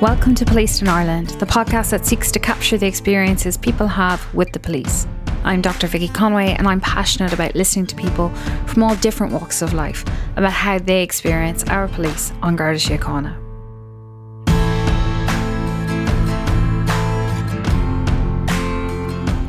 Welcome 0.00 0.36
to 0.36 0.44
Policed 0.44 0.80
in 0.80 0.86
Ireland, 0.86 1.30
the 1.40 1.46
podcast 1.46 1.90
that 1.90 2.06
seeks 2.06 2.30
to 2.30 2.38
capture 2.38 2.78
the 2.78 2.86
experiences 2.86 3.56
people 3.56 3.88
have 3.88 4.32
with 4.32 4.52
the 4.52 4.60
police. 4.60 5.08
I'm 5.42 5.60
Dr. 5.60 5.88
Vicky 5.88 6.06
Conway, 6.06 6.54
and 6.56 6.68
I'm 6.68 6.80
passionate 6.80 7.32
about 7.32 7.56
listening 7.56 7.86
to 7.86 7.96
people 7.96 8.28
from 8.66 8.84
all 8.84 8.94
different 8.94 9.32
walks 9.32 9.60
of 9.60 9.74
life 9.74 10.04
about 10.36 10.52
how 10.52 10.78
they 10.78 11.02
experience 11.02 11.64
our 11.64 11.88
police 11.88 12.32
An 12.44 12.54
Garda 12.54 12.78
Síochána. 12.78 13.36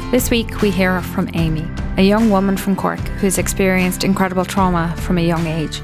This 0.09 0.31
week, 0.31 0.63
we 0.63 0.71
hear 0.71 0.99
from 1.03 1.29
Amy, 1.35 1.67
a 1.97 2.01
young 2.01 2.31
woman 2.31 2.57
from 2.57 2.75
Cork 2.75 3.01
who's 3.19 3.37
experienced 3.37 4.03
incredible 4.03 4.45
trauma 4.45 4.95
from 4.97 5.19
a 5.19 5.27
young 5.27 5.45
age. 5.45 5.79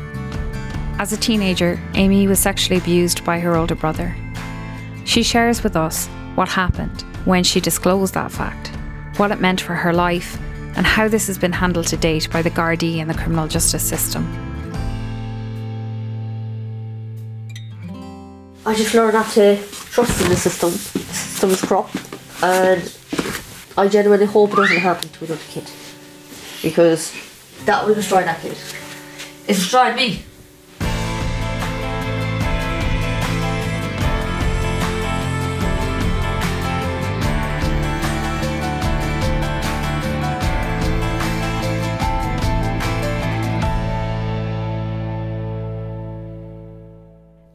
As 0.98 1.14
a 1.14 1.18
teenager, 1.18 1.80
Amy 1.94 2.28
was 2.28 2.40
sexually 2.40 2.80
abused 2.80 3.24
by 3.24 3.40
her 3.40 3.56
older 3.56 3.76
brother. 3.76 4.16
She 5.06 5.22
shares 5.22 5.64
with 5.64 5.76
us 5.76 6.08
what 6.34 6.50
happened 6.50 7.04
when 7.26 7.44
she 7.44 7.62
disclosed 7.62 8.16
that 8.16 8.32
fact, 8.32 8.72
what 9.18 9.32
it 9.32 9.40
meant 9.40 9.62
for 9.62 9.76
her 9.76 9.94
life, 9.94 10.38
and 10.76 10.86
how 10.86 11.08
this 11.08 11.28
has 11.28 11.38
been 11.38 11.54
handled 11.54 11.88
to 11.88 11.98
date 11.98 12.30
by 12.32 12.42
the 12.42 12.50
Gardaí 12.50 12.98
and 12.98 13.10
the 13.10 13.14
criminal 13.14 13.48
justice 13.48 13.84
system. 13.84 14.26
I 18.66 18.74
just 18.74 18.96
learned 18.96 19.14
not 19.14 19.32
to 19.34 19.58
trust 19.92 20.22
in 20.24 20.30
the 20.30 20.36
system. 20.36 20.72
The 20.72 21.14
system 21.14 21.52
is 21.52 21.62
corrupt, 21.62 21.96
and 22.42 22.98
I 23.78 23.88
genuinely 23.88 24.26
hope 24.26 24.54
it 24.54 24.56
doesn't 24.56 24.78
happen 24.78 25.08
to 25.08 25.26
another 25.26 25.42
kid 25.50 25.70
because 26.64 27.14
that 27.66 27.86
will 27.86 27.94
destroy 27.94 28.24
that 28.24 28.42
kid. 28.42 28.58
It's 29.48 29.60
destroyed 29.60 29.96
me. 29.96 30.24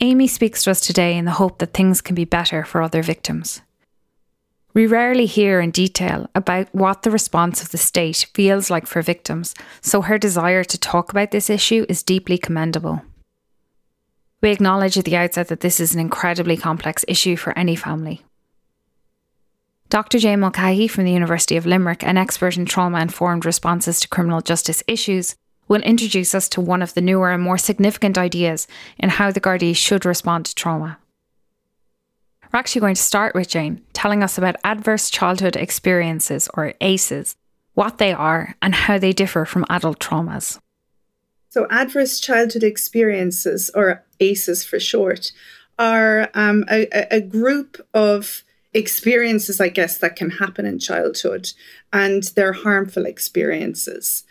Amy 0.03 0.27
speaks 0.27 0.65
to 0.65 0.71
us 0.71 0.81
today 0.81 1.17
in 1.19 1.27
the 1.27 1.33
hope 1.33 1.59
that 1.59 1.75
things 1.75 2.01
can 2.01 2.15
be 2.15 2.25
better 2.25 2.65
for 2.65 2.81
other 2.81 3.03
victims. 3.03 3.61
We 4.73 4.87
rarely 4.87 5.27
hear 5.27 5.61
in 5.61 5.73
detail 5.73 6.31
about 6.35 6.75
what 6.75 7.03
the 7.03 7.11
response 7.11 7.63
of 7.63 7.71
the 7.71 7.77
state 7.77 8.27
feels 8.33 8.71
like 8.71 8.87
for 8.87 9.03
victims, 9.03 9.55
so 9.83 10.01
her 10.01 10.17
desire 10.17 10.65
to 10.65 10.79
talk 10.79 11.11
about 11.11 11.33
this 11.33 11.51
issue 11.51 11.85
is 11.89 12.03
deeply 12.03 12.39
commendable. 12.39 13.03
We 14.41 14.51
acknowledge 14.51 14.97
at 14.97 15.05
the 15.05 15.17
outset 15.17 15.49
that 15.49 15.61
this 15.61 15.81
is 15.81 15.93
an 15.93 16.01
incredibly 16.01 16.57
complex 16.57 17.05
issue 17.07 17.37
for 17.37 17.57
any 17.59 17.77
family. 17.77 18.23
Dr. 19.91 20.19
Jane 20.19 20.41
Mulcahy 20.41 20.89
from 20.89 21.05
the 21.05 21.13
University 21.13 21.57
of 21.59 21.67
Limerick, 21.67 22.05
an 22.05 22.17
expert 22.17 22.57
in 22.57 22.65
trauma 22.65 23.01
informed 23.01 23.45
responses 23.45 24.01
to 24.01 24.09
criminal 24.09 24.41
justice 24.41 24.83
issues, 24.87 25.35
will 25.71 25.81
introduce 25.83 26.35
us 26.35 26.49
to 26.49 26.61
one 26.61 26.83
of 26.83 26.95
the 26.95 27.01
newer 27.01 27.31
and 27.31 27.41
more 27.41 27.57
significant 27.57 28.19
ideas 28.19 28.67
in 28.99 29.09
how 29.09 29.31
the 29.31 29.41
Gardaí 29.41 29.75
should 29.75 30.05
respond 30.05 30.45
to 30.47 30.55
trauma. 30.55 30.99
We're 32.53 32.59
actually 32.59 32.81
going 32.81 32.97
to 32.97 33.03
start 33.03 33.37
with 33.37 33.49
Jane 33.49 33.81
telling 33.93 34.25
us 34.25 34.37
about 34.37 34.57
adverse 34.65 35.09
childhood 35.09 35.55
experiences, 35.55 36.49
or 36.55 36.75
ACEs, 36.81 37.37
what 37.75 37.99
they 37.99 38.13
are, 38.13 38.57
and 38.61 38.75
how 38.75 38.99
they 38.99 39.13
differ 39.13 39.45
from 39.45 39.65
adult 39.71 40.01
traumas. 40.01 40.59
So, 41.51 41.69
adverse 41.71 42.19
childhood 42.19 42.65
experiences, 42.65 43.71
or 43.73 44.03
ACEs 44.19 44.65
for 44.65 44.81
short, 44.81 45.31
are 45.79 46.31
um, 46.35 46.65
a, 46.69 46.89
a 47.13 47.21
group 47.21 47.81
of 47.95 48.43
experiences, 48.75 49.61
I 49.61 49.69
guess, 49.69 49.99
that 49.99 50.17
can 50.17 50.31
happen 50.31 50.67
in 50.67 50.81
childhood, 50.81 51.53
and 51.93 52.25
they're 52.35 52.53
harmful 52.53 53.07
experiences. 53.07 54.25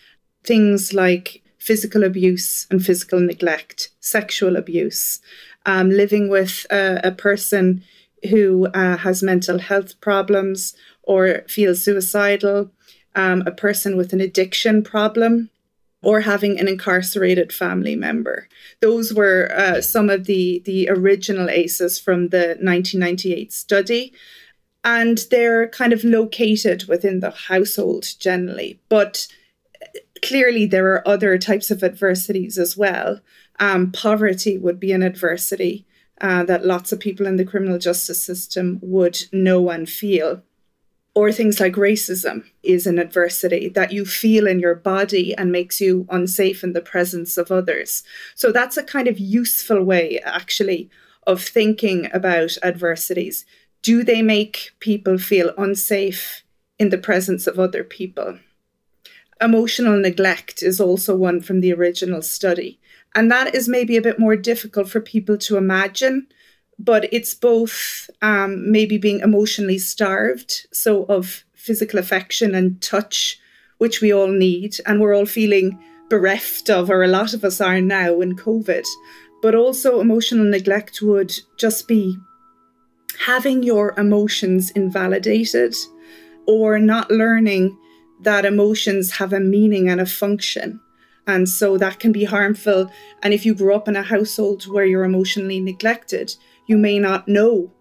Things 0.44 0.94
like 0.94 1.44
physical 1.58 2.04
abuse 2.04 2.66
and 2.72 2.84
physical 2.84 3.20
neglect, 3.20 3.90
sexual 4.00 4.56
abuse, 4.56 5.20
um, 5.66 5.90
living 5.90 6.30
with 6.30 6.66
a, 6.72 7.00
a 7.04 7.12
person 7.12 7.84
who 8.30 8.68
uh, 8.74 8.98
has 8.98 9.24
mental 9.24 9.60
health 9.60 10.00
problems 10.02 10.74
or 11.04 11.44
feels 11.48 11.84
suicidal, 11.84 12.72
um, 13.16 13.44
a 13.46 13.52
person 13.52 13.98
with 13.98 14.14
an 14.14 14.22
addiction 14.22 14.84
problem, 14.84 15.50
or 16.02 16.22
having 16.22 16.60
an 16.60 16.68
incarcerated 16.68 17.52
family 17.52 17.96
member. 17.96 18.48
Those 18.80 19.14
were 19.14 19.52
uh, 19.56 19.82
some 19.82 20.10
of 20.10 20.26
the, 20.26 20.62
the 20.66 20.90
original 20.90 21.50
ACEs 21.50 22.00
from 22.00 22.30
the 22.30 22.58
1998 22.62 23.52
study. 23.52 24.14
And 24.84 25.18
they're 25.30 25.68
kind 25.68 25.92
of 25.92 26.06
located 26.06 26.86
within 26.88 27.20
the 27.20 27.32
household 27.32 28.08
generally. 28.18 28.80
But 28.88 29.28
clearly, 30.22 30.66
there 30.66 30.88
are 30.94 31.08
other 31.08 31.38
types 31.38 31.72
of 31.72 31.84
adversities 31.84 32.58
as 32.58 32.78
well. 32.78 33.20
Um, 33.60 33.92
poverty 33.92 34.58
would 34.58 34.80
be 34.80 34.92
an 34.92 35.04
adversity 35.04 35.86
uh, 36.22 36.44
that 36.44 36.66
lots 36.66 36.92
of 36.92 37.00
people 37.00 37.26
in 37.26 37.38
the 37.38 37.46
criminal 37.46 37.78
justice 37.78 38.22
system 38.22 38.80
would 38.82 39.24
know 39.32 39.70
and 39.70 39.90
feel. 39.90 40.44
Or 41.16 41.32
things 41.32 41.60
like 41.60 41.74
racism 41.74 42.46
is 42.64 42.86
an 42.86 43.00
adversity 43.00 43.68
that 43.70 43.92
you 43.92 44.06
feel 44.06 44.48
in 44.48 44.60
your 44.60 44.76
body 44.76 45.36
and 45.36 45.52
makes 45.52 45.82
you 45.82 46.06
unsafe 46.10 46.64
in 46.64 46.74
the 46.74 46.82
presence 46.82 47.38
of 47.38 47.52
others. 47.52 48.04
So 48.36 48.52
that's 48.52 48.78
a 48.78 48.84
kind 48.84 49.08
of 49.08 49.20
useful 49.20 49.84
way, 49.84 50.20
actually, 50.24 50.90
of 51.26 51.44
thinking 51.44 52.10
about 52.14 52.58
adversities. 52.64 53.46
Do 53.82 54.04
they 54.04 54.22
make 54.22 54.72
people 54.80 55.18
feel 55.18 55.54
unsafe 55.58 56.44
in 56.78 56.90
the 56.90 56.98
presence 56.98 57.48
of 57.48 57.60
other 57.60 57.84
people? 57.84 58.40
Emotional 59.42 59.98
neglect 59.98 60.62
is 60.62 60.82
also 60.82 61.16
one 61.16 61.42
from 61.42 61.62
the 61.62 61.74
original 61.74 62.22
study. 62.22 62.80
And 63.16 63.32
that 63.32 63.56
is 63.56 63.68
maybe 63.68 63.98
a 63.98 64.02
bit 64.02 64.20
more 64.20 64.36
difficult 64.36 64.90
for 64.90 65.00
people 65.00 65.38
to 65.40 65.58
imagine, 65.58 66.28
but 66.78 67.12
it's 67.12 67.34
both 67.34 68.10
um, 68.22 68.72
maybe 68.72 68.98
being 68.98 69.20
emotionally 69.20 69.78
starved, 69.78 70.68
so 70.72 71.06
of 71.06 71.44
physical 71.54 72.00
affection 72.00 72.54
and 72.54 72.82
touch, 72.82 73.40
which 73.78 74.02
we 74.02 74.14
all 74.14 74.28
need, 74.28 74.76
and 74.86 75.00
we're 75.00 75.16
all 75.16 75.26
feeling 75.26 75.80
bereft 76.10 76.70
of, 76.70 76.90
or 76.90 77.04
a 77.04 77.08
lot 77.08 77.34
of 77.34 77.44
us 77.44 77.62
are 77.62 77.82
now 77.82 78.22
in 78.22 78.36
COVID. 78.36 78.86
But 79.42 79.56
also, 79.56 80.02
emotional 80.02 80.46
neglect 80.46 81.02
would 81.02 81.34
just 81.58 81.88
be 81.88 82.18
having 83.26 83.64
your 83.64 83.94
emotions 83.98 84.72
invalidated 84.72 85.76
or 86.46 86.80
not 86.80 87.12
learning 87.12 87.78
that 88.22 88.46
emotions 88.46 89.12
have 89.12 89.34
a 89.34 89.40
meaning 89.40 89.90
and 89.90 90.02
a 90.02 90.06
function. 90.06 90.80
And 91.28 91.48
so 91.48 91.78
that 91.78 92.00
can 92.00 92.12
be 92.12 92.24
harmful. 92.24 92.92
And 93.22 93.34
if 93.34 93.46
you 93.46 93.54
grew 93.54 93.76
up 93.76 93.88
in 93.88 93.96
a 93.96 94.04
household 94.04 94.64
where 94.68 94.86
you're 94.86 95.04
emotionally 95.04 95.60
neglected, 95.60 96.36
you 96.68 96.78
may 96.78 97.00
not 97.00 97.28
know 97.28 97.72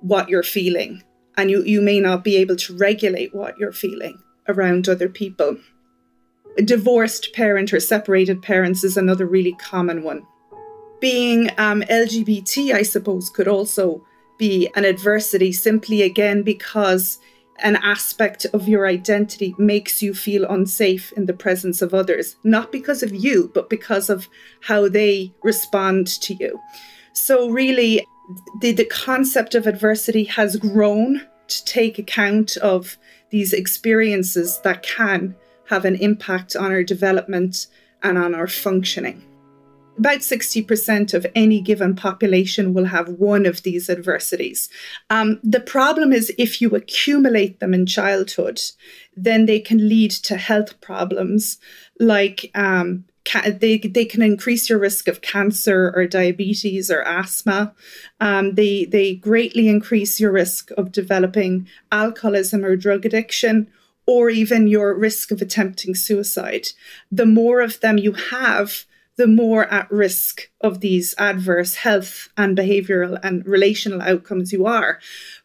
what 0.00 0.28
you're 0.28 0.42
feeling 0.42 1.02
and 1.36 1.50
you, 1.50 1.62
you 1.62 1.80
may 1.80 2.00
not 2.00 2.24
be 2.24 2.36
able 2.36 2.56
to 2.56 2.76
regulate 2.76 3.34
what 3.34 3.56
you're 3.58 3.72
feeling 3.72 4.20
around 4.48 4.88
other 4.88 5.08
people. 5.08 5.56
A 6.58 6.62
divorced 6.62 7.32
parent 7.32 7.72
or 7.72 7.80
separated 7.80 8.42
parents 8.42 8.82
is 8.82 8.96
another 8.96 9.26
really 9.26 9.52
common 9.54 10.02
one. 10.02 10.26
Being 11.00 11.50
um, 11.58 11.82
LGBT, 11.82 12.74
I 12.74 12.82
suppose, 12.82 13.30
could 13.30 13.46
also 13.46 14.04
be 14.38 14.68
an 14.74 14.84
adversity 14.84 15.52
simply 15.52 16.02
again 16.02 16.42
because 16.42 17.18
an 17.62 17.76
aspect 17.76 18.46
of 18.52 18.68
your 18.68 18.86
identity 18.86 19.54
makes 19.58 20.02
you 20.02 20.14
feel 20.14 20.44
unsafe 20.44 21.12
in 21.12 21.26
the 21.26 21.32
presence 21.32 21.82
of 21.82 21.94
others, 21.94 22.36
not 22.44 22.72
because 22.72 23.02
of 23.02 23.14
you, 23.14 23.50
but 23.54 23.68
because 23.68 24.08
of 24.08 24.28
how 24.62 24.88
they 24.88 25.32
respond 25.42 26.06
to 26.22 26.34
you. 26.34 26.60
So, 27.12 27.50
really, 27.50 28.06
the, 28.60 28.72
the 28.72 28.84
concept 28.84 29.54
of 29.54 29.66
adversity 29.66 30.24
has 30.24 30.56
grown 30.56 31.22
to 31.48 31.64
take 31.64 31.98
account 31.98 32.56
of 32.58 32.96
these 33.30 33.52
experiences 33.52 34.60
that 34.64 34.82
can 34.82 35.34
have 35.68 35.84
an 35.84 35.96
impact 35.96 36.56
on 36.56 36.70
our 36.70 36.82
development 36.82 37.66
and 38.02 38.16
on 38.16 38.34
our 38.34 38.46
functioning 38.46 39.27
about 39.98 40.20
60% 40.20 41.12
of 41.14 41.26
any 41.34 41.60
given 41.60 41.94
population 41.94 42.72
will 42.72 42.86
have 42.86 43.08
one 43.08 43.46
of 43.46 43.62
these 43.62 43.90
adversities. 43.90 44.68
Um, 45.10 45.40
the 45.42 45.60
problem 45.60 46.12
is 46.12 46.32
if 46.38 46.60
you 46.60 46.74
accumulate 46.74 47.60
them 47.60 47.74
in 47.74 47.86
childhood, 47.86 48.60
then 49.16 49.46
they 49.46 49.60
can 49.60 49.88
lead 49.88 50.10
to 50.12 50.36
health 50.36 50.80
problems 50.80 51.58
like 51.98 52.50
um, 52.54 53.04
they, 53.46 53.78
they 53.78 54.04
can 54.04 54.22
increase 54.22 54.70
your 54.70 54.78
risk 54.78 55.08
of 55.08 55.20
cancer 55.20 55.92
or 55.94 56.06
diabetes 56.06 56.90
or 56.90 57.02
asthma. 57.02 57.74
Um, 58.20 58.54
they, 58.54 58.84
they 58.84 59.16
greatly 59.16 59.68
increase 59.68 60.18
your 60.18 60.32
risk 60.32 60.70
of 60.78 60.92
developing 60.92 61.68
alcoholism 61.92 62.64
or 62.64 62.76
drug 62.76 63.04
addiction 63.04 63.68
or 64.06 64.30
even 64.30 64.68
your 64.68 64.94
risk 64.94 65.30
of 65.30 65.42
attempting 65.42 65.94
suicide. 65.94 66.68
The 67.12 67.26
more 67.26 67.60
of 67.60 67.80
them 67.80 67.98
you 67.98 68.12
have, 68.12 68.86
the 69.18 69.26
more 69.26 69.66
at 69.66 69.90
risk 69.90 70.48
of 70.62 70.80
these 70.80 71.14
adverse 71.18 71.74
health 71.74 72.28
and 72.36 72.56
behavioral 72.56 73.18
and 73.22 73.44
relational 73.44 74.00
outcomes 74.00 74.52
you 74.52 74.64
are. 74.64 75.00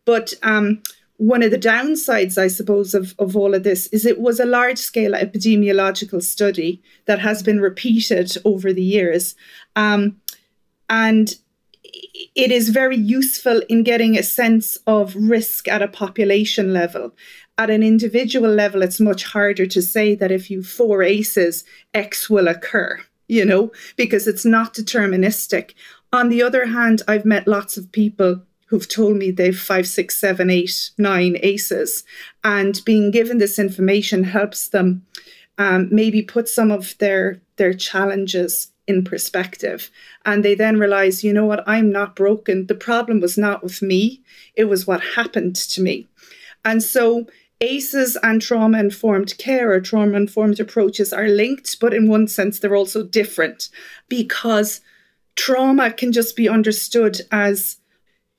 But 0.05 0.33
um, 0.43 0.83
one 1.17 1.43
of 1.43 1.51
the 1.51 1.57
downsides, 1.57 2.37
I 2.37 2.47
suppose, 2.47 2.93
of, 2.93 3.15
of 3.17 3.35
all 3.35 3.53
of 3.53 3.63
this 3.63 3.87
is 3.87 4.05
it 4.05 4.19
was 4.19 4.39
a 4.39 4.45
large 4.45 4.77
scale 4.77 5.13
epidemiological 5.13 6.21
study 6.21 6.81
that 7.05 7.19
has 7.19 7.41
been 7.41 7.59
repeated 7.59 8.37
over 8.45 8.71
the 8.71 8.83
years. 8.83 9.35
Um, 9.75 10.21
and 10.89 11.35
it 12.35 12.51
is 12.51 12.69
very 12.69 12.97
useful 12.97 13.61
in 13.69 13.83
getting 13.83 14.17
a 14.17 14.23
sense 14.23 14.77
of 14.85 15.15
risk 15.15 15.67
at 15.67 15.81
a 15.81 15.87
population 15.87 16.73
level. 16.73 17.11
At 17.57 17.69
an 17.69 17.83
individual 17.83 18.51
level, 18.51 18.83
it's 18.83 18.99
much 18.99 19.23
harder 19.25 19.65
to 19.65 19.81
say 19.81 20.15
that 20.15 20.31
if 20.31 20.51
you 20.51 20.63
four 20.63 21.03
ACEs, 21.03 21.63
X 21.93 22.29
will 22.29 22.47
occur, 22.47 22.99
you 23.27 23.45
know, 23.45 23.71
because 23.95 24.27
it's 24.27 24.45
not 24.45 24.73
deterministic. 24.73 25.73
On 26.11 26.29
the 26.29 26.43
other 26.43 26.67
hand, 26.67 27.01
I've 27.07 27.25
met 27.25 27.47
lots 27.47 27.77
of 27.77 27.91
people 27.91 28.41
who've 28.67 28.87
told 28.87 29.17
me 29.17 29.31
they've 29.31 29.57
five, 29.57 29.87
six, 29.87 30.15
seven, 30.15 30.49
eight, 30.49 30.91
nine 30.97 31.37
ACEs. 31.41 32.03
And 32.43 32.81
being 32.85 33.11
given 33.11 33.37
this 33.37 33.59
information 33.59 34.23
helps 34.23 34.69
them 34.69 35.05
um, 35.57 35.89
maybe 35.91 36.21
put 36.21 36.49
some 36.49 36.71
of 36.71 36.97
their 36.97 37.39
their 37.57 37.73
challenges 37.73 38.71
in 38.87 39.03
perspective. 39.03 39.91
And 40.25 40.43
they 40.43 40.55
then 40.55 40.79
realize, 40.79 41.23
you 41.23 41.33
know 41.33 41.45
what, 41.45 41.63
I'm 41.67 41.91
not 41.91 42.15
broken. 42.15 42.65
The 42.65 42.75
problem 42.75 43.19
was 43.19 43.37
not 43.37 43.63
with 43.63 43.81
me, 43.81 44.21
it 44.55 44.65
was 44.65 44.87
what 44.87 45.01
happened 45.15 45.55
to 45.55 45.81
me. 45.81 46.07
And 46.65 46.81
so 46.81 47.27
ACEs 47.63 48.17
and 48.21 48.41
trauma 48.41 48.77
informed 48.77 49.37
care 49.37 49.71
or 49.71 49.79
trauma 49.79 50.17
informed 50.17 50.59
approaches 50.59 51.13
are 51.13 51.29
linked, 51.29 51.79
but 51.79 51.93
in 51.93 52.09
one 52.09 52.27
sense, 52.27 52.59
they're 52.59 52.75
also 52.75 53.03
different 53.03 53.69
because 54.09 54.81
trauma 55.35 55.91
can 55.91 56.11
just 56.11 56.35
be 56.35 56.49
understood 56.49 57.21
as 57.31 57.77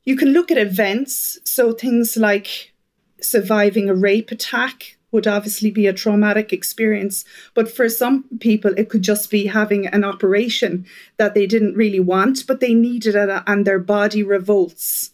you 0.05 0.15
can 0.15 0.35
look 0.35 0.51
at 0.51 0.59
events, 0.59 1.39
so 1.45 1.73
things 1.73 2.19
like 2.19 2.75
surviving 3.21 3.89
a 3.89 3.95
rape 3.95 4.31
attack 4.31 4.99
would 5.15 5.27
obviously 5.27 5.71
be 5.71 5.87
a 5.87 5.93
traumatic 5.93 6.53
experience. 6.53 7.25
But 7.55 7.71
for 7.71 7.89
some 7.89 8.25
people, 8.41 8.75
it 8.77 8.91
could 8.91 9.03
just 9.03 9.31
be 9.31 9.47
having 9.47 9.87
an 9.87 10.05
operation 10.05 10.85
that 11.17 11.35
they 11.35 11.47
didn't 11.47 11.77
really 11.77 12.01
want, 12.01 12.47
but 12.47 12.61
they 12.61 12.75
needed 12.75 13.15
it 13.15 13.43
and 13.47 13.65
their 13.65 13.79
body 13.79 14.23
revolts. 14.25 15.13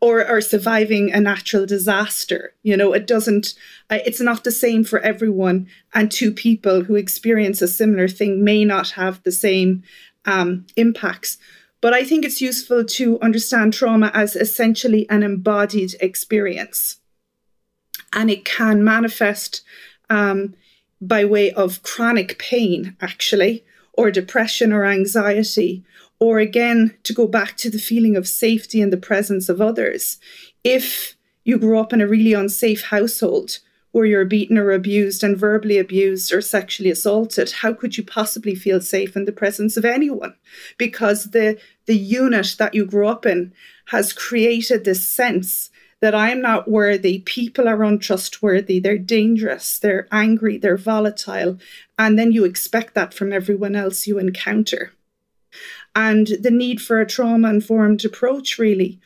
Or, 0.00 0.24
or 0.24 0.40
surviving 0.40 1.12
a 1.12 1.20
natural 1.20 1.66
disaster. 1.66 2.54
You 2.62 2.76
know, 2.76 2.92
it 2.92 3.04
doesn't, 3.04 3.54
it's 3.90 4.20
not 4.20 4.44
the 4.44 4.52
same 4.52 4.84
for 4.84 5.00
everyone. 5.00 5.66
And 5.92 6.08
two 6.08 6.30
people 6.30 6.84
who 6.84 6.94
experience 6.94 7.60
a 7.60 7.66
similar 7.66 8.06
thing 8.06 8.44
may 8.44 8.64
not 8.64 8.90
have 8.90 9.20
the 9.24 9.32
same 9.32 9.82
um, 10.24 10.66
impacts. 10.76 11.38
But 11.80 11.94
I 11.94 12.04
think 12.04 12.24
it's 12.24 12.40
useful 12.40 12.84
to 12.84 13.20
understand 13.20 13.72
trauma 13.72 14.12
as 14.14 14.36
essentially 14.36 15.04
an 15.10 15.24
embodied 15.24 15.96
experience. 16.00 17.00
And 18.12 18.30
it 18.30 18.44
can 18.44 18.84
manifest 18.84 19.62
um, 20.10 20.54
by 21.00 21.24
way 21.24 21.50
of 21.52 21.82
chronic 21.82 22.38
pain, 22.38 22.96
actually, 23.00 23.64
or 23.92 24.10
depression 24.10 24.72
or 24.72 24.84
anxiety, 24.84 25.84
or 26.20 26.38
again, 26.38 26.96
to 27.04 27.12
go 27.12 27.26
back 27.26 27.56
to 27.56 27.70
the 27.70 27.78
feeling 27.78 28.16
of 28.16 28.26
safety 28.26 28.80
in 28.80 28.90
the 28.90 28.96
presence 28.96 29.48
of 29.48 29.60
others. 29.60 30.18
If 30.64 31.16
you 31.44 31.58
grew 31.58 31.78
up 31.78 31.92
in 31.92 32.00
a 32.00 32.06
really 32.06 32.32
unsafe 32.32 32.84
household, 32.84 33.58
where 33.92 34.04
you're 34.04 34.24
beaten 34.24 34.58
or 34.58 34.70
abused 34.70 35.24
and 35.24 35.36
verbally 35.36 35.78
abused 35.78 36.32
or 36.32 36.40
sexually 36.40 36.90
assaulted, 36.90 37.50
how 37.50 37.72
could 37.72 37.96
you 37.96 38.04
possibly 38.04 38.54
feel 38.54 38.80
safe 38.80 39.16
in 39.16 39.24
the 39.24 39.32
presence 39.32 39.76
of 39.76 39.84
anyone? 39.84 40.34
Because 40.76 41.30
the 41.30 41.58
the 41.86 41.96
unit 41.96 42.54
that 42.58 42.74
you 42.74 42.84
grew 42.84 43.08
up 43.08 43.24
in 43.24 43.52
has 43.86 44.12
created 44.12 44.84
this 44.84 45.08
sense 45.08 45.70
that 46.00 46.14
I'm 46.14 46.40
not 46.40 46.70
worthy, 46.70 47.20
people 47.20 47.66
are 47.66 47.82
untrustworthy, 47.82 48.78
they're 48.78 48.98
dangerous, 48.98 49.80
they're 49.80 50.06
angry, 50.12 50.58
they're 50.58 50.76
volatile, 50.76 51.58
and 51.98 52.16
then 52.16 52.30
you 52.30 52.44
expect 52.44 52.94
that 52.94 53.12
from 53.12 53.32
everyone 53.32 53.74
else 53.74 54.06
you 54.06 54.18
encounter. 54.18 54.92
And 55.98 56.28
the 56.40 56.52
need 56.52 56.80
for 56.80 57.00
a 57.00 57.06
trauma 57.06 57.50
informed 57.50 58.04
approach, 58.04 58.56
really, 58.56 59.00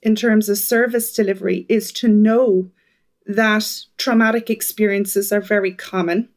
in 0.00 0.14
terms 0.14 0.48
of 0.48 0.58
service 0.58 1.12
delivery, 1.12 1.66
is 1.68 1.90
to 1.94 2.06
know 2.06 2.70
that 3.26 3.68
traumatic 3.98 4.48
experiences 4.48 5.32
are 5.32 5.40
very 5.40 5.72
common. 5.72 6.28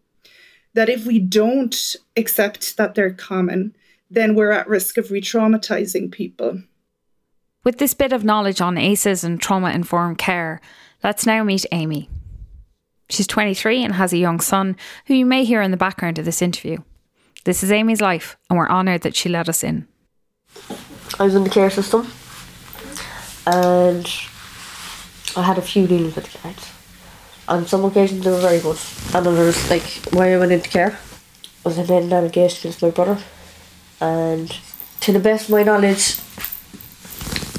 That 0.73 0.89
if 0.89 1.05
we 1.05 1.19
don't 1.19 1.95
accept 2.17 2.75
that 2.77 2.95
they're 2.95 3.13
common, 3.13 3.75
then 4.09 4.33
we're 4.33 4.49
at 4.49 4.67
risk 4.67 4.97
of 4.97 5.11
re 5.11 5.21
traumatizing 5.21 6.11
people. 6.11 6.63
With 7.63 7.77
this 7.77 7.93
bit 7.93 8.11
of 8.11 8.23
knowledge 8.23 8.61
on 8.61 8.79
ACEs 8.79 9.23
and 9.23 9.39
trauma 9.39 9.69
informed 9.69 10.17
care, 10.17 10.59
let's 11.03 11.27
now 11.27 11.43
meet 11.43 11.67
Amy. 11.71 12.09
She's 13.11 13.27
23 13.27 13.83
and 13.83 13.93
has 13.93 14.11
a 14.11 14.17
young 14.17 14.39
son 14.39 14.75
who 15.05 15.13
you 15.13 15.27
may 15.27 15.43
hear 15.43 15.61
in 15.61 15.69
the 15.69 15.77
background 15.77 16.17
of 16.17 16.25
this 16.25 16.41
interview. 16.41 16.79
This 17.45 17.61
is 17.61 17.71
Amy's 17.71 18.01
life, 18.01 18.37
and 18.49 18.57
we're 18.57 18.67
honoured 18.67 19.01
that 19.01 19.15
she 19.15 19.29
let 19.29 19.47
us 19.47 19.63
in. 19.63 19.87
I 21.19 21.23
was 21.23 21.35
in 21.35 21.43
the 21.43 21.49
care 21.49 21.69
system 21.69 22.07
and 23.45 24.07
I 25.35 25.43
had 25.43 25.57
a 25.57 25.61
few 25.61 25.87
dealings 25.87 26.15
with 26.15 26.31
the 26.31 26.37
kids. 26.37 26.71
On 27.47 27.65
some 27.65 27.83
occasions 27.85 28.23
they 28.23 28.31
were 28.31 28.39
very 28.39 28.59
good. 28.59 28.77
And 29.13 29.27
others, 29.27 29.69
like 29.69 29.83
why 30.13 30.33
I 30.33 30.37
went 30.37 30.51
into 30.51 30.69
care, 30.69 30.99
was 31.63 31.77
I 31.77 31.83
in 31.83 32.03
an 32.03 32.13
allegation 32.13 32.69
against 32.69 32.81
my 32.81 32.91
brother. 32.91 33.17
And 33.99 34.55
to 35.01 35.11
the 35.11 35.19
best 35.19 35.45
of 35.45 35.51
my 35.51 35.63
knowledge, 35.63 36.15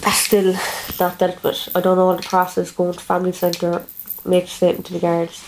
that's 0.01 0.21
still 0.27 0.55
not 0.99 1.19
dealt 1.19 1.43
with. 1.43 1.69
I 1.75 1.81
don't 1.81 1.97
know 1.97 2.09
all 2.09 2.17
the 2.17 2.23
process 2.23 2.71
going 2.71 2.95
to 2.95 3.01
family 3.01 3.33
centre, 3.33 3.85
make 4.25 4.45
a 4.45 4.47
statement 4.47 4.87
to 4.87 4.93
the 4.95 5.01
guards. 5.01 5.45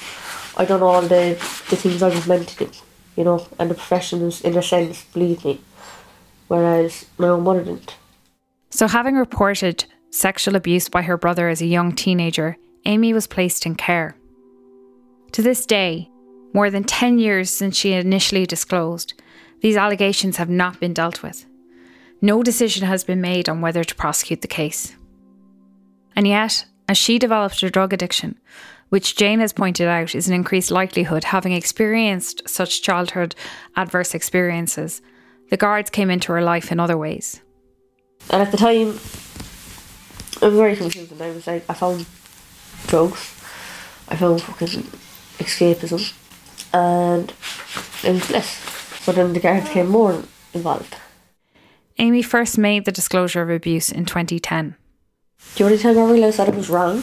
I 0.56 0.64
don't 0.64 0.80
know 0.80 0.88
all 0.88 1.02
the, 1.02 1.38
the 1.70 1.76
things 1.76 2.02
I 2.02 2.08
was 2.08 2.26
meant 2.26 2.48
to 2.48 2.66
do, 2.66 2.70
you 3.16 3.24
know, 3.24 3.46
and 3.58 3.70
the 3.70 3.74
professionals, 3.74 4.42
in 4.42 4.56
a 4.56 4.62
sense, 4.62 5.04
believe 5.04 5.44
me. 5.44 5.60
Whereas 6.52 7.06
my 7.16 7.28
own 7.28 7.44
mother 7.44 7.64
didn't. 7.64 7.96
So, 8.68 8.86
having 8.86 9.14
reported 9.14 9.86
sexual 10.10 10.54
abuse 10.54 10.86
by 10.86 11.00
her 11.00 11.16
brother 11.16 11.48
as 11.48 11.62
a 11.62 11.66
young 11.66 11.94
teenager, 11.94 12.58
Amy 12.84 13.14
was 13.14 13.26
placed 13.26 13.64
in 13.64 13.74
care. 13.74 14.18
To 15.32 15.40
this 15.40 15.64
day, 15.64 16.10
more 16.52 16.68
than 16.68 16.84
10 16.84 17.18
years 17.18 17.48
since 17.48 17.74
she 17.74 17.94
initially 17.94 18.44
disclosed, 18.44 19.14
these 19.62 19.78
allegations 19.78 20.36
have 20.36 20.50
not 20.50 20.78
been 20.78 20.92
dealt 20.92 21.22
with. 21.22 21.46
No 22.20 22.42
decision 22.42 22.86
has 22.86 23.02
been 23.02 23.22
made 23.22 23.48
on 23.48 23.62
whether 23.62 23.82
to 23.82 23.94
prosecute 23.94 24.42
the 24.42 24.46
case. 24.46 24.94
And 26.14 26.28
yet, 26.28 26.66
as 26.86 26.98
she 26.98 27.18
developed 27.18 27.62
her 27.62 27.70
drug 27.70 27.94
addiction, 27.94 28.38
which 28.90 29.16
Jane 29.16 29.40
has 29.40 29.54
pointed 29.54 29.88
out 29.88 30.14
is 30.14 30.28
an 30.28 30.34
increased 30.34 30.70
likelihood 30.70 31.24
having 31.24 31.52
experienced 31.54 32.46
such 32.46 32.82
childhood 32.82 33.34
adverse 33.74 34.14
experiences, 34.14 35.00
the 35.52 35.58
guards 35.58 35.90
came 35.90 36.10
into 36.10 36.32
her 36.32 36.40
life 36.40 36.72
in 36.72 36.80
other 36.80 36.96
ways. 36.96 37.42
And 38.30 38.40
at 38.40 38.50
the 38.50 38.56
time, 38.56 38.98
it 40.40 40.46
was 40.46 40.54
very 40.54 40.74
confusing. 40.74 41.20
I 41.20 41.30
was 41.30 41.46
like, 41.46 41.62
I 41.68 41.74
found 41.74 42.06
drugs, 42.86 43.34
I 44.08 44.16
found 44.16 44.40
fucking 44.40 44.84
escapism, 45.36 46.14
and 46.72 47.34
it 48.02 48.12
was 48.14 48.26
bliss. 48.28 49.02
But 49.04 49.16
then 49.16 49.34
the 49.34 49.40
guards 49.40 49.68
became 49.68 49.88
more 49.88 50.22
involved. 50.54 50.96
Amy 51.98 52.22
first 52.22 52.56
made 52.56 52.86
the 52.86 52.92
disclosure 52.92 53.42
of 53.42 53.50
abuse 53.50 53.92
in 53.92 54.06
2010. 54.06 54.74
The 55.56 55.64
only 55.64 55.76
time 55.76 55.98
I 55.98 56.10
realised 56.10 56.38
that 56.38 56.48
it 56.48 56.54
was 56.54 56.70
wrong, 56.70 57.02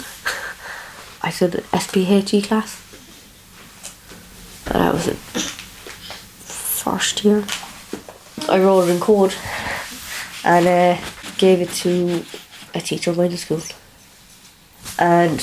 I 1.21 1.29
said 1.29 1.63
SPHE 1.71 2.41
class. 2.41 2.81
And 4.73 4.81
I 4.81 4.91
was 4.91 5.07
in 5.07 5.17
first 6.47 7.23
year. 7.23 7.43
I 8.49 8.59
wrote 8.59 8.87
it 8.87 8.91
in 8.91 8.99
code 8.99 9.35
and 10.43 10.67
uh, 10.67 10.97
gave 11.37 11.61
it 11.61 11.69
to 11.69 12.25
a 12.73 12.81
teacher 12.81 13.11
of 13.11 13.17
mine 13.17 13.31
in 13.31 13.37
school. 13.37 13.61
And 14.97 15.35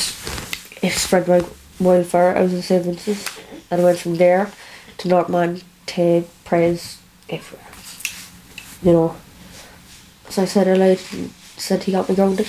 it 0.82 0.92
spread 0.92 1.28
like 1.28 1.44
wildfire. 1.78 2.36
I 2.36 2.42
was 2.42 2.52
in 2.52 2.62
St. 2.62 2.84
Vincent's 2.84 3.38
and 3.70 3.80
I 3.80 3.84
went 3.84 3.98
from 3.98 4.16
there 4.16 4.50
to 4.98 5.08
Northman 5.08 5.62
to 5.86 6.24
Pres 6.44 6.98
everywhere. 7.28 7.66
You 8.82 8.92
know. 8.92 9.16
So 10.28 10.42
I 10.42 10.44
said 10.44 10.68
I 10.68 10.74
lied 10.74 10.98
said 11.56 11.84
he 11.84 11.92
got 11.92 12.08
me 12.08 12.14
grounded. 12.14 12.48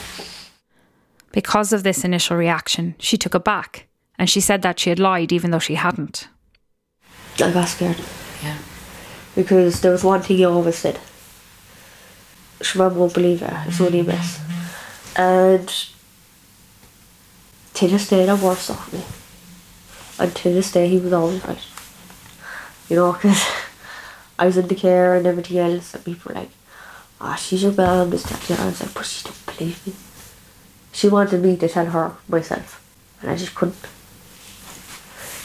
Because 1.32 1.72
of 1.72 1.84
this 1.84 2.04
initial 2.04 2.36
reaction, 2.36 2.96
she 3.00 3.18
took 3.18 3.36
it 3.36 3.44
back 3.44 3.88
and 4.18 4.30
she 4.30 4.42
said 4.42 4.62
that 4.64 4.80
she 4.80 4.90
had 4.90 5.00
lied 5.00 5.32
even 5.32 5.52
though 5.52 5.60
she 5.60 5.76
hadn't. 5.76 6.28
I 7.40 7.52
got 7.52 7.68
scared. 7.68 7.98
Yeah. 8.44 8.58
Because 9.38 9.82
there 9.82 9.92
was 9.92 10.04
one 10.04 10.22
thing 10.24 10.38
he 10.38 10.46
always 10.46 10.80
said. 10.80 11.00
Mum 12.76 12.96
won't 12.96 13.14
believe 13.14 13.44
it, 13.44 13.54
it's 13.68 13.80
only 13.80 14.00
a 14.00 14.04
mess. 14.04 14.42
And 15.16 15.70
to 17.76 17.88
this 17.88 18.10
day 18.10 18.26
that 18.26 18.40
works 18.40 18.72
off 18.72 18.92
me. 18.92 19.04
And 20.20 20.36
to 20.38 20.52
this 20.52 20.72
day 20.72 20.88
he 20.88 20.98
was 20.98 21.14
always 21.14 21.46
right. 21.46 21.66
You 22.90 22.96
know, 22.96 23.14
because 23.14 23.46
I 24.40 24.48
was 24.48 24.58
in 24.58 24.68
the 24.68 24.76
care 24.76 25.16
and 25.16 25.28
everything 25.28 25.60
else, 25.60 25.94
and 25.94 26.04
people 26.04 26.30
were 26.30 26.40
like, 26.42 26.50
"Ah, 27.22 27.34
oh, 27.34 27.38
she's 27.38 27.62
your 27.62 27.74
mum, 27.74 28.10
this, 28.10 28.24
that, 28.24 28.52
other." 28.52 28.64
I 28.64 28.66
was 28.66 28.82
like, 28.82 28.94
"But 28.96 29.06
she 29.06 29.24
don't 29.24 29.46
believe 29.46 29.86
me." 29.86 29.94
She 30.94 31.10
wanted 31.10 31.44
me 31.44 31.58
to 31.58 31.70
tell 31.70 31.86
her 31.86 32.18
myself, 32.28 32.84
and 33.22 33.30
I 33.30 33.36
just 33.36 33.54
couldn't 33.54 33.86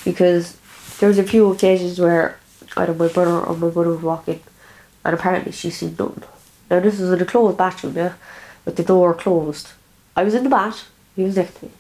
because 0.05 0.57
there 0.99 1.09
was 1.09 1.19
a 1.19 1.25
few 1.25 1.51
occasions 1.51 2.01
where 2.01 2.39
either 2.76 2.95
my 2.95 3.09
brother 3.09 3.41
or 3.41 3.55
my 3.57 3.67
mother 3.67 3.91
would 3.91 4.02
walk 4.02 4.29
in, 4.29 4.41
and 5.05 5.14
apparently 5.14 5.52
she 5.52 5.71
seen 5.71 5.97
nothing. 5.99 6.25
Now 6.71 6.81
this 6.81 6.99
was 6.99 7.12
in 7.12 7.21
a 7.21 7.25
closed 7.25 7.59
bathroom, 7.59 7.97
yeah, 7.97 8.14
with 8.64 8.76
the 8.76 8.85
door 8.85 9.14
closed. 9.14 9.69
I 10.17 10.25
was 10.25 10.35
in 10.35 10.45
the 10.45 10.50
bath. 10.50 10.88
He 11.17 11.23
was 11.25 11.37
next 11.37 11.59
to 11.59 11.67
me, 11.67 11.73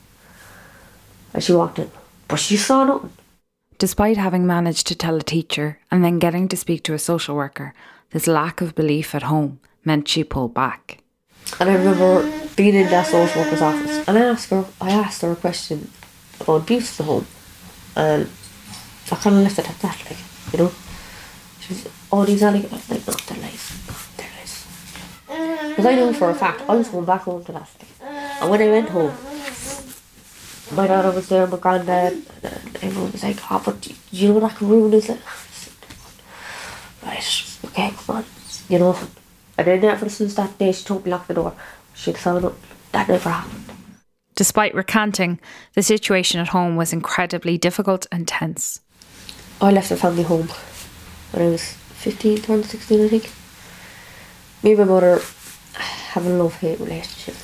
and 1.32 1.42
she 1.42 1.52
walked 1.52 1.78
in, 1.78 1.90
but 2.28 2.36
she 2.36 2.56
saw 2.56 2.84
nothing. 2.84 3.12
Despite 3.78 4.16
having 4.16 4.46
managed 4.46 4.86
to 4.88 4.94
tell 4.94 5.16
a 5.16 5.22
teacher 5.22 5.78
and 5.90 6.04
then 6.04 6.18
getting 6.18 6.46
to 6.48 6.56
speak 6.56 6.84
to 6.84 6.94
a 6.94 6.98
social 6.98 7.34
worker, 7.34 7.74
this 8.10 8.26
lack 8.26 8.60
of 8.60 8.74
belief 8.74 9.14
at 9.14 9.24
home 9.24 9.58
meant 9.84 10.06
she 10.06 10.22
pulled 10.22 10.54
back. 10.54 10.98
And 11.58 11.68
I 11.68 11.74
remember 11.74 12.22
being 12.54 12.74
in 12.74 12.86
that 12.88 13.06
social 13.06 13.42
worker's 13.42 13.62
office, 13.62 14.06
and 14.06 14.16
I 14.18 14.22
asked 14.22 14.50
her, 14.50 14.64
I 14.80 14.90
asked 14.90 15.22
her 15.22 15.32
a 15.32 15.36
question 15.36 15.90
about 16.40 16.62
abuse 16.62 17.00
at 17.00 17.06
home, 17.06 17.26
and 17.96 18.28
I 19.10 19.16
kind 19.16 19.36
of 19.36 19.42
left 19.42 19.58
it 19.58 19.68
at 19.68 19.78
that, 19.80 19.98
like 20.08 20.18
you 20.52 20.58
know. 20.58 20.72
She 21.62 21.74
was, 21.74 21.88
oh, 22.10 22.20
like, 22.20 22.40
no, 22.40 22.50
they're 22.50 23.38
lies, 23.38 23.72
no, 23.86 23.94
they're 24.16 24.30
lies. 24.36 24.66
Because 25.68 25.86
I 25.86 25.94
know 25.94 26.12
for 26.12 26.30
a 26.30 26.34
fact 26.34 26.62
I 26.68 26.74
was 26.74 26.88
going 26.88 27.04
back 27.04 27.22
home 27.22 27.44
to 27.44 27.52
that. 27.52 27.70
Like. 27.78 28.10
And 28.42 28.50
when 28.50 28.62
I 28.62 28.68
went 28.68 28.88
home, 28.88 29.14
my 30.74 30.88
daughter 30.88 31.12
was 31.12 31.28
there, 31.28 31.46
my 31.46 31.56
granddad, 31.58 32.14
and 32.42 32.76
everyone 32.82 33.12
was 33.12 33.22
like, 33.22 33.38
oh, 33.48 33.62
but 33.64 33.80
do 33.80 33.94
you 34.10 34.32
know 34.32 34.40
that 34.40 34.60
ruin 34.60 34.92
is 34.92 35.08
it? 35.08 35.20
Right, 37.04 37.58
okay, 37.66 37.92
come 37.96 38.16
on, 38.16 38.24
you 38.68 38.80
know. 38.80 38.98
And 39.56 39.66
then 39.66 39.84
ever 39.84 40.08
since 40.08 40.34
that 40.34 40.58
day, 40.58 40.72
she 40.72 40.84
told 40.84 41.04
me 41.04 41.12
lock 41.12 41.28
the 41.28 41.34
door. 41.34 41.54
She'd 41.94 42.18
found 42.18 42.44
it. 42.44 42.54
That 42.90 43.08
never 43.08 43.30
happened. 43.30 43.64
Despite 44.34 44.74
recanting, 44.74 45.38
the 45.74 45.82
situation 45.82 46.40
at 46.40 46.48
home 46.48 46.74
was 46.74 46.92
incredibly 46.92 47.56
difficult 47.56 48.06
and 48.10 48.26
tense. 48.26 48.80
I 49.60 49.70
left 49.70 49.90
the 49.90 49.96
family 49.96 50.24
home 50.24 50.48
when 51.32 51.46
I 51.46 51.50
was 51.50 51.62
15, 51.62 52.38
turned 52.42 52.66
16, 52.66 53.04
I 53.04 53.08
think. 53.08 53.30
Me 54.62 54.70
and 54.72 54.80
my 54.80 54.84
mother 54.84 55.20
have 55.74 56.26
a 56.26 56.28
love 56.28 56.54
hate 56.60 56.78
relationship. 56.78 57.36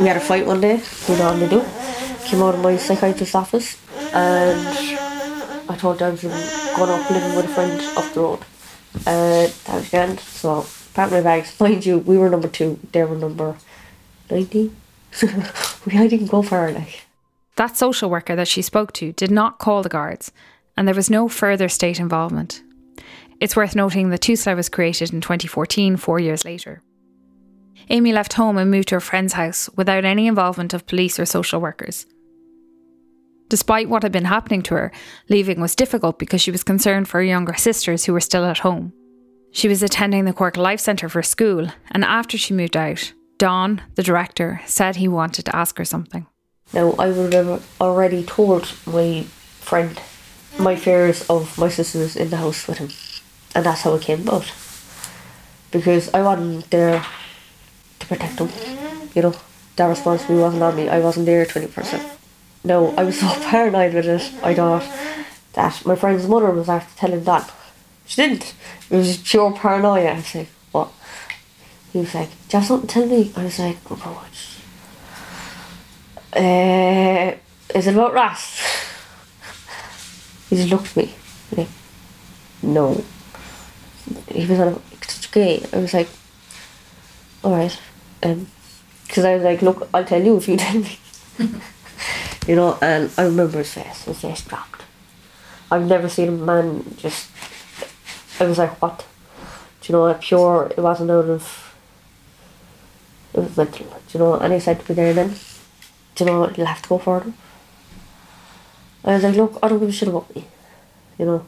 We 0.00 0.06
had 0.06 0.16
a 0.16 0.20
fight 0.20 0.46
one 0.46 0.60
day, 0.60 0.80
we 1.08 1.16
normally 1.16 1.48
do. 1.48 1.64
Came 2.24 2.42
out 2.42 2.54
of 2.54 2.60
my 2.60 2.76
psychiatrist's 2.76 3.34
office 3.34 3.76
and 4.12 4.58
I 5.68 5.76
told 5.76 6.00
her 6.00 6.06
I 6.06 6.10
was 6.10 6.22
going 6.22 6.90
up 6.90 7.10
living 7.10 7.36
with 7.36 7.44
a 7.44 7.48
friend 7.48 7.80
up 7.96 8.12
the 8.14 8.20
road. 8.20 8.40
Uh, 9.06 9.46
that 9.46 9.74
was 9.74 9.90
the 9.90 9.96
end. 9.98 10.20
So, 10.20 10.66
packed 10.94 11.12
my 11.12 11.20
bags. 11.20 11.58
Mind 11.60 11.84
you, 11.84 11.98
we 11.98 12.16
were 12.16 12.30
number 12.30 12.48
two, 12.48 12.78
they 12.92 13.04
were 13.04 13.16
number 13.16 13.56
19. 14.30 14.74
we 15.86 16.08
didn't 16.08 16.26
go 16.28 16.42
far, 16.42 16.70
like. 16.72 17.02
That 17.56 17.76
social 17.76 18.10
worker 18.10 18.36
that 18.36 18.48
she 18.48 18.62
spoke 18.62 18.92
to 18.94 19.12
did 19.12 19.30
not 19.30 19.58
call 19.58 19.82
the 19.82 19.88
guards, 19.88 20.30
and 20.76 20.86
there 20.86 20.94
was 20.94 21.10
no 21.10 21.28
further 21.28 21.68
state 21.68 22.00
involvement. 22.00 22.62
It's 23.40 23.56
worth 23.56 23.76
noting 23.76 24.10
that 24.10 24.22
TUSLA 24.22 24.56
was 24.56 24.68
created 24.68 25.12
in 25.12 25.20
2014, 25.20 25.96
four 25.96 26.18
years 26.18 26.44
later. 26.44 26.82
Amy 27.90 28.12
left 28.12 28.32
home 28.32 28.56
and 28.58 28.70
moved 28.70 28.88
to 28.88 28.96
a 28.96 29.00
friend's 29.00 29.34
house 29.34 29.68
without 29.76 30.04
any 30.04 30.26
involvement 30.26 30.74
of 30.74 30.86
police 30.86 31.18
or 31.18 31.26
social 31.26 31.60
workers. 31.60 32.06
Despite 33.48 33.88
what 33.88 34.02
had 34.02 34.10
been 34.10 34.24
happening 34.24 34.62
to 34.62 34.74
her, 34.74 34.92
leaving 35.28 35.60
was 35.60 35.76
difficult 35.76 36.18
because 36.18 36.40
she 36.40 36.50
was 36.50 36.64
concerned 36.64 37.08
for 37.08 37.18
her 37.18 37.24
younger 37.24 37.54
sisters 37.54 38.04
who 38.04 38.12
were 38.12 38.20
still 38.20 38.44
at 38.44 38.58
home. 38.58 38.92
She 39.52 39.68
was 39.68 39.82
attending 39.82 40.24
the 40.24 40.32
Cork 40.32 40.56
Life 40.56 40.80
Centre 40.80 41.08
for 41.08 41.22
school, 41.22 41.68
and 41.92 42.04
after 42.04 42.36
she 42.36 42.54
moved 42.54 42.76
out, 42.76 43.12
Don, 43.38 43.82
the 43.94 44.02
director, 44.02 44.60
said 44.66 44.96
he 44.96 45.08
wanted 45.08 45.44
to 45.44 45.54
ask 45.54 45.78
her 45.78 45.84
something. 45.84 46.26
Now, 46.72 46.92
I 46.98 47.10
would 47.10 47.32
have 47.32 47.66
already 47.80 48.24
told 48.24 48.72
my 48.86 49.22
friend 49.60 50.00
my 50.58 50.76
fears 50.76 51.28
of 51.28 51.56
my 51.58 51.68
sisters 51.68 52.16
in 52.16 52.30
the 52.30 52.36
house 52.36 52.66
with 52.66 52.78
him, 52.78 52.88
and 53.54 53.64
that's 53.64 53.82
how 53.82 53.94
it 53.94 54.02
came 54.02 54.22
about. 54.22 54.52
Because 55.70 56.12
I 56.14 56.22
wasn't 56.22 56.70
there 56.70 57.04
to 57.98 58.06
protect 58.06 58.36
them, 58.38 58.50
you 59.14 59.22
know, 59.22 59.34
that 59.76 59.86
responsibility 59.86 60.42
wasn't 60.42 60.62
on 60.62 60.76
me. 60.76 60.88
I 60.88 61.00
wasn't 61.00 61.26
there 61.26 61.44
20%. 61.44 62.16
No, 62.64 62.94
I 62.96 63.04
was 63.04 63.20
so 63.20 63.28
paranoid 63.50 63.94
with 63.94 64.06
it, 64.06 64.32
I 64.42 64.54
thought 64.54 64.84
that 65.52 65.84
my 65.86 65.96
friend's 65.96 66.26
mother 66.28 66.50
was 66.50 66.68
after 66.68 66.98
telling 66.98 67.24
that. 67.24 67.52
She 68.06 68.22
didn't. 68.22 68.54
It 68.90 68.96
was 68.96 69.16
pure 69.18 69.52
paranoia. 69.52 70.10
I 70.10 70.16
was 70.16 70.34
like, 70.34 70.48
what? 70.72 70.92
He 71.92 71.98
was 71.98 72.14
like, 72.14 72.28
do 72.28 72.56
you 72.56 72.58
have 72.60 72.66
something 72.66 72.88
to 72.88 72.94
tell 72.94 73.06
me? 73.06 73.32
I 73.36 73.44
was 73.44 73.58
like, 73.58 73.78
oh 73.90 73.96
God. 73.96 74.26
Uh, 76.36 77.36
is 77.74 77.86
it 77.86 77.94
about 77.94 78.12
Ross? 78.12 78.60
He 80.48 80.56
just 80.56 80.70
looked 80.70 80.88
at 80.88 80.96
me. 80.96 81.14
Like, 81.56 81.68
no. 82.62 83.04
He 84.28 84.46
was 84.46 84.58
a, 84.58 84.80
it's 84.92 85.26
gay. 85.26 85.64
I 85.72 85.78
was 85.78 85.94
like, 85.94 86.08
alright. 87.44 87.78
Um, 88.22 88.46
because 89.06 89.24
I 89.24 89.34
was 89.34 89.44
like, 89.44 89.62
look, 89.62 89.88
I'll 89.94 90.04
tell 90.04 90.22
you 90.22 90.36
if 90.36 90.48
you 90.48 90.56
tell 90.58 90.80
me. 90.80 90.98
you 92.46 92.56
know, 92.56 92.78
and 92.82 93.10
I 93.16 93.24
remember 93.24 93.58
his 93.58 93.72
face. 93.72 94.04
His 94.04 94.20
face 94.20 94.42
dropped. 94.42 94.82
I've 95.70 95.86
never 95.86 96.08
seen 96.08 96.28
a 96.28 96.32
man 96.32 96.84
just. 96.96 97.30
I 98.40 98.44
was 98.44 98.58
like, 98.58 98.80
what? 98.82 99.04
Do 99.80 99.92
you 99.92 99.98
know, 99.98 100.14
pure. 100.14 100.72
It 100.76 100.80
wasn't 100.80 101.10
out 101.10 101.28
of 101.28 101.66
it 103.36 103.40
was 103.40 103.58
like, 103.58 103.72
do 103.72 103.84
you 104.12 104.18
know, 104.18 104.34
and 104.34 104.52
he 104.52 104.60
said 104.60 104.80
to 104.80 104.90
me 104.90 104.96
there 104.96 105.12
then, 105.12 105.34
do 106.14 106.24
you 106.24 106.30
know, 106.30 106.50
you'll 106.56 106.66
have 106.66 106.80
to 106.80 106.88
go 106.88 106.98
further. 106.98 107.34
I 109.06 109.14
was 109.14 109.22
like, 109.22 109.36
look, 109.36 109.58
I 109.62 109.68
don't 109.68 109.78
give 109.78 109.88
a 109.88 109.92
shit 109.92 110.08
about 110.08 110.34
me. 110.34 110.44
You 111.18 111.26
know, 111.26 111.46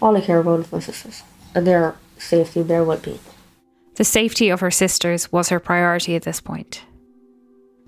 all 0.00 0.16
I 0.16 0.20
care 0.20 0.40
about 0.40 0.60
is 0.60 0.72
my 0.72 0.80
sisters 0.80 1.22
and 1.54 1.66
their 1.66 1.96
safety 2.18 2.60
and 2.60 2.70
their 2.70 2.84
well 2.84 2.98
being. 2.98 3.20
The 3.96 4.04
safety 4.04 4.48
of 4.48 4.60
her 4.60 4.70
sisters 4.70 5.30
was 5.30 5.50
her 5.50 5.60
priority 5.60 6.16
at 6.16 6.22
this 6.22 6.40
point. 6.40 6.84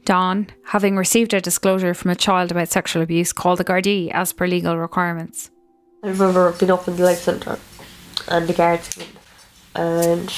Don, 0.05 0.47
having 0.67 0.97
received 0.97 1.35
a 1.35 1.41
disclosure 1.41 1.93
from 1.93 2.11
a 2.11 2.17
child 2.17 2.51
about 2.51 2.69
sexual 2.69 3.03
abuse, 3.03 3.33
called 3.33 3.59
the 3.59 3.65
Gardaí 3.65 4.11
as 4.11 4.33
per 4.33 4.47
legal 4.47 4.77
requirements. 4.79 5.51
I 6.03 6.09
remember 6.09 6.53
being 6.53 6.71
up 6.71 6.89
in 6.89 6.97
the 6.97 7.05
life 7.05 7.19
centre 7.19 7.59
and 8.29 8.49
the 8.49 8.53
guards 8.55 8.89
came 8.89 9.09
and 9.75 10.29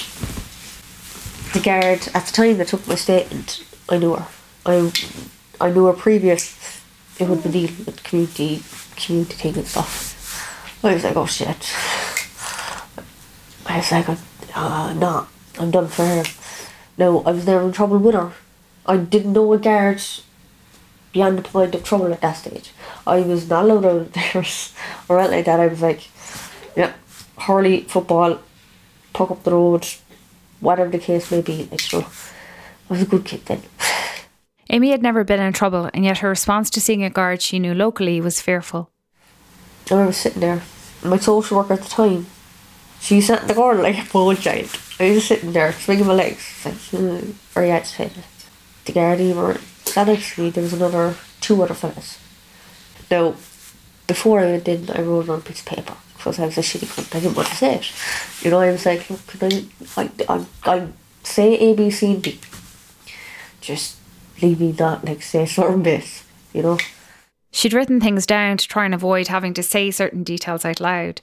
the 1.52 1.60
guard 1.60 2.08
at 2.14 2.26
the 2.26 2.32
time 2.32 2.58
that 2.58 2.68
took 2.68 2.86
my 2.86 2.94
statement, 2.94 3.64
I 3.88 3.98
knew 3.98 4.14
her. 4.14 4.26
I 4.66 4.92
I 5.60 5.70
knew 5.70 5.86
her 5.86 5.92
previous. 5.92 6.79
Would 7.20 7.42
be 7.44 7.50
dealing 7.50 7.84
with 7.84 8.02
community 8.02 8.62
community 8.96 9.50
and 9.50 9.66
stuff. 9.66 10.80
I 10.82 10.94
was 10.94 11.04
like, 11.04 11.16
oh 11.16 11.26
shit. 11.26 11.74
I 13.66 13.76
was 13.76 13.92
like, 13.92 14.08
uh, 14.54 14.94
no, 14.94 15.26
I'm 15.58 15.70
done 15.70 15.88
for 15.88 16.06
her. 16.06 16.24
No, 16.96 17.22
I 17.24 17.32
was 17.32 17.46
never 17.46 17.66
in 17.66 17.72
trouble 17.72 17.98
with 17.98 18.14
her. 18.14 18.32
I 18.86 18.96
didn't 18.96 19.34
know 19.34 19.52
a 19.52 19.58
guard 19.58 20.02
beyond 21.12 21.38
the 21.38 21.42
point 21.42 21.74
of 21.74 21.84
trouble 21.84 22.12
at 22.12 22.22
that 22.22 22.38
stage. 22.38 22.72
I 23.06 23.20
was 23.20 23.48
not 23.50 23.64
allowed 23.64 23.84
out 23.84 23.96
of 23.96 24.12
there 24.14 24.44
or 25.08 25.20
anything 25.20 25.36
like 25.36 25.44
that. 25.44 25.60
I 25.60 25.66
was 25.66 25.82
like, 25.82 26.08
yeah, 26.74 26.94
hurley, 27.36 27.82
football, 27.82 28.40
puck 29.12 29.30
up 29.30 29.42
the 29.42 29.52
road, 29.52 29.86
whatever 30.60 30.90
the 30.90 30.98
case 30.98 31.30
may 31.30 31.42
be. 31.42 31.68
Like, 31.70 31.80
so 31.80 32.00
I 32.00 32.92
was 32.94 33.02
a 33.02 33.06
good 33.06 33.26
kid 33.26 33.44
then. 33.44 33.62
Amy 34.72 34.90
had 34.90 35.02
never 35.02 35.24
been 35.24 35.40
in 35.40 35.52
trouble, 35.52 35.90
and 35.92 36.04
yet 36.04 36.18
her 36.18 36.28
response 36.28 36.70
to 36.70 36.80
seeing 36.80 37.02
a 37.02 37.10
guard 37.10 37.42
she 37.42 37.58
knew 37.58 37.74
locally 37.74 38.20
was 38.20 38.40
fearful. 38.40 38.88
I 39.90 40.06
was 40.06 40.16
sitting 40.16 40.40
there. 40.40 40.62
My 41.02 41.18
social 41.18 41.56
worker 41.56 41.74
at 41.74 41.82
the 41.82 41.88
time, 41.88 42.26
she 43.00 43.20
sat 43.20 43.42
in 43.42 43.48
the 43.48 43.54
corner 43.54 43.82
like 43.82 43.98
a 43.98 44.08
pole 44.08 44.32
giant. 44.34 44.70
I 45.00 45.06
was 45.06 45.14
just 45.16 45.26
sitting 45.26 45.52
there, 45.52 45.72
swinging 45.72 46.06
my 46.06 46.12
legs, 46.12 46.62
like, 46.64 46.74
mm, 46.74 47.20
very 47.52 47.72
agitated. 47.72 48.22
The 48.84 48.92
guard 48.92 49.18
were 49.18 49.58
to 49.86 50.40
me, 50.40 50.50
there 50.50 50.62
was 50.62 50.72
another, 50.72 51.16
two 51.40 51.60
other 51.60 51.74
fellas. 51.74 52.18
Now, 53.10 53.34
before 54.06 54.38
I 54.38 54.52
went 54.52 54.68
in, 54.68 54.88
I 54.90 55.02
wrote 55.02 55.28
on 55.28 55.40
a 55.40 55.42
piece 55.42 55.60
of 55.60 55.66
paper 55.66 55.96
because 56.16 56.38
I 56.38 56.46
was 56.46 56.58
a 56.58 56.60
shitty 56.60 56.86
cunt. 56.86 57.16
I 57.16 57.18
didn't 57.18 57.36
want 57.36 57.48
to 57.48 57.56
say 57.56 57.74
it. 57.74 57.92
You 58.44 58.52
know, 58.52 58.60
I 58.60 58.70
was 58.70 58.86
like, 58.86 59.10
look, 59.10 59.26
can 59.26 59.52
I, 59.52 59.64
I, 59.96 60.10
I, 60.28 60.46
I 60.64 60.88
say 61.24 61.54
A, 61.58 61.74
B, 61.74 61.90
C, 61.90 62.12
and 62.12 62.22
D. 62.22 62.38
Just 63.60 63.99
leave 64.42 64.60
me 64.60 64.74
not 64.78 65.04
like 65.04 65.22
say 65.22 65.46
certain 65.46 65.82
bits, 65.82 66.24
you 66.52 66.62
know. 66.62 66.78
She'd 67.52 67.72
written 67.72 68.00
things 68.00 68.26
down 68.26 68.56
to 68.58 68.68
try 68.68 68.84
and 68.84 68.94
avoid 68.94 69.28
having 69.28 69.54
to 69.54 69.62
say 69.62 69.90
certain 69.90 70.22
details 70.22 70.64
out 70.64 70.80
loud. 70.80 71.20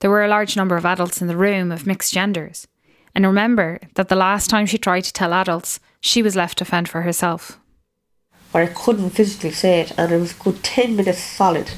There 0.00 0.10
were 0.10 0.24
a 0.24 0.28
large 0.28 0.56
number 0.56 0.76
of 0.76 0.84
adults 0.84 1.20
in 1.20 1.28
the 1.28 1.36
room 1.36 1.70
of 1.70 1.86
mixed 1.86 2.12
genders. 2.12 2.66
And 3.14 3.26
remember 3.26 3.80
that 3.94 4.08
the 4.08 4.16
last 4.16 4.48
time 4.50 4.66
she 4.66 4.78
tried 4.78 5.04
to 5.04 5.12
tell 5.12 5.32
adults, 5.32 5.80
she 6.00 6.22
was 6.22 6.36
left 6.36 6.58
to 6.58 6.64
fend 6.64 6.88
for 6.88 7.02
herself. 7.02 7.58
But 8.52 8.62
I 8.62 8.66
couldn't 8.66 9.10
physically 9.10 9.50
say 9.50 9.80
it, 9.80 9.92
and 9.98 10.12
it 10.12 10.18
was 10.18 10.32
a 10.32 10.42
good 10.42 10.62
10 10.62 10.96
minutes 10.96 11.18
solid 11.18 11.70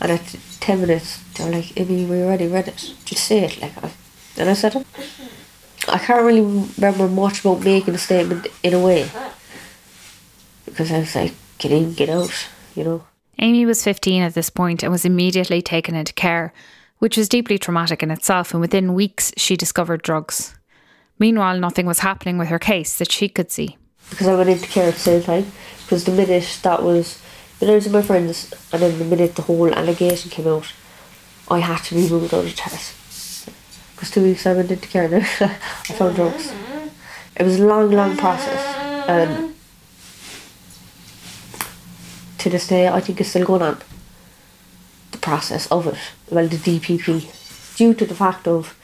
And 0.00 0.12
at 0.12 0.36
10 0.60 0.80
minutes, 0.80 1.18
they 1.34 1.44
were 1.44 1.50
like, 1.50 1.78
Amy, 1.78 2.06
we 2.06 2.22
already 2.22 2.48
read 2.48 2.68
it. 2.68 2.94
Just 3.04 3.24
say 3.24 3.44
it. 3.44 3.60
Like, 3.60 3.84
I, 3.84 3.90
and 4.36 4.50
I 4.50 4.54
said 4.54 4.76
it. 4.76 4.86
I 5.88 5.98
can't 5.98 6.24
really 6.24 6.40
remember 6.40 7.08
much 7.08 7.40
about 7.40 7.64
making 7.64 7.94
a 7.94 7.98
statement 7.98 8.46
in 8.62 8.74
a 8.74 8.80
way. 8.80 9.10
Because 10.72 10.90
I 10.90 11.00
was 11.00 11.14
like, 11.14 11.34
get 11.58 11.70
in, 11.70 11.92
get 11.92 12.08
out, 12.08 12.48
you 12.74 12.82
know. 12.82 13.04
Amy 13.38 13.66
was 13.66 13.84
15 13.84 14.22
at 14.22 14.32
this 14.32 14.48
point 14.48 14.82
and 14.82 14.90
was 14.90 15.04
immediately 15.04 15.60
taken 15.60 15.94
into 15.94 16.14
care, 16.14 16.52
which 16.98 17.16
was 17.16 17.28
deeply 17.28 17.58
traumatic 17.58 18.02
in 18.02 18.10
itself, 18.10 18.52
and 18.52 18.60
within 18.62 18.94
weeks 18.94 19.32
she 19.36 19.56
discovered 19.56 20.02
drugs. 20.02 20.54
Meanwhile, 21.18 21.58
nothing 21.58 21.84
was 21.84 21.98
happening 21.98 22.38
with 22.38 22.48
her 22.48 22.58
case 22.58 22.96
that 22.98 23.12
she 23.12 23.28
could 23.28 23.50
see. 23.50 23.76
Because 24.10 24.28
I 24.28 24.34
went 24.34 24.48
into 24.48 24.66
care 24.66 24.88
at 24.88 24.94
the 24.94 25.00
same 25.00 25.22
time. 25.22 25.52
Because 25.82 26.04
the 26.04 26.12
minute 26.12 26.60
that 26.62 26.82
was, 26.82 27.20
when 27.58 27.70
I 27.70 27.74
was 27.74 27.84
with 27.84 27.92
my 27.92 28.02
friends, 28.02 28.52
and 28.72 28.80
then 28.80 28.98
the 28.98 29.04
minute 29.04 29.36
the 29.36 29.42
whole 29.42 29.72
allegation 29.72 30.30
came 30.30 30.48
out, 30.48 30.72
I 31.50 31.58
had 31.58 31.82
to 31.84 31.94
be 31.94 32.08
moved 32.08 32.32
on 32.32 32.44
the 32.44 32.50
test. 32.50 33.46
Because 33.94 34.10
two 34.10 34.22
weeks 34.22 34.46
I 34.46 34.54
went 34.54 34.70
into 34.70 34.88
care 34.88 35.08
now, 35.08 35.18
I 35.40 35.92
found 35.92 36.16
drugs. 36.16 36.52
It 37.36 37.42
was 37.42 37.60
a 37.60 37.66
long, 37.66 37.90
long 37.90 38.16
process. 38.16 38.74
And 39.08 39.54
to 42.42 42.50
this 42.50 42.66
day, 42.66 42.88
I 42.88 43.00
think 43.00 43.20
it's 43.20 43.30
still 43.30 43.46
going 43.46 43.62
on. 43.62 43.78
The 45.12 45.18
process 45.18 45.70
of 45.70 45.86
it. 45.86 45.98
Well, 46.30 46.48
the 46.48 46.56
DPP. 46.56 47.76
Due 47.76 47.94
to 47.94 48.04
the 48.06 48.14
fact 48.14 48.46
of 48.48 48.76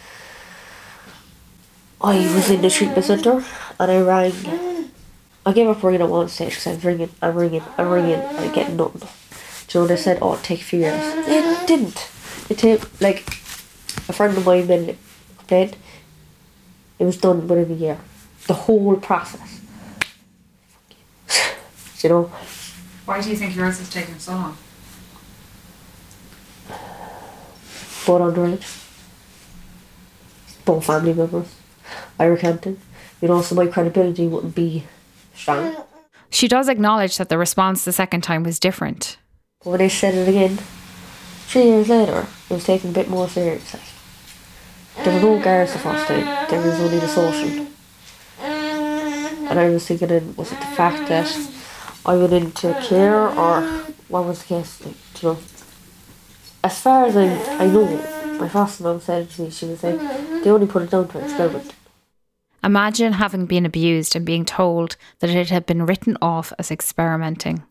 I 2.00 2.18
was 2.34 2.50
in 2.50 2.62
the 2.62 2.70
treatment 2.70 3.04
centre 3.04 3.44
and 3.80 3.90
I 3.90 4.00
rang. 4.00 4.90
I 5.44 5.52
gave 5.52 5.68
up 5.68 5.82
ringing 5.82 6.02
at 6.02 6.08
one 6.08 6.28
stage 6.28 6.50
because 6.50 6.66
I 6.66 6.74
was 6.74 6.84
ringing, 6.84 7.10
I'm 7.22 7.34
ringing, 7.34 7.62
I'm 7.76 7.88
ringing, 7.88 8.20
and 8.20 8.38
I 8.38 8.52
get 8.52 8.70
nothing. 8.72 9.08
Know, 9.74 9.86
they 9.86 9.96
said, 9.96 10.18
oh, 10.22 10.32
it'd 10.32 10.44
take 10.44 10.60
a 10.60 10.64
few 10.64 10.80
years. 10.80 11.00
It 11.28 11.66
didn't. 11.66 12.10
It 12.48 12.58
took, 12.58 13.00
like, 13.00 13.28
a 14.08 14.12
friend 14.12 14.36
of 14.36 14.46
mine 14.46 14.66
then 14.66 14.96
complained. 15.38 15.76
It 16.98 17.04
was 17.04 17.18
done 17.18 17.46
within 17.46 17.70
a 17.72 17.74
year. 17.74 17.98
The 18.46 18.54
whole 18.54 18.96
process. 18.96 19.60
you 22.02 22.08
know? 22.08 22.30
Why 23.08 23.22
do 23.22 23.30
you 23.30 23.36
think 23.36 23.56
yours 23.56 23.78
has 23.78 23.88
taken 23.88 24.18
so 24.18 24.32
long? 24.32 24.58
Both 28.04 28.20
underage. 28.20 28.66
Both 30.66 30.84
family 30.84 31.14
members. 31.14 31.54
I 32.18 32.24
recanted. 32.26 32.78
You 33.22 33.28
know, 33.28 33.40
so 33.40 33.54
my 33.54 33.66
credibility 33.66 34.26
wouldn't 34.26 34.54
be 34.54 34.84
strong. 35.34 35.74
She 36.28 36.48
does 36.48 36.68
acknowledge 36.68 37.16
that 37.16 37.30
the 37.30 37.38
response 37.38 37.82
the 37.86 37.92
second 37.92 38.20
time 38.20 38.42
was 38.42 38.60
different. 38.60 39.16
But 39.64 39.70
when 39.70 39.80
I 39.80 39.88
said 39.88 40.14
it 40.14 40.28
again, 40.28 40.58
three 41.46 41.64
years 41.64 41.88
later, 41.88 42.26
it 42.50 42.52
was 42.52 42.64
taken 42.64 42.90
a 42.90 42.92
bit 42.92 43.08
more 43.08 43.26
seriously. 43.26 43.80
Like, 44.96 45.06
there 45.06 45.14
were 45.14 45.36
no 45.36 45.42
guards 45.42 45.72
the 45.72 45.78
first 45.78 46.06
time, 46.08 46.26
there 46.50 46.60
was 46.60 46.78
only 46.78 46.98
the 46.98 47.08
social. 47.08 47.66
And 48.42 49.58
I 49.58 49.70
was 49.70 49.86
thinking, 49.86 50.36
was 50.36 50.52
it 50.52 50.60
the 50.60 50.66
fact 50.76 51.08
that 51.08 51.26
I 52.08 52.16
went 52.16 52.32
into 52.32 52.72
care 52.88 53.28
or 53.28 53.60
what 54.08 54.24
was 54.24 54.38
the 54.40 54.46
case? 54.46 54.80
Like, 54.84 54.94
you 55.22 55.28
know, 55.28 55.38
as 56.64 56.80
far 56.80 57.04
as 57.04 57.14
I, 57.14 57.26
I 57.62 57.66
know, 57.66 57.84
my 58.40 58.48
foster 58.48 58.82
mum 58.82 58.98
said 58.98 59.28
to 59.28 59.42
me, 59.42 59.50
she 59.50 59.66
was 59.66 59.82
like, 59.82 60.00
they 60.42 60.48
only 60.48 60.66
put 60.66 60.84
it 60.84 60.90
down 60.90 61.06
to 61.08 61.22
experiment. 61.22 61.74
Imagine 62.64 63.12
having 63.12 63.44
been 63.44 63.66
abused 63.66 64.16
and 64.16 64.24
being 64.24 64.46
told 64.46 64.96
that 65.18 65.28
it 65.28 65.50
had 65.50 65.66
been 65.66 65.84
written 65.84 66.16
off 66.22 66.50
as 66.58 66.70
experimenting. 66.70 67.62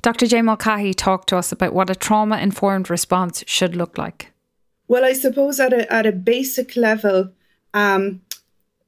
Dr. 0.00 0.26
Jane 0.26 0.46
Mulcahy 0.46 0.94
talked 0.94 1.28
to 1.28 1.36
us 1.36 1.52
about 1.52 1.74
what 1.74 1.90
a 1.90 1.94
trauma 1.94 2.38
informed 2.38 2.88
response 2.88 3.44
should 3.46 3.76
look 3.76 3.98
like. 3.98 4.32
Well, 4.88 5.04
I 5.04 5.12
suppose 5.12 5.60
at 5.60 5.74
a, 5.74 5.92
at 5.92 6.06
a 6.06 6.12
basic 6.12 6.74
level, 6.74 7.32
um, 7.74 8.22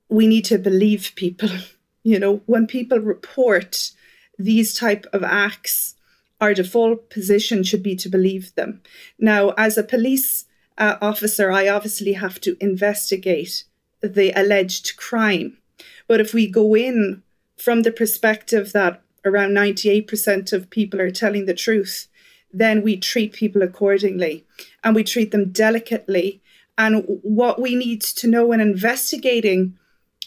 we 0.09 0.27
need 0.27 0.47
to 0.47 0.57
believe 0.57 1.12
people. 1.16 1.51
You 2.03 2.19
know, 2.19 2.43
when 2.47 2.67
people 2.67 2.99
report 2.99 3.93
these 4.39 4.75
type 4.75 5.07
of 5.13 5.23
acts, 5.23 5.97
our 6.41 6.55
default 6.55 7.11
position 7.11 7.65
should 7.65 7.83
be 7.83 7.97
to 7.97 8.09
believe 8.09 8.55
them. 8.55 8.81
Now, 9.19 9.51
as 9.59 9.77
a 9.77 9.83
police 9.83 10.45
uh, 10.77 10.97
officer, 11.03 11.51
I 11.51 11.69
obviously 11.69 12.13
have 12.13 12.41
to 12.43 12.57
investigate 12.61 13.65
the 14.01 14.33
alleged 14.33 14.97
crime. 14.97 15.59
But 16.07 16.21
if 16.21 16.33
we 16.33 16.47
go 16.47 16.77
in 16.77 17.23
from 17.57 17.83
the 17.83 17.91
perspective 17.91 18.73
that 18.73 19.03
around 19.25 19.51
98% 19.51 20.53
of 20.53 20.71
people 20.71 21.01
are 21.01 21.11
telling 21.11 21.47
the 21.47 21.55
truth, 21.55 22.07
then 22.53 22.83
we 22.83 22.97
treat 22.97 23.33
people 23.33 23.63
accordingly 23.63 24.47
and 24.83 24.95
we 24.95 25.05
treat 25.05 25.33
them 25.33 25.51
delicately. 25.51 26.41
And 26.79 27.05
what 27.23 27.61
we 27.61 27.75
need 27.75 28.01
to 28.03 28.29
know 28.29 28.47
when 28.47 28.61
investigating 28.61 29.77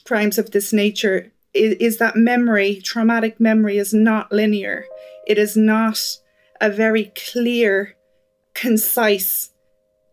crimes 0.03 0.37
of 0.37 0.51
this 0.51 0.73
nature 0.73 1.31
is, 1.53 1.75
is 1.75 1.97
that 1.97 2.15
memory, 2.15 2.81
traumatic 2.83 3.39
memory, 3.39 3.77
is 3.77 3.93
not 3.93 4.31
linear. 4.31 4.85
It 5.27 5.37
is 5.37 5.55
not 5.55 5.99
a 6.59 6.69
very 6.69 7.11
clear, 7.31 7.95
concise, 8.53 9.49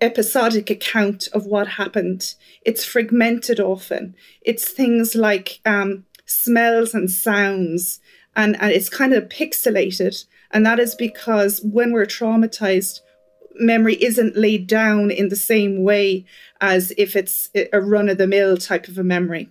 episodic 0.00 0.70
account 0.70 1.28
of 1.32 1.46
what 1.46 1.66
happened. 1.68 2.34
It's 2.64 2.84
fragmented 2.84 3.60
often. 3.60 4.14
It's 4.42 4.68
things 4.70 5.14
like 5.14 5.60
um, 5.66 6.04
smells 6.24 6.94
and 6.94 7.10
sounds, 7.10 8.00
and, 8.36 8.60
and 8.60 8.70
it's 8.70 8.88
kind 8.88 9.12
of 9.12 9.28
pixelated. 9.28 10.24
And 10.50 10.64
that 10.64 10.78
is 10.78 10.94
because 10.94 11.60
when 11.62 11.92
we're 11.92 12.06
traumatized, 12.06 13.00
memory 13.56 14.02
isn't 14.02 14.36
laid 14.36 14.66
down 14.66 15.10
in 15.10 15.28
the 15.28 15.36
same 15.36 15.82
way 15.82 16.24
as 16.60 16.92
if 16.96 17.16
it's 17.16 17.50
a 17.72 17.80
run 17.80 18.08
of 18.08 18.18
the 18.18 18.26
mill 18.26 18.56
type 18.56 18.88
of 18.88 18.98
a 18.98 19.04
memory. 19.04 19.50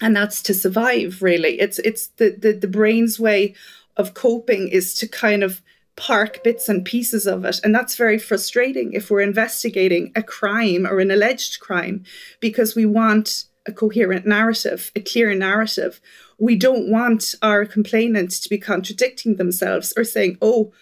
And 0.00 0.16
that's 0.16 0.40
to 0.42 0.54
survive, 0.54 1.22
really. 1.22 1.60
It's 1.60 1.78
it's 1.80 2.08
the, 2.16 2.30
the, 2.30 2.52
the 2.52 2.68
brain's 2.68 3.20
way 3.20 3.54
of 3.96 4.14
coping 4.14 4.68
is 4.68 4.94
to 4.94 5.06
kind 5.06 5.42
of 5.42 5.60
park 5.96 6.42
bits 6.42 6.68
and 6.68 6.84
pieces 6.84 7.26
of 7.26 7.44
it. 7.44 7.60
And 7.62 7.74
that's 7.74 7.96
very 7.96 8.18
frustrating 8.18 8.94
if 8.94 9.10
we're 9.10 9.20
investigating 9.20 10.12
a 10.16 10.22
crime 10.22 10.86
or 10.86 10.98
an 11.00 11.10
alleged 11.10 11.60
crime 11.60 12.04
because 12.40 12.74
we 12.74 12.86
want 12.86 13.44
a 13.66 13.72
coherent 13.72 14.26
narrative, 14.26 14.90
a 14.96 15.00
clear 15.00 15.34
narrative. 15.34 16.00
We 16.38 16.56
don't 16.56 16.90
want 16.90 17.34
our 17.42 17.66
complainants 17.66 18.40
to 18.40 18.48
be 18.48 18.56
contradicting 18.56 19.36
themselves 19.36 19.92
or 19.94 20.04
saying, 20.04 20.38
oh, 20.40 20.72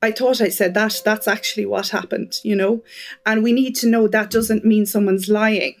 I 0.00 0.10
thought 0.10 0.40
I 0.40 0.48
said 0.48 0.72
that. 0.74 1.02
That's 1.04 1.28
actually 1.28 1.66
what 1.66 1.88
happened, 1.88 2.40
you 2.42 2.56
know? 2.56 2.82
And 3.26 3.42
we 3.42 3.52
need 3.52 3.76
to 3.76 3.86
know 3.86 4.08
that 4.08 4.30
doesn't 4.30 4.64
mean 4.64 4.86
someone's 4.86 5.28
lying. 5.28 5.76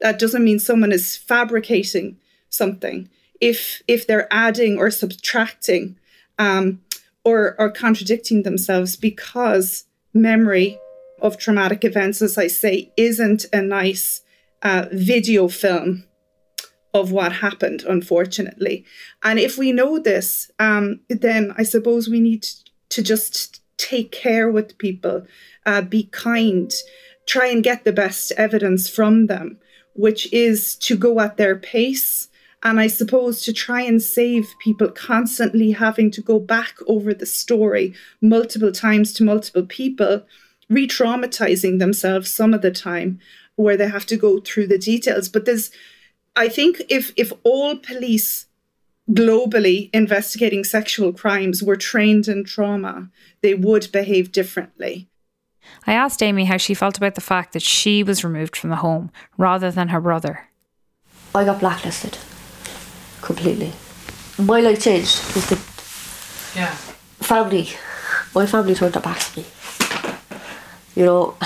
That 0.00 0.20
doesn't 0.20 0.44
mean 0.44 0.60
someone 0.60 0.92
is 0.92 1.16
fabricating 1.16 2.19
something. 2.50 3.08
If 3.40 3.82
if 3.88 4.06
they're 4.06 4.28
adding 4.30 4.76
or 4.76 4.90
subtracting 4.90 5.96
um, 6.38 6.80
or, 7.24 7.54
or 7.58 7.70
contradicting 7.70 8.42
themselves 8.42 8.96
because 8.96 9.84
memory 10.14 10.78
of 11.20 11.36
traumatic 11.36 11.84
events, 11.84 12.22
as 12.22 12.38
I 12.38 12.46
say, 12.46 12.92
isn't 12.96 13.44
a 13.52 13.60
nice 13.60 14.22
uh, 14.62 14.86
video 14.92 15.48
film 15.48 16.04
of 16.92 17.12
what 17.12 17.32
happened, 17.32 17.84
unfortunately. 17.88 18.84
And 19.22 19.38
if 19.38 19.56
we 19.56 19.70
know 19.70 19.98
this, 19.98 20.50
um, 20.58 21.00
then 21.08 21.54
I 21.56 21.62
suppose 21.62 22.08
we 22.08 22.20
need 22.20 22.46
to 22.88 23.02
just 23.02 23.60
take 23.76 24.10
care 24.10 24.50
with 24.50 24.78
people, 24.78 25.26
uh, 25.66 25.82
be 25.82 26.04
kind, 26.04 26.72
try 27.26 27.46
and 27.48 27.62
get 27.62 27.84
the 27.84 27.92
best 27.92 28.32
evidence 28.36 28.88
from 28.88 29.26
them, 29.26 29.58
which 29.94 30.32
is 30.32 30.74
to 30.76 30.96
go 30.96 31.20
at 31.20 31.36
their 31.36 31.54
pace 31.54 32.28
and 32.62 32.78
I 32.78 32.88
suppose 32.88 33.42
to 33.42 33.52
try 33.52 33.82
and 33.82 34.02
save 34.02 34.54
people 34.58 34.90
constantly 34.90 35.72
having 35.72 36.10
to 36.12 36.20
go 36.20 36.38
back 36.38 36.76
over 36.86 37.14
the 37.14 37.26
story 37.26 37.94
multiple 38.20 38.72
times 38.72 39.12
to 39.14 39.24
multiple 39.24 39.64
people, 39.64 40.22
re 40.68 40.86
traumatizing 40.86 41.78
themselves 41.78 42.30
some 42.30 42.52
of 42.52 42.60
the 42.60 42.70
time, 42.70 43.18
where 43.56 43.76
they 43.76 43.88
have 43.88 44.06
to 44.06 44.16
go 44.16 44.40
through 44.40 44.66
the 44.66 44.78
details. 44.78 45.28
But 45.28 45.46
there's, 45.46 45.70
I 46.36 46.48
think, 46.48 46.82
if 46.90 47.12
if 47.16 47.32
all 47.44 47.76
police 47.76 48.46
globally 49.10 49.90
investigating 49.92 50.62
sexual 50.62 51.12
crimes 51.12 51.62
were 51.62 51.76
trained 51.76 52.28
in 52.28 52.44
trauma, 52.44 53.08
they 53.40 53.54
would 53.54 53.90
behave 53.90 54.32
differently. 54.32 55.08
I 55.86 55.94
asked 55.94 56.22
Amy 56.22 56.44
how 56.44 56.58
she 56.58 56.74
felt 56.74 56.98
about 56.98 57.14
the 57.14 57.20
fact 57.20 57.52
that 57.54 57.62
she 57.62 58.02
was 58.02 58.22
removed 58.22 58.56
from 58.56 58.70
the 58.70 58.76
home 58.76 59.10
rather 59.38 59.70
than 59.70 59.88
her 59.88 60.00
brother. 60.00 60.48
I 61.34 61.44
got 61.44 61.60
blacklisted 61.60 62.18
completely. 63.32 63.72
My 64.38 64.60
life 64.60 64.82
changed 64.82 65.16
because 65.28 65.48
the 65.50 65.56
yeah. 66.58 66.74
family, 67.32 67.68
my 68.34 68.46
family 68.46 68.74
turned 68.74 68.94
their 68.94 69.02
back 69.02 69.22
on 69.28 69.32
me. 69.36 69.44
You 70.96 71.04
know, 71.04 71.36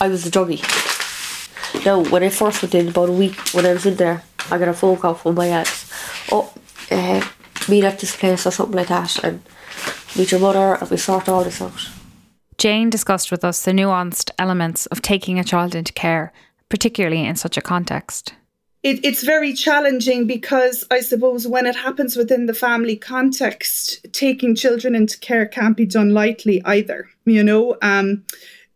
I 0.00 0.06
was 0.08 0.26
a 0.26 0.30
druggie. 0.30 0.62
Now, 1.84 1.96
when 2.12 2.22
I 2.22 2.28
first 2.28 2.62
went 2.62 2.74
in, 2.74 2.88
about 2.88 3.08
a 3.08 3.12
week 3.12 3.36
when 3.54 3.66
I 3.66 3.72
was 3.72 3.86
in 3.86 3.96
there, 3.96 4.22
I 4.50 4.58
got 4.58 4.68
a 4.68 4.74
phone 4.74 4.96
call 4.96 5.14
from 5.14 5.34
my 5.34 5.48
ex. 5.48 5.90
Oh, 6.30 6.52
uh, 6.90 7.20
meet 7.68 7.84
at 7.84 7.98
this 7.98 8.16
place 8.16 8.46
or 8.46 8.52
something 8.52 8.76
like 8.76 8.88
that. 8.88 9.24
And 9.24 9.42
meet 10.16 10.30
your 10.30 10.40
mother 10.40 10.78
and 10.80 10.90
we 10.90 10.96
sort 10.96 11.28
all 11.28 11.42
this 11.42 11.60
out. 11.60 11.88
Jane 12.56 12.88
discussed 12.88 13.32
with 13.32 13.44
us 13.44 13.64
the 13.64 13.72
nuanced 13.72 14.30
elements 14.38 14.86
of 14.86 15.02
taking 15.02 15.40
a 15.40 15.44
child 15.44 15.74
into 15.74 15.92
care, 15.92 16.32
particularly 16.68 17.26
in 17.26 17.34
such 17.34 17.56
a 17.56 17.60
context. 17.60 18.34
It, 18.84 19.02
it's 19.02 19.24
very 19.24 19.54
challenging 19.54 20.26
because 20.26 20.84
I 20.90 21.00
suppose 21.00 21.48
when 21.48 21.64
it 21.64 21.74
happens 21.74 22.16
within 22.16 22.44
the 22.44 22.52
family 22.52 22.96
context, 22.96 24.06
taking 24.12 24.54
children 24.54 24.94
into 24.94 25.18
care 25.18 25.46
can't 25.46 25.74
be 25.74 25.86
done 25.86 26.10
lightly 26.10 26.62
either. 26.66 27.08
You 27.24 27.42
know, 27.42 27.78
um, 27.80 28.24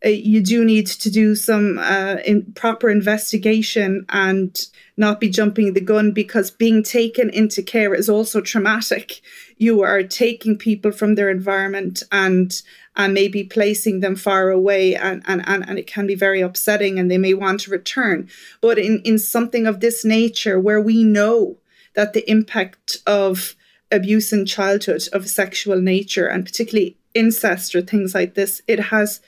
uh, 0.03 0.09
you 0.09 0.41
do 0.41 0.65
need 0.65 0.87
to 0.87 1.11
do 1.11 1.35
some 1.35 1.77
uh, 1.77 2.15
in 2.25 2.51
proper 2.53 2.89
investigation 2.89 4.05
and 4.09 4.65
not 4.97 5.19
be 5.19 5.29
jumping 5.29 5.73
the 5.73 5.81
gun 5.81 6.11
because 6.11 6.49
being 6.49 6.81
taken 6.81 7.29
into 7.29 7.61
care 7.61 7.93
is 7.93 8.09
also 8.09 8.41
traumatic. 8.41 9.21
You 9.59 9.83
are 9.83 10.01
taking 10.01 10.57
people 10.57 10.91
from 10.91 11.13
their 11.13 11.29
environment 11.29 12.01
and 12.11 12.59
and 12.95 13.13
maybe 13.13 13.43
placing 13.43 14.01
them 14.01 14.15
far 14.15 14.49
away 14.49 14.93
and, 14.93 15.23
and, 15.25 15.41
and, 15.47 15.67
and 15.69 15.79
it 15.79 15.87
can 15.87 16.05
be 16.05 16.15
very 16.15 16.41
upsetting 16.41 16.99
and 16.99 17.09
they 17.09 17.17
may 17.17 17.33
want 17.33 17.61
to 17.61 17.71
return. 17.71 18.27
But 18.59 18.77
in, 18.77 19.01
in 19.05 19.17
something 19.17 19.65
of 19.65 19.79
this 19.79 20.03
nature 20.03 20.59
where 20.59 20.81
we 20.81 21.05
know 21.05 21.59
that 21.95 22.11
the 22.11 22.29
impact 22.29 22.97
of 23.07 23.55
abuse 23.89 24.33
in 24.33 24.45
childhood 24.45 25.07
of 25.13 25.29
sexual 25.29 25.79
nature 25.79 26.27
and 26.27 26.45
particularly 26.45 26.97
incest 27.13 27.73
or 27.73 27.81
things 27.81 28.13
like 28.13 28.33
this, 28.33 28.61
it 28.67 28.79
has 28.79 29.21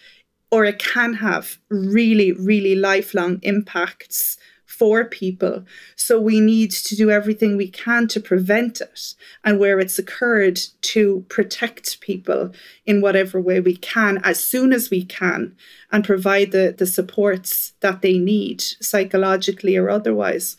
or 0.52 0.65
it 0.65 0.80
can 0.80 1.13
have 1.13 1.58
really, 1.70 2.34
really 2.34 2.76
lifelong 2.76 3.39
impacts 3.41 4.38
for 4.82 5.06
people. 5.06 5.63
So 5.96 6.20
we 6.20 6.39
need 6.39 6.72
to 6.72 6.96
do 6.96 7.12
everything 7.12 7.56
we 7.56 7.67
can 7.67 8.08
to 8.08 8.20
prevent 8.20 8.82
it 8.82 9.13
and 9.44 9.60
where 9.60 9.80
it's 9.80 10.00
occurred 10.00 10.60
to 10.94 11.24
protect 11.30 12.02
people 12.02 12.52
in 12.88 13.00
whatever 13.00 13.39
way 13.39 13.60
we 13.60 13.76
can 13.76 14.17
as 14.24 14.44
soon 14.44 14.74
as 14.74 14.89
we 14.89 15.06
can 15.06 15.56
and 15.91 16.04
provide 16.04 16.52
the, 16.52 16.74
the 16.76 16.88
supports 16.88 17.74
that 17.82 18.02
they 18.02 18.17
need 18.17 18.60
psychologically 18.62 19.78
or 19.78 19.88
otherwise. 19.88 20.58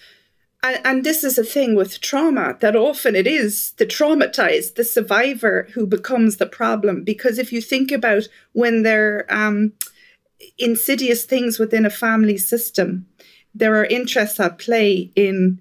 And, 0.62 0.78
and 0.84 1.04
this 1.04 1.24
is 1.24 1.36
a 1.36 1.42
thing 1.42 1.74
with 1.74 2.00
trauma 2.00 2.56
that 2.60 2.76
often 2.76 3.16
it 3.16 3.26
is 3.26 3.72
the 3.72 3.86
traumatized, 3.86 4.76
the 4.76 4.84
survivor 4.84 5.66
who 5.74 5.84
becomes 5.84 6.36
the 6.36 6.46
problem. 6.46 7.02
Because 7.02 7.40
if 7.40 7.52
you 7.52 7.60
think 7.60 7.90
about 7.90 8.28
when 8.52 8.84
they're 8.84 9.26
um, 9.28 9.72
insidious 10.58 11.24
things 11.24 11.58
within 11.58 11.84
a 11.84 11.90
family 11.90 12.38
system, 12.38 13.06
there 13.54 13.76
are 13.76 13.84
interests 13.84 14.40
at 14.40 14.58
play 14.58 15.10
in 15.14 15.60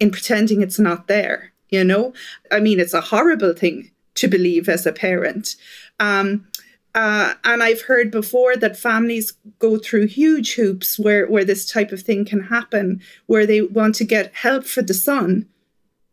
in 0.00 0.10
pretending 0.10 0.62
it's 0.62 0.78
not 0.78 1.08
there. 1.08 1.52
You 1.70 1.84
know, 1.84 2.14
I 2.50 2.60
mean, 2.60 2.80
it's 2.80 2.94
a 2.94 3.00
horrible 3.00 3.52
thing 3.52 3.90
to 4.14 4.28
believe 4.28 4.68
as 4.68 4.86
a 4.86 4.92
parent. 4.92 5.56
Um, 6.00 6.46
uh, 6.94 7.34
and 7.44 7.62
I've 7.62 7.82
heard 7.82 8.10
before 8.10 8.56
that 8.56 8.76
families 8.76 9.34
go 9.58 9.76
through 9.76 10.06
huge 10.06 10.54
hoops 10.54 10.98
where, 10.98 11.26
where 11.26 11.44
this 11.44 11.70
type 11.70 11.92
of 11.92 12.02
thing 12.02 12.24
can 12.24 12.44
happen, 12.44 13.00
where 13.26 13.46
they 13.46 13.60
want 13.62 13.94
to 13.96 14.04
get 14.04 14.34
help 14.34 14.64
for 14.64 14.82
the 14.82 14.94
son. 14.94 15.46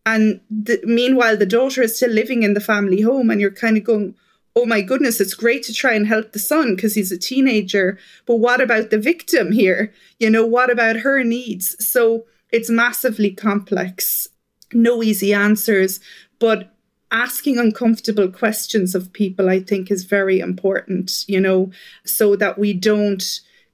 And 0.05 0.41
the, 0.51 0.79
meanwhile, 0.83 1.37
the 1.37 1.45
daughter 1.45 1.81
is 1.81 1.95
still 1.95 2.11
living 2.11 2.43
in 2.43 2.53
the 2.53 2.59
family 2.59 3.01
home, 3.01 3.29
and 3.29 3.41
you're 3.41 3.49
kind 3.49 3.77
of 3.77 3.83
going, 3.83 4.13
oh 4.55 4.65
my 4.65 4.81
goodness, 4.81 5.19
it's 5.19 5.33
great 5.33 5.63
to 5.63 5.73
try 5.73 5.93
and 5.93 6.07
help 6.07 6.31
the 6.31 6.39
son 6.39 6.75
because 6.75 6.95
he's 6.95 7.11
a 7.11 7.17
teenager. 7.17 7.97
But 8.25 8.37
what 8.37 8.61
about 8.61 8.89
the 8.89 8.97
victim 8.97 9.51
here? 9.51 9.93
You 10.19 10.29
know, 10.29 10.45
what 10.45 10.69
about 10.69 10.97
her 10.97 11.23
needs? 11.23 11.75
So 11.85 12.25
it's 12.51 12.69
massively 12.69 13.31
complex, 13.31 14.29
no 14.71 15.03
easy 15.03 15.33
answers, 15.33 15.99
but 16.39 16.73
asking 17.11 17.57
uncomfortable 17.57 18.29
questions 18.29 18.95
of 18.95 19.11
people, 19.11 19.49
I 19.49 19.59
think, 19.59 19.91
is 19.91 20.05
very 20.05 20.39
important, 20.39 21.25
you 21.27 21.39
know, 21.39 21.71
so 22.05 22.35
that 22.37 22.57
we 22.57 22.73
don't 22.73 23.23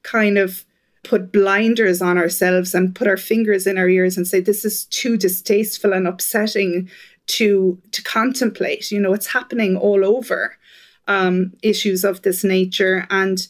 kind 0.04 0.38
of 0.38 0.66
put 1.04 1.32
blinders 1.32 2.02
on 2.02 2.18
ourselves 2.18 2.76
and 2.76 2.96
put 2.96 3.08
our 3.08 3.18
fingers 3.18 3.66
in 3.66 3.78
our 3.78 3.90
ears 3.90 4.18
and 4.18 4.28
say 4.28 4.40
this 4.40 4.66
is 4.66 4.86
too 4.86 5.18
distasteful 5.18 5.94
and 5.94 6.08
upsetting 6.08 6.90
to 7.28 7.80
to 7.92 8.04
contemplate 8.04 8.92
you 8.92 9.00
know 9.00 9.14
it's 9.14 9.28
happening 9.28 9.76
all 9.78 10.06
over 10.06 10.56
um, 11.08 11.54
issues 11.62 12.04
of 12.04 12.22
this 12.22 12.44
nature. 12.44 13.08
And 13.10 13.48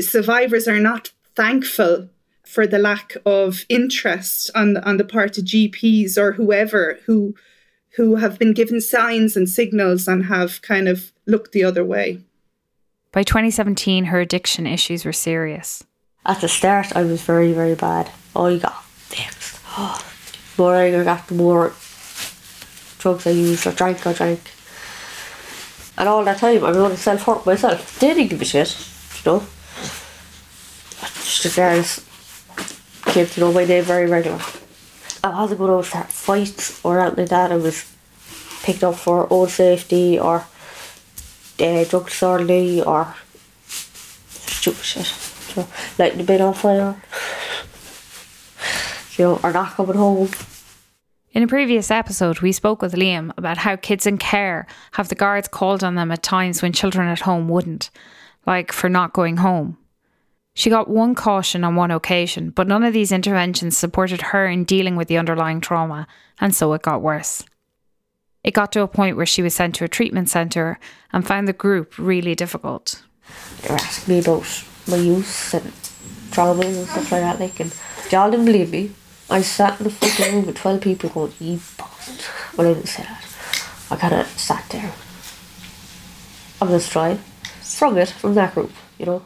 survivors 0.00 0.68
are 0.68 0.80
not 0.80 1.12
thankful 1.34 2.08
for 2.44 2.66
the 2.66 2.78
lack 2.78 3.16
of 3.26 3.64
interest 3.68 4.50
on 4.54 4.76
on 4.78 4.96
the 4.96 5.04
part 5.04 5.38
of 5.38 5.44
GPs 5.44 6.16
or 6.16 6.32
whoever 6.32 6.98
who 7.06 7.34
who 7.96 8.16
have 8.16 8.38
been 8.38 8.52
given 8.52 8.80
signs 8.80 9.36
and 9.36 9.48
signals 9.48 10.06
and 10.08 10.26
have 10.26 10.60
kind 10.62 10.88
of 10.88 11.12
looked 11.26 11.52
the 11.52 11.64
other 11.64 11.84
way. 11.84 12.20
By 13.12 13.22
2017, 13.22 14.06
her 14.06 14.20
addiction 14.20 14.66
issues 14.66 15.04
were 15.04 15.12
serious. 15.12 15.84
At 16.26 16.40
the 16.40 16.48
start, 16.48 16.96
I 16.96 17.02
was 17.02 17.22
very, 17.22 17.52
very 17.52 17.76
bad. 17.76 18.10
I 18.34 18.56
got 18.56 18.84
fixed. 18.84 19.60
Oh, 19.76 20.04
the 20.56 20.62
more 20.62 20.74
I 20.74 21.04
got, 21.04 21.28
the 21.28 21.34
more 21.34 21.72
drugs 22.98 23.26
I 23.26 23.30
used 23.30 23.66
or 23.66 23.72
drank, 23.72 24.04
I 24.06 24.12
drank. 24.12 24.40
And 25.96 26.08
all 26.08 26.24
that 26.24 26.38
time, 26.38 26.64
I 26.64 26.68
was 26.68 26.76
only 26.76 26.96
self 26.96 27.22
hurt 27.22 27.46
myself. 27.46 27.98
They 28.00 28.14
didn't 28.14 28.30
give 28.30 28.42
a 28.42 28.44
shit, 28.44 28.76
you 29.24 29.30
know. 29.30 29.46
Just 31.00 31.42
the 31.44 31.50
girls 31.54 32.04
came 33.12 33.26
to 33.26 33.40
know 33.40 33.52
my 33.52 33.64
name 33.64 33.84
very 33.84 34.06
regular. 34.06 34.40
I 35.22 35.40
wasn't 35.40 35.60
going 35.60 35.82
to 35.82 35.88
start 35.88 36.12
fights 36.12 36.84
or 36.84 37.00
anything 37.00 37.24
like 37.24 37.28
that. 37.30 37.52
I 37.52 37.56
was 37.56 37.84
picked 38.62 38.82
up 38.82 38.96
for 38.96 39.32
own 39.32 39.48
safety 39.48 40.18
or 40.18 40.44
uh, 41.60 41.84
drug 41.84 42.06
disorderly 42.06 42.82
or 42.82 43.14
stupid 43.66 44.84
shit. 44.84 45.56
Know, 45.56 45.68
lighting 45.98 46.18
the 46.18 46.24
bin 46.24 46.40
on 46.40 46.54
fire. 46.54 46.96
You 49.16 49.24
know, 49.24 49.40
or 49.44 49.52
not 49.52 49.72
coming 49.74 49.96
home. 49.96 50.28
In 51.34 51.42
a 51.42 51.48
previous 51.48 51.90
episode, 51.90 52.38
we 52.38 52.52
spoke 52.52 52.80
with 52.80 52.94
Liam 52.94 53.32
about 53.36 53.58
how 53.58 53.74
kids 53.74 54.06
in 54.06 54.18
care 54.18 54.68
have 54.92 55.08
the 55.08 55.16
guards 55.16 55.48
called 55.48 55.82
on 55.82 55.96
them 55.96 56.12
at 56.12 56.22
times 56.22 56.62
when 56.62 56.72
children 56.72 57.08
at 57.08 57.22
home 57.22 57.48
wouldn't, 57.48 57.90
like 58.46 58.70
for 58.70 58.88
not 58.88 59.12
going 59.12 59.38
home. 59.38 59.76
She 60.54 60.70
got 60.70 60.88
one 60.88 61.16
caution 61.16 61.64
on 61.64 61.74
one 61.74 61.90
occasion, 61.90 62.50
but 62.50 62.68
none 62.68 62.84
of 62.84 62.92
these 62.92 63.10
interventions 63.10 63.76
supported 63.76 64.22
her 64.22 64.46
in 64.46 64.62
dealing 64.62 64.94
with 64.94 65.08
the 65.08 65.18
underlying 65.18 65.60
trauma, 65.60 66.06
and 66.40 66.54
so 66.54 66.72
it 66.72 66.82
got 66.82 67.02
worse. 67.02 67.44
It 68.44 68.54
got 68.54 68.70
to 68.70 68.82
a 68.82 68.86
point 68.86 69.16
where 69.16 69.26
she 69.26 69.42
was 69.42 69.56
sent 69.56 69.74
to 69.74 69.84
a 69.84 69.88
treatment 69.88 70.28
centre 70.28 70.78
and 71.12 71.26
found 71.26 71.48
the 71.48 71.52
group 71.52 71.98
really 71.98 72.36
difficult. 72.36 73.02
They 73.60 73.70
were 73.70 73.74
asking 73.74 74.14
me 74.14 74.20
about 74.20 74.64
my 74.86 74.98
use 74.98 75.52
and 75.52 75.72
trauma 76.30 76.64
and 76.64 76.86
stuff 76.86 77.10
like 77.10 77.22
that, 77.22 77.40
like, 77.40 77.58
and 77.58 77.74
they 78.08 78.16
all 78.16 78.30
didn't 78.30 78.46
believe 78.46 78.70
me. 78.70 78.92
I 79.30 79.40
sat 79.40 79.80
in 79.80 79.84
the 79.84 79.90
fucking 79.90 80.34
room 80.34 80.46
with 80.46 80.56
12 80.56 80.80
people 80.80 81.10
going, 81.10 81.32
you 81.40 81.60
bastard. 81.78 82.24
Well, 82.56 82.68
I 82.68 82.74
didn't 82.74 82.88
say 82.88 83.02
that. 83.04 83.24
I 83.90 83.96
kind 83.96 84.14
of 84.14 84.26
sat 84.38 84.68
there. 84.70 84.92
I'm 86.60 86.68
just 86.68 86.92
trying. 86.92 87.18
From 87.62 87.98
it, 87.98 88.10
from 88.10 88.34
that 88.34 88.54
group, 88.54 88.72
you 88.98 89.06
know. 89.06 89.24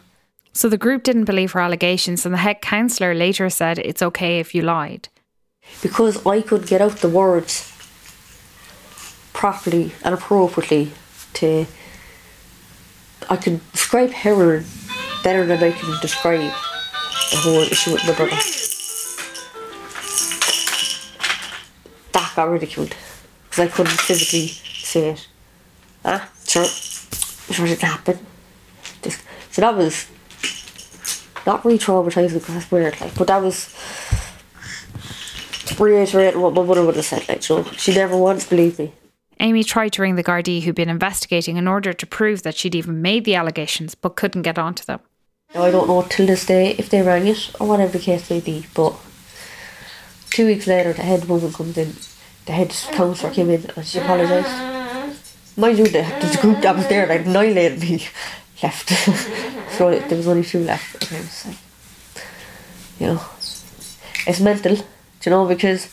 So 0.52 0.68
the 0.68 0.78
group 0.78 1.02
didn't 1.02 1.24
believe 1.24 1.52
her 1.52 1.60
allegations, 1.60 2.24
and 2.24 2.32
the 2.32 2.38
head 2.38 2.60
counsellor 2.62 3.14
later 3.14 3.50
said 3.50 3.78
it's 3.78 4.02
okay 4.02 4.40
if 4.40 4.54
you 4.54 4.62
lied. 4.62 5.08
Because 5.82 6.24
I 6.26 6.40
could 6.40 6.66
get 6.66 6.80
out 6.80 6.96
the 6.98 7.08
words 7.08 7.72
properly 9.32 9.92
and 10.02 10.14
appropriately 10.14 10.92
to. 11.34 11.66
I 13.28 13.36
could 13.36 13.60
describe 13.72 14.10
heroin 14.10 14.64
better 15.22 15.44
than 15.44 15.62
I 15.62 15.72
can 15.72 16.00
describe 16.00 16.40
the 16.40 17.36
whole 17.36 17.60
issue 17.60 17.92
with 17.92 18.06
my 18.06 18.14
brother. 18.14 18.36
Got 22.38 22.50
ridiculed 22.50 22.94
because 23.44 23.64
I 23.64 23.66
couldn't 23.66 23.98
physically 23.98 24.46
say 24.46 25.10
it. 25.10 25.26
Ah, 26.04 26.30
sure, 26.46 26.64
sure 26.64 27.66
it 27.66 27.80
happened. 27.80 28.20
This, 29.02 29.20
so 29.50 29.62
that 29.62 29.76
was 29.76 30.06
not 31.44 31.64
re 31.64 31.76
traumatizing 31.76 32.34
because 32.34 32.54
that's 32.54 32.70
weird, 32.70 33.00
like, 33.00 33.16
but 33.16 33.26
that 33.26 33.42
was 33.42 33.74
reiterating 35.80 36.40
what 36.40 36.54
my 36.54 36.62
mother 36.62 36.86
would 36.86 36.94
have 36.94 37.04
said, 37.04 37.28
like, 37.28 37.42
so 37.42 37.64
she 37.72 37.92
never 37.92 38.16
once 38.16 38.46
believed 38.46 38.78
me. 38.78 38.92
Amy 39.40 39.64
tried 39.64 39.92
to 39.94 40.02
ring 40.02 40.14
the 40.14 40.22
Gardaí 40.22 40.62
who'd 40.62 40.76
been 40.76 40.88
investigating 40.88 41.56
in 41.56 41.66
order 41.66 41.92
to 41.92 42.06
prove 42.06 42.44
that 42.44 42.54
she'd 42.54 42.76
even 42.76 43.02
made 43.02 43.24
the 43.24 43.34
allegations, 43.34 43.96
but 43.96 44.14
couldn't 44.14 44.42
get 44.42 44.58
onto 44.60 44.84
them. 44.84 45.00
Now, 45.54 45.64
I 45.64 45.72
don't 45.72 45.88
know 45.88 46.06
till 46.08 46.26
this 46.26 46.46
day 46.46 46.76
if 46.78 46.88
they 46.88 47.02
rang 47.02 47.26
it 47.26 47.50
or 47.58 47.66
whatever 47.66 47.98
the 47.98 48.04
case 48.04 48.30
may 48.30 48.38
be, 48.38 48.66
but 48.74 48.94
two 50.30 50.46
weeks 50.46 50.68
later, 50.68 50.92
the 50.92 51.02
head 51.02 51.24
woman 51.24 51.52
comes 51.52 51.76
in 51.76 51.94
the 52.48 52.54
head 52.54 52.74
counsellor 52.92 53.30
came 53.30 53.50
in 53.50 53.62
and 53.76 53.86
she 53.86 53.98
apologised. 53.98 54.48
Mind 55.54 55.78
you, 55.78 55.84
the, 55.84 56.02
the 56.22 56.38
group 56.40 56.62
that 56.62 56.74
was 56.74 56.88
there, 56.88 57.06
like 57.06 57.26
nine 57.26 57.54
me, 57.54 58.06
left. 58.62 58.88
so 59.76 59.90
there 59.90 60.16
was 60.16 60.26
only 60.26 60.42
two 60.42 60.60
left. 60.60 60.96
Okay, 60.96 61.20
so, 61.20 61.50
you 62.98 63.06
know, 63.08 63.20
it's 64.26 64.40
mental, 64.40 64.76
you 64.76 65.30
know, 65.30 65.44
because 65.46 65.88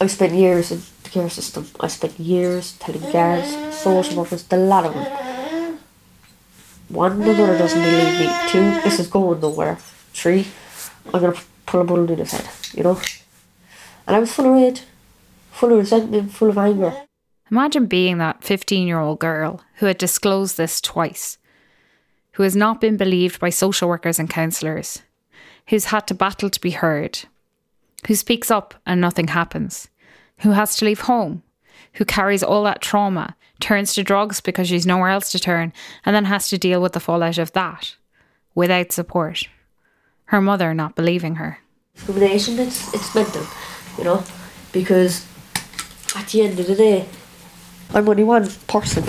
I 0.00 0.08
spent 0.08 0.32
years 0.32 0.72
in 0.72 0.82
the 1.04 1.10
care 1.10 1.30
system. 1.30 1.68
I 1.78 1.86
spent 1.86 2.18
years 2.18 2.72
telling 2.80 3.12
guards, 3.12 3.48
social 3.76 4.16
workers, 4.16 4.42
the 4.42 4.56
lot 4.56 4.86
of 4.86 4.94
them. 4.94 5.78
One, 6.88 7.20
the 7.20 7.26
mother 7.26 7.58
doesn't 7.58 7.80
believe 7.80 8.20
me. 8.20 8.28
Two, 8.48 8.80
this 8.82 8.98
is 8.98 9.06
going 9.06 9.40
nowhere. 9.40 9.76
Three, 10.12 10.46
I'm 11.14 11.20
gonna 11.20 11.34
pull 11.64 11.82
a 11.82 11.84
bullet 11.84 12.10
in 12.10 12.18
his 12.18 12.32
head, 12.32 12.48
you 12.74 12.82
know? 12.82 12.98
And 14.06 14.16
I 14.16 14.18
was 14.18 14.32
full 14.32 14.46
of 14.46 14.52
rage, 14.52 14.82
full 15.56 15.72
of 15.72 15.78
resentment, 15.78 16.30
full 16.30 16.50
of 16.50 16.58
anger. 16.58 16.94
Imagine 17.50 17.86
being 17.86 18.18
that 18.18 18.44
15 18.44 18.86
year 18.86 18.98
old 18.98 19.18
girl 19.18 19.62
who 19.76 19.86
had 19.86 19.98
disclosed 19.98 20.56
this 20.56 20.80
twice, 20.80 21.38
who 22.32 22.42
has 22.42 22.54
not 22.54 22.80
been 22.80 22.96
believed 22.96 23.40
by 23.40 23.50
social 23.50 23.88
workers 23.88 24.18
and 24.18 24.28
counsellors, 24.28 25.02
who's 25.68 25.86
had 25.86 26.06
to 26.06 26.14
battle 26.14 26.50
to 26.50 26.60
be 26.60 26.72
heard, 26.72 27.20
who 28.06 28.14
speaks 28.14 28.50
up 28.50 28.74
and 28.84 29.00
nothing 29.00 29.28
happens, 29.28 29.88
who 30.40 30.50
has 30.50 30.76
to 30.76 30.84
leave 30.84 31.00
home, 31.00 31.42
who 31.94 32.04
carries 32.04 32.42
all 32.42 32.64
that 32.64 32.82
trauma, 32.82 33.34
turns 33.58 33.94
to 33.94 34.02
drugs 34.02 34.40
because 34.42 34.68
she's 34.68 34.86
nowhere 34.86 35.08
else 35.08 35.30
to 35.30 35.38
turn, 35.38 35.72
and 36.04 36.14
then 36.14 36.26
has 36.26 36.48
to 36.48 36.58
deal 36.58 36.82
with 36.82 36.92
the 36.92 37.00
fallout 37.00 37.38
of 37.38 37.52
that 37.52 37.96
without 38.54 38.92
support. 38.92 39.48
Her 40.26 40.42
mother 40.42 40.74
not 40.74 40.96
believing 40.96 41.36
her. 41.36 41.60
Discrimination, 41.94 42.58
it's, 42.58 42.92
it's 42.92 43.14
mental, 43.14 43.46
you 43.96 44.04
know? 44.04 44.22
Because 44.72 45.26
at 46.16 46.28
the 46.28 46.42
end 46.42 46.58
of 46.58 46.66
the 46.66 46.74
day, 46.74 47.06
I'm 47.92 48.08
only 48.08 48.24
one 48.24 48.48
person. 48.66 49.04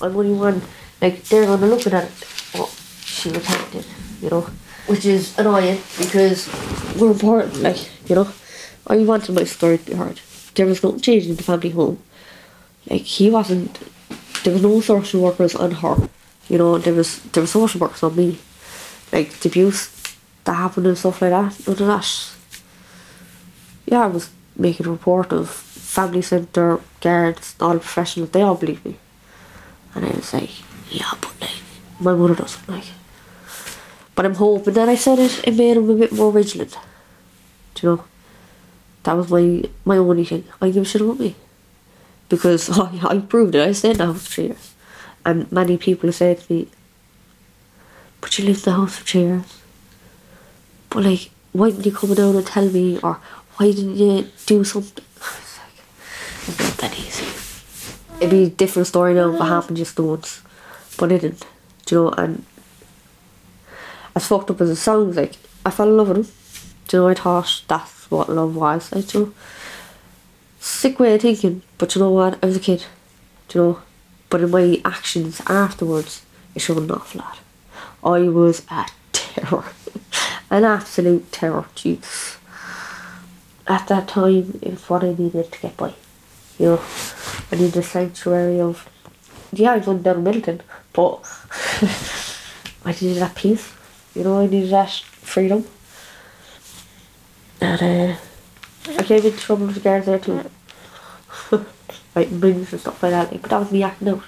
I'm 0.00 0.16
only 0.16 0.32
one, 0.32 0.62
like, 1.00 1.24
they're 1.24 1.46
gonna 1.46 1.66
look 1.66 1.86
at 1.86 2.04
it, 2.04 2.10
oh, 2.54 2.72
she 3.04 3.30
repented, 3.30 3.84
you 4.22 4.30
know? 4.30 4.48
Which 4.86 5.04
is 5.04 5.36
annoying 5.38 5.80
because 5.98 6.48
we're 6.96 7.10
important, 7.10 7.56
like, 7.60 8.08
you 8.08 8.14
know? 8.14 8.28
I 8.86 8.98
wanted 8.98 9.34
my 9.34 9.44
story 9.44 9.78
to 9.78 9.84
be 9.84 9.94
heard. 9.94 10.20
There 10.54 10.66
was 10.66 10.82
no 10.82 10.96
change 10.98 11.26
in 11.26 11.36
the 11.36 11.42
family 11.42 11.70
home. 11.70 11.98
Like, 12.88 13.02
he 13.02 13.28
wasn't, 13.30 13.78
there 14.44 14.52
was 14.52 14.62
no 14.62 14.80
social 14.80 15.20
workers 15.20 15.54
on 15.54 15.72
her, 15.72 16.08
you 16.48 16.58
know? 16.58 16.78
There 16.78 16.94
was, 16.94 17.20
there 17.32 17.40
was 17.40 17.50
social 17.50 17.80
workers 17.80 18.02
on 18.02 18.16
me. 18.16 18.38
Like, 19.12 19.30
the 19.40 19.48
abuse 19.48 19.90
that 20.44 20.54
happened 20.54 20.86
and 20.86 20.96
stuff 20.96 21.20
like 21.20 21.30
that, 21.30 21.66
none 21.66 21.72
of 21.72 21.78
that. 21.78 22.30
Yeah, 23.86 24.04
I 24.04 24.06
was 24.06 24.30
making 24.56 24.86
a 24.86 24.90
report 24.90 25.32
of 25.32 25.67
family 25.88 26.20
centre, 26.20 26.80
guards, 27.00 27.56
all 27.60 27.72
the 27.72 27.80
professionals, 27.80 28.30
they 28.30 28.42
all 28.42 28.54
believe 28.54 28.84
me. 28.84 28.96
And 29.94 30.04
I 30.04 30.10
was 30.10 30.34
like, 30.34 30.50
yeah, 30.90 31.10
but 31.20 31.32
like, 31.40 31.62
my 31.98 32.14
mother 32.14 32.34
doesn't 32.34 32.68
like. 32.68 32.84
But 34.14 34.26
I'm 34.26 34.34
hoping 34.34 34.74
that 34.74 34.88
I 34.88 34.96
said 34.96 35.18
it, 35.18 35.48
it 35.48 35.54
made 35.54 35.78
him 35.78 35.88
a 35.88 35.94
bit 35.94 36.12
more 36.12 36.30
vigilant. 36.30 36.76
Do 37.74 37.86
you 37.86 37.96
know? 37.96 38.04
That 39.04 39.16
was 39.16 39.30
my 39.30 39.64
my 39.84 39.96
only 39.96 40.24
thing. 40.24 40.44
I 40.60 40.70
give 40.70 40.82
a 40.82 40.84
shit 40.84 41.00
about 41.00 41.20
me. 41.20 41.34
Because 42.28 42.68
I, 42.78 42.90
I 43.08 43.18
proved 43.20 43.54
it, 43.54 43.66
I 43.66 43.72
stayed 43.72 43.92
in 43.92 43.98
the 43.98 44.06
house 44.06 44.26
for 44.26 44.42
years. 44.42 44.74
And 45.24 45.50
many 45.50 45.78
people 45.78 46.12
said 46.12 46.40
to 46.40 46.52
me, 46.52 46.68
but 48.20 48.38
you 48.38 48.44
lived 48.44 48.66
in 48.66 48.72
the 48.72 48.78
house 48.78 48.96
for 48.98 49.18
years. 49.18 49.62
But 50.90 51.04
like, 51.04 51.30
why 51.52 51.70
didn't 51.70 51.86
you 51.86 51.92
come 51.92 52.14
down 52.14 52.36
and 52.36 52.46
tell 52.46 52.68
me? 52.68 52.98
Or 52.98 53.20
why 53.56 53.72
didn't 53.72 53.96
you 53.96 54.28
do 54.44 54.64
something? 54.64 55.04
It's 56.48 56.58
not 56.58 56.76
that 56.78 56.98
easy. 56.98 57.26
It'd 58.16 58.30
be 58.30 58.44
a 58.44 58.50
different 58.50 58.88
story 58.88 59.14
now 59.14 59.32
if 59.34 59.40
it 59.40 59.44
happened 59.44 59.76
just 59.76 60.00
once. 60.00 60.42
But 60.96 61.12
it 61.12 61.20
didn't. 61.20 61.46
Do 61.86 61.94
you 61.94 62.02
know, 62.02 62.10
and 62.10 62.44
as 64.16 64.26
fucked 64.26 64.50
up 64.50 64.60
as 64.60 64.70
it 64.70 64.76
sounds, 64.76 65.16
like, 65.16 65.34
I 65.64 65.70
fell 65.70 65.88
in 65.88 65.96
love 65.96 66.08
with 66.08 66.16
him. 66.16 66.34
Do 66.88 66.96
you 66.96 67.02
know, 67.02 67.08
I 67.08 67.14
thought 67.14 67.64
that's 67.68 68.10
what 68.10 68.30
love 68.30 68.56
was. 68.56 68.90
Like, 68.92 69.06
do 69.06 69.34
sick 70.58 70.98
way 70.98 71.14
of 71.14 71.22
thinking, 71.22 71.62
but 71.76 71.94
you 71.94 72.00
know 72.00 72.10
what? 72.10 72.38
I 72.42 72.46
was 72.46 72.56
a 72.56 72.60
kid. 72.60 72.84
Do 73.48 73.58
you 73.58 73.64
know? 73.64 73.82
But 74.30 74.42
in 74.42 74.50
my 74.50 74.80
actions 74.84 75.40
afterwards, 75.46 76.22
it 76.54 76.60
showed 76.60 76.90
awful 76.90 77.20
lot. 77.20 77.38
I 78.02 78.28
was 78.28 78.64
a 78.70 78.86
terror. 79.12 79.64
An 80.50 80.64
absolute 80.64 81.30
terror, 81.30 81.66
Jesus. 81.74 82.38
At 83.66 83.86
that 83.88 84.08
time, 84.08 84.58
it 84.62 84.70
was 84.70 84.88
what 84.88 85.04
I 85.04 85.14
needed 85.14 85.52
to 85.52 85.60
get 85.60 85.76
by. 85.76 85.94
You 86.58 86.80
needed 87.52 87.76
a 87.76 87.82
sanctuary 87.82 88.60
of. 88.60 88.88
Yeah, 89.52 89.72
I 89.72 89.78
was 89.78 90.02
down 90.02 90.22
Milton, 90.24 90.60
but 90.92 91.20
I 92.84 92.92
needed 92.92 93.22
that 93.22 93.34
peace. 93.34 93.72
You 94.14 94.24
know, 94.24 94.40
I 94.40 94.46
needed 94.46 94.70
that 94.70 94.90
freedom. 94.90 95.64
And 97.60 97.82
uh, 97.82 98.16
I 98.98 99.02
came 99.04 99.24
into 99.24 99.38
trouble 99.38 99.66
with 99.66 99.76
the 99.76 99.80
guards 99.80 100.06
there 100.06 100.18
too. 100.18 100.50
like 102.14 102.28
rings 102.30 102.72
and 102.72 102.80
stuff 102.80 103.02
like 103.02 103.12
that. 103.12 103.32
Like, 103.32 103.42
but 103.42 103.50
that 103.50 103.60
was 103.60 103.72
me 103.72 103.82
acting 103.82 104.08
out. 104.08 104.22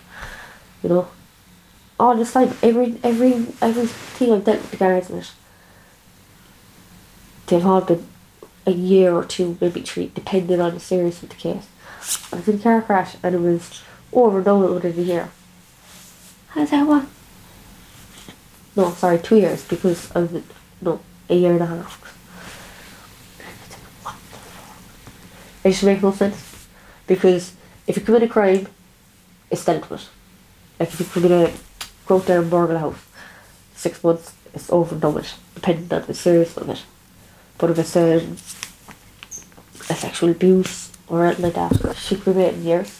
You 0.82 0.88
know, 0.88 1.08
all 1.98 2.16
this 2.16 2.32
time, 2.32 2.56
every 2.62 2.98
every 3.02 3.46
everything 3.60 4.32
I've 4.32 4.44
dealt 4.44 4.62
with 4.62 4.70
the 4.70 4.76
guards 4.76 5.10
with, 5.10 5.34
they've 7.46 7.66
all 7.66 7.82
been 7.82 8.06
a 8.66 8.72
year 8.72 9.12
or 9.12 9.24
two, 9.24 9.58
maybe 9.60 9.82
three, 9.82 10.10
depending 10.14 10.60
on 10.60 10.74
the 10.74 10.80
seriousness 10.80 11.24
of 11.24 11.28
the 11.30 11.34
case. 11.34 11.66
I 12.32 12.36
was 12.36 12.48
in 12.48 12.56
a 12.56 12.58
car 12.58 12.82
crash 12.82 13.16
and 13.22 13.34
it 13.34 13.40
was 13.40 13.82
over 14.12 14.38
and 14.38 14.44
done 14.44 14.74
within 14.74 14.98
a 14.98 15.02
year. 15.02 15.30
How's 16.48 16.70
that 16.70 16.86
one? 16.86 17.08
No, 18.74 18.90
sorry, 18.92 19.18
two 19.18 19.36
years 19.36 19.64
because 19.64 20.14
I 20.16 20.20
was 20.20 20.42
no 20.80 21.00
a 21.28 21.34
year 21.34 21.52
and 21.52 21.62
a 21.62 21.66
half. 21.66 22.06
It 25.62 25.70
just 25.70 25.84
make 25.84 26.02
no 26.02 26.12
sense 26.12 26.66
because 27.06 27.52
if 27.86 27.96
you 27.96 28.02
commit 28.02 28.22
a 28.22 28.28
crime, 28.28 28.66
it's 29.50 29.64
dealt 29.64 29.90
with. 29.90 30.08
Like 30.78 30.92
if 30.92 31.00
you 31.00 31.06
commit 31.06 31.30
a 31.30 31.52
go 32.06 32.16
out 32.16 32.26
there 32.26 32.40
and 32.40 32.50
burgle 32.50 32.76
a 32.76 32.78
house, 32.78 33.04
six 33.74 34.02
months 34.02 34.32
it's 34.54 34.70
over 34.72 34.94
and 34.94 35.02
done 35.02 35.14
with, 35.14 35.38
depending 35.54 35.92
on 35.92 36.06
the 36.06 36.14
seriousness 36.14 36.56
of 36.56 36.70
it. 36.70 36.82
But 37.58 37.70
if 37.70 37.78
it's 37.78 37.96
um, 37.96 38.36
a 39.90 39.94
sexual 39.94 40.30
abuse 40.30 40.89
or 41.10 41.32
like 41.34 41.54
that, 41.54 41.96
she 41.96 42.16
could 42.16 42.36
be 42.36 42.48
years. 42.62 42.96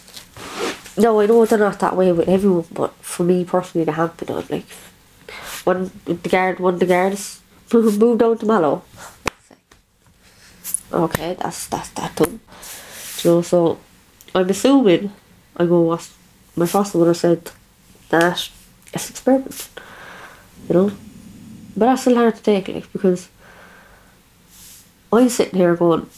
No, 0.97 1.21
I 1.21 1.25
know 1.25 1.45
they're 1.45 1.57
not 1.57 1.79
that 1.79 1.95
way 1.95 2.11
with 2.11 2.27
everyone, 2.27 2.67
but 2.71 2.93
for 2.95 3.23
me 3.23 3.45
personally, 3.45 3.85
they 3.85 3.91
have 3.93 4.15
been 4.17 4.35
on. 4.35 4.43
Like, 4.49 4.67
when 5.63 5.89
the 6.05 6.15
guard, 6.29 6.59
one 6.59 6.77
the 6.77 6.85
guards 6.85 7.41
moved 7.73 8.19
down 8.19 8.37
to 8.37 8.45
Mallow. 8.45 8.83
Okay, 10.91 11.37
that's 11.39 11.67
that's 11.67 11.89
that 11.91 12.15
done. 12.17 12.41
You 13.23 13.31
know, 13.31 13.41
so 13.41 13.79
I'm 14.35 14.49
assuming 14.49 15.13
I 15.55 15.65
go 15.65 15.81
what 15.81 16.09
my 16.55 16.65
foster 16.65 16.97
mother 16.97 17.13
said 17.13 17.49
that 18.09 18.49
it's 18.93 19.09
experiment. 19.09 19.69
You 20.67 20.75
know? 20.75 20.91
But 21.75 21.85
that's 21.85 22.01
still 22.01 22.15
hard 22.15 22.35
to 22.35 22.43
take, 22.43 22.67
like, 22.67 22.91
because 22.91 23.29
I'm 25.13 25.29
sitting 25.29 25.59
here 25.59 25.75
going, 25.75 26.09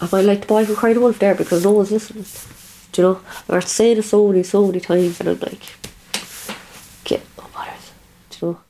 I 0.00 0.08
might 0.10 0.24
like 0.24 0.40
the 0.42 0.46
boy 0.46 0.64
who 0.64 0.74
cried 0.74 0.96
wolf 0.96 1.18
there 1.18 1.34
because 1.34 1.64
no 1.64 1.72
one's 1.72 1.90
listening. 1.90 2.24
Do 2.92 3.02
you 3.02 3.08
know? 3.08 3.20
I've 3.48 3.68
saying 3.68 3.98
it 3.98 4.02
so 4.02 4.26
many, 4.26 4.42
so 4.42 4.66
many 4.66 4.80
times, 4.80 5.20
and 5.20 5.28
I'm 5.28 5.40
like, 5.40 5.62
get 7.04 7.22
up 7.38 7.58
on 7.58 7.68
it. 7.68 7.92
Do 8.30 8.46
you 8.46 8.52
know? 8.52 8.60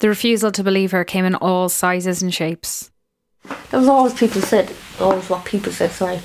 The 0.00 0.08
refusal 0.08 0.52
to 0.52 0.62
believe 0.62 0.92
her 0.92 1.04
came 1.04 1.24
in 1.24 1.34
all 1.34 1.68
sizes 1.68 2.22
and 2.22 2.32
shapes. 2.32 2.90
There 3.70 3.80
was 3.80 3.88
always 3.88 4.14
people 4.14 4.42
said, 4.42 4.70
always 5.00 5.28
what 5.30 5.44
people 5.44 5.72
said, 5.72 5.90
sorry, 5.90 6.20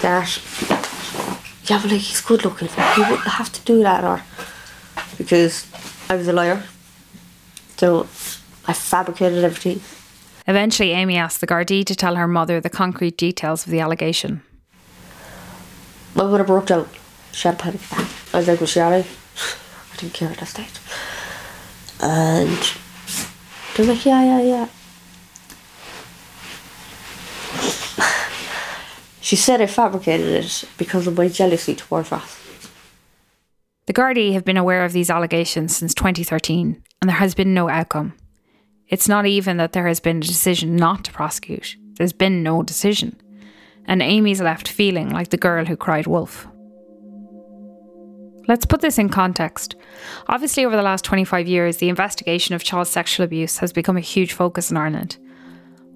that, 0.00 0.40
yeah, 1.64 1.80
but 1.80 1.90
like, 1.90 2.00
he's 2.00 2.20
good 2.22 2.44
looking. 2.44 2.68
He 2.68 3.00
wouldn't 3.02 3.20
have 3.20 3.52
to 3.52 3.60
do 3.62 3.82
that, 3.82 4.02
or, 4.02 4.22
because 5.18 5.66
I 6.08 6.16
was 6.16 6.26
a 6.26 6.32
liar. 6.32 6.62
So, 7.76 8.02
I 8.66 8.72
fabricated 8.72 9.44
everything. 9.44 9.80
Eventually, 10.46 10.90
Amy 10.90 11.16
asked 11.16 11.40
the 11.40 11.46
Gardaí 11.46 11.84
to 11.86 11.94
tell 11.94 12.16
her 12.16 12.28
mother 12.28 12.60
the 12.60 12.68
concrete 12.68 13.16
details 13.16 13.64
of 13.64 13.70
the 13.70 13.80
allegation. 13.80 14.42
My 16.14 16.24
mother 16.24 16.44
broke 16.44 16.66
down. 16.66 16.88
She 17.32 17.48
had 17.48 17.54
a 17.54 17.58
panic. 17.58 17.80
I 18.32 18.38
was 18.38 18.46
like, 18.46 18.60
was 18.60 18.70
she 18.70 18.80
alright? 18.80 19.06
I 19.92 19.96
didn't 19.96 20.12
care 20.12 20.30
at 20.30 20.36
that 20.38 20.46
stage. 20.46 20.68
And 22.00 22.74
they're 23.74 23.86
like, 23.86 24.04
yeah, 24.04 24.22
yeah, 24.22 24.40
yeah. 24.40 24.68
she 29.20 29.36
said 29.36 29.62
I 29.62 29.66
fabricated 29.66 30.44
it 30.44 30.64
because 30.76 31.06
of 31.06 31.16
my 31.16 31.28
jealousy 31.28 31.74
towards 31.74 32.12
Ross. 32.12 32.40
The 33.86 33.94
Gardaí 33.94 34.34
have 34.34 34.44
been 34.44 34.56
aware 34.56 34.84
of 34.84 34.92
these 34.92 35.10
allegations 35.10 35.76
since 35.76 35.94
2013, 35.94 36.82
and 37.00 37.08
there 37.08 37.16
has 37.16 37.34
been 37.34 37.54
no 37.54 37.68
outcome. 37.68 38.14
It's 38.88 39.08
not 39.08 39.26
even 39.26 39.56
that 39.56 39.72
there 39.72 39.86
has 39.86 40.00
been 40.00 40.18
a 40.18 40.20
decision 40.20 40.76
not 40.76 41.04
to 41.04 41.12
prosecute, 41.12 41.76
there's 41.96 42.12
been 42.12 42.42
no 42.42 42.62
decision. 42.62 43.20
And 43.86 44.00
Amy's 44.02 44.40
left 44.40 44.66
feeling 44.68 45.10
like 45.10 45.28
the 45.28 45.36
girl 45.36 45.64
who 45.66 45.76
cried 45.76 46.06
wolf. 46.06 46.46
Let's 48.46 48.66
put 48.66 48.80
this 48.80 48.98
in 48.98 49.08
context. 49.08 49.74
Obviously, 50.26 50.64
over 50.64 50.76
the 50.76 50.82
last 50.82 51.04
25 51.04 51.46
years, 51.46 51.78
the 51.78 51.88
investigation 51.88 52.54
of 52.54 52.62
child 52.62 52.88
sexual 52.88 53.24
abuse 53.24 53.58
has 53.58 53.72
become 53.72 53.96
a 53.96 54.00
huge 54.00 54.32
focus 54.32 54.70
in 54.70 54.76
Ireland. 54.76 55.16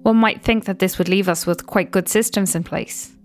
One 0.01 0.17
might 0.17 0.43
think 0.43 0.65
that 0.65 0.79
this 0.79 0.97
would 0.97 1.09
leave 1.09 1.29
us 1.29 1.45
with 1.45 1.67
quite 1.67 1.91
good 1.91 2.09
systems 2.09 2.55
in 2.55 2.63
place. 2.63 3.15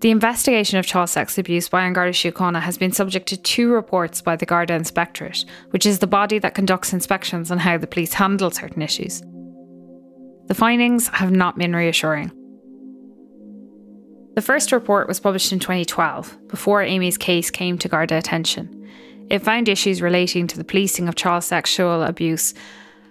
The 0.00 0.12
investigation 0.12 0.78
of 0.78 0.86
child 0.86 1.08
sex 1.08 1.38
abuse 1.38 1.68
by 1.68 1.84
An 1.84 1.92
Garda 1.92 2.12
Síochána 2.12 2.60
has 2.60 2.78
been 2.78 2.92
subject 2.92 3.26
to 3.28 3.36
two 3.36 3.72
reports 3.72 4.22
by 4.22 4.36
the 4.36 4.46
Garda 4.46 4.74
Inspectorate, 4.74 5.44
which 5.70 5.84
is 5.84 5.98
the 5.98 6.06
body 6.06 6.38
that 6.38 6.54
conducts 6.54 6.92
inspections 6.92 7.50
on 7.50 7.58
how 7.58 7.78
the 7.78 7.88
police 7.88 8.12
handle 8.12 8.52
certain 8.52 8.80
issues. 8.80 9.22
The 10.46 10.54
findings 10.54 11.08
have 11.08 11.32
not 11.32 11.58
been 11.58 11.74
reassuring. 11.74 12.30
The 14.36 14.42
first 14.42 14.70
report 14.70 15.08
was 15.08 15.18
published 15.18 15.52
in 15.52 15.58
2012, 15.58 16.46
before 16.46 16.80
Amy's 16.80 17.18
case 17.18 17.50
came 17.50 17.76
to 17.78 17.88
Garda 17.88 18.16
attention. 18.16 18.88
It 19.30 19.40
found 19.40 19.68
issues 19.68 20.00
relating 20.00 20.46
to 20.46 20.56
the 20.56 20.64
policing 20.64 21.08
of 21.08 21.16
child 21.16 21.42
sexual 21.42 22.04
abuse 22.04 22.54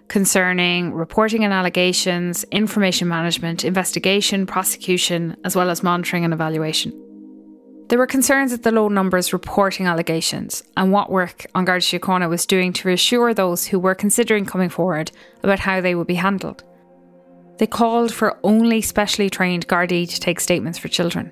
concerning 0.07 0.93
reporting 0.93 1.43
and 1.43 1.53
allegations, 1.53 2.43
information 2.45 3.07
management, 3.07 3.65
investigation, 3.65 4.45
prosecution, 4.45 5.35
as 5.43 5.55
well 5.55 5.69
as 5.69 5.83
monitoring 5.83 6.23
and 6.23 6.33
evaluation. 6.33 6.93
There 7.89 7.99
were 7.99 8.07
concerns 8.07 8.51
at 8.51 8.63
the 8.63 8.71
low 8.71 8.89
numbers 8.89 9.31
reporting 9.31 9.85
allegations 9.87 10.61
and 10.75 10.91
what 10.91 11.09
work 11.09 11.45
An 11.55 11.63
Garda 11.63 11.81
Síochána 11.81 12.29
was 12.29 12.45
doing 12.45 12.73
to 12.73 12.87
reassure 12.87 13.33
those 13.33 13.65
who 13.65 13.79
were 13.79 13.95
considering 13.95 14.45
coming 14.45 14.69
forward 14.69 15.11
about 15.41 15.59
how 15.59 15.79
they 15.79 15.95
would 15.95 16.07
be 16.07 16.15
handled. 16.15 16.63
They 17.59 17.67
called 17.67 18.13
for 18.13 18.37
only 18.43 18.81
specially 18.81 19.29
trained 19.29 19.67
Gardaí 19.67 20.07
to 20.09 20.19
take 20.19 20.41
statements 20.41 20.77
for 20.77 20.89
children. 20.89 21.31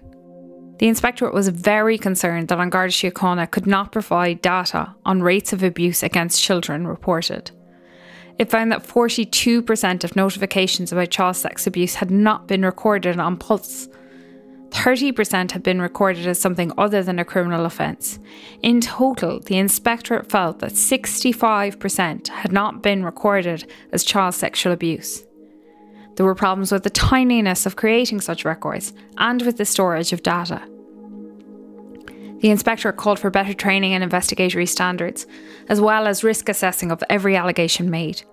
The 0.80 0.88
inspectorate 0.88 1.34
was 1.34 1.50
very 1.50 1.98
concerned 1.98 2.48
that 2.48 2.60
An 2.60 2.70
Garda 2.70 2.92
Síochána 2.92 3.52
could 3.52 3.68
not 3.68 3.92
provide 3.92 4.42
data 4.42 4.96
on 5.06 5.22
rates 5.22 5.54
of 5.54 5.62
abuse 5.62 6.04
against 6.04 6.42
children 6.42 6.88
reported. 6.88 7.52
It 8.38 8.50
found 8.50 8.71
that 8.71 8.86
42% 8.86 10.04
of 10.04 10.15
notifications 10.15 10.91
about 10.91 11.10
child 11.10 11.38
sex 11.38 11.65
abuse 11.67 11.95
had 11.95 12.12
not 12.12 12.48
been 12.48 12.65
recorded 12.65 13.17
on 13.19 13.38
Pulse. 13.38 13.88
30% 14.71 15.52
had 15.52 15.63
been 15.63 15.82
recorded 15.82 16.28
as 16.28 16.39
something 16.39 16.71
other 16.78 17.02
than 17.02 17.17
a 17.17 17.24
criminal 17.24 17.65
offence. 17.65 18.19
In 18.62 18.82
total, 18.82 19.39
the 19.39 19.58
inspectorate 19.58 20.30
felt 20.30 20.60
that 20.60 20.74
65% 20.74 22.28
had 22.28 22.52
not 22.52 22.84
been 22.84 23.06
recorded 23.06 23.71
as 23.93 24.04
child 24.04 24.34
sexual 24.34 24.74
abuse. 24.74 25.24
There 26.15 26.26
were 26.26 26.36
problems 26.36 26.74
with 26.74 26.84
the 26.84 26.89
timeliness 26.89 27.65
of 27.65 27.78
creating 27.78 28.19
such 28.19 28.43
records 28.43 28.93
and 29.17 29.41
with 29.43 29.58
the 29.58 29.65
storage 29.65 30.12
of 30.12 30.24
data. 30.24 30.62
The 32.39 32.50
inspector 32.50 32.91
called 32.91 33.19
for 33.19 33.30
better 33.30 33.54
training 33.54 33.93
and 33.93 34.04
investigatory 34.04 34.65
standards, 34.65 35.26
as 35.69 35.82
well 35.82 36.08
as 36.08 36.24
risk 36.24 36.50
assessing 36.50 36.91
of 36.91 37.04
every 37.10 37.36
allegation 37.36 37.89
made. 37.89 38.24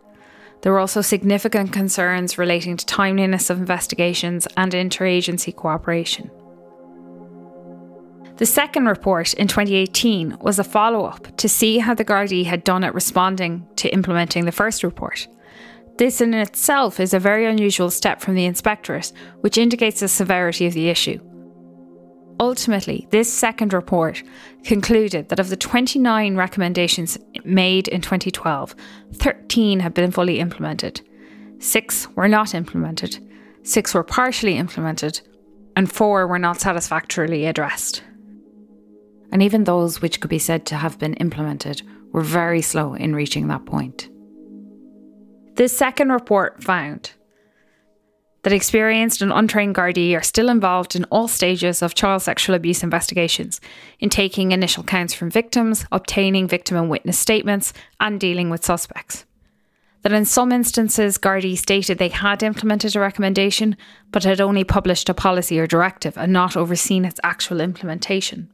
There 0.62 0.72
were 0.72 0.78
also 0.78 1.00
significant 1.00 1.72
concerns 1.72 2.38
relating 2.38 2.76
to 2.76 2.86
timeliness 2.86 3.50
of 3.50 3.58
investigations 3.58 4.46
and 4.56 4.72
interagency 4.72 5.54
cooperation. 5.54 6.30
The 8.36 8.46
second 8.46 8.86
report 8.86 9.34
in 9.34 9.46
2018 9.46 10.38
was 10.40 10.58
a 10.58 10.64
follow 10.64 11.04
up 11.04 11.36
to 11.36 11.48
see 11.48 11.78
how 11.78 11.94
the 11.94 12.04
Gardaí 12.04 12.44
had 12.44 12.64
done 12.64 12.82
at 12.82 12.94
responding 12.94 13.66
to 13.76 13.92
implementing 13.92 14.46
the 14.46 14.52
first 14.52 14.82
report. 14.82 15.28
This 15.98 16.20
in 16.20 16.32
itself 16.32 16.98
is 16.98 17.12
a 17.12 17.18
very 17.18 17.44
unusual 17.46 17.90
step 17.90 18.20
from 18.20 18.34
the 18.34 18.46
inspectorate, 18.46 19.12
which 19.40 19.58
indicates 19.58 20.00
the 20.00 20.08
severity 20.08 20.66
of 20.66 20.72
the 20.74 20.88
issue. 20.88 21.20
Ultimately, 22.42 23.06
this 23.10 23.32
second 23.32 23.72
report 23.72 24.20
concluded 24.64 25.28
that 25.28 25.38
of 25.38 25.48
the 25.48 25.56
29 25.56 26.34
recommendations 26.34 27.16
made 27.44 27.86
in 27.86 28.00
2012, 28.00 28.74
13 29.12 29.78
had 29.78 29.94
been 29.94 30.10
fully 30.10 30.40
implemented, 30.40 31.00
six 31.60 32.08
were 32.16 32.26
not 32.26 32.52
implemented, 32.52 33.16
six 33.62 33.94
were 33.94 34.02
partially 34.02 34.56
implemented, 34.56 35.20
and 35.76 35.92
four 35.92 36.26
were 36.26 36.40
not 36.40 36.60
satisfactorily 36.60 37.46
addressed. 37.46 38.02
And 39.30 39.40
even 39.40 39.62
those 39.62 40.02
which 40.02 40.20
could 40.20 40.28
be 40.28 40.40
said 40.40 40.66
to 40.66 40.74
have 40.74 40.98
been 40.98 41.14
implemented 41.14 41.82
were 42.10 42.22
very 42.22 42.60
slow 42.60 42.94
in 42.94 43.14
reaching 43.14 43.46
that 43.46 43.66
point. 43.66 44.10
This 45.54 45.76
second 45.76 46.10
report 46.10 46.60
found 46.64 47.12
that 48.42 48.52
experienced 48.52 49.22
and 49.22 49.32
untrained 49.32 49.74
Gardaí 49.74 50.16
are 50.16 50.22
still 50.22 50.48
involved 50.48 50.96
in 50.96 51.04
all 51.04 51.28
stages 51.28 51.82
of 51.82 51.94
child 51.94 52.22
sexual 52.22 52.56
abuse 52.56 52.82
investigations, 52.82 53.60
in 54.00 54.10
taking 54.10 54.52
initial 54.52 54.82
counts 54.82 55.14
from 55.14 55.30
victims, 55.30 55.86
obtaining 55.92 56.48
victim 56.48 56.76
and 56.76 56.90
witness 56.90 57.18
statements, 57.18 57.72
and 58.00 58.18
dealing 58.18 58.50
with 58.50 58.64
suspects. 58.64 59.24
That 60.02 60.12
in 60.12 60.24
some 60.24 60.50
instances, 60.50 61.18
Gardaí 61.18 61.56
stated 61.56 61.98
they 61.98 62.08
had 62.08 62.42
implemented 62.42 62.96
a 62.96 63.00
recommendation, 63.00 63.76
but 64.10 64.24
had 64.24 64.40
only 64.40 64.64
published 64.64 65.08
a 65.08 65.14
policy 65.14 65.60
or 65.60 65.68
directive 65.68 66.18
and 66.18 66.32
not 66.32 66.56
overseen 66.56 67.04
its 67.04 67.20
actual 67.22 67.60
implementation 67.60 68.50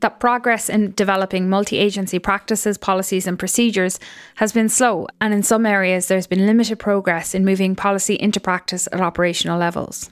that 0.00 0.18
progress 0.18 0.68
in 0.68 0.92
developing 0.92 1.48
multi 1.48 1.78
agency 1.78 2.18
practices, 2.18 2.78
policies, 2.78 3.26
and 3.26 3.38
procedures 3.38 3.98
has 4.36 4.52
been 4.52 4.68
slow, 4.68 5.06
and 5.20 5.32
in 5.32 5.42
some 5.42 5.66
areas 5.66 6.08
there's 6.08 6.26
been 6.26 6.46
limited 6.46 6.78
progress 6.78 7.34
in 7.34 7.44
moving 7.44 7.76
policy 7.76 8.14
into 8.14 8.40
practice 8.40 8.88
at 8.92 9.00
operational 9.00 9.58
levels. 9.58 10.10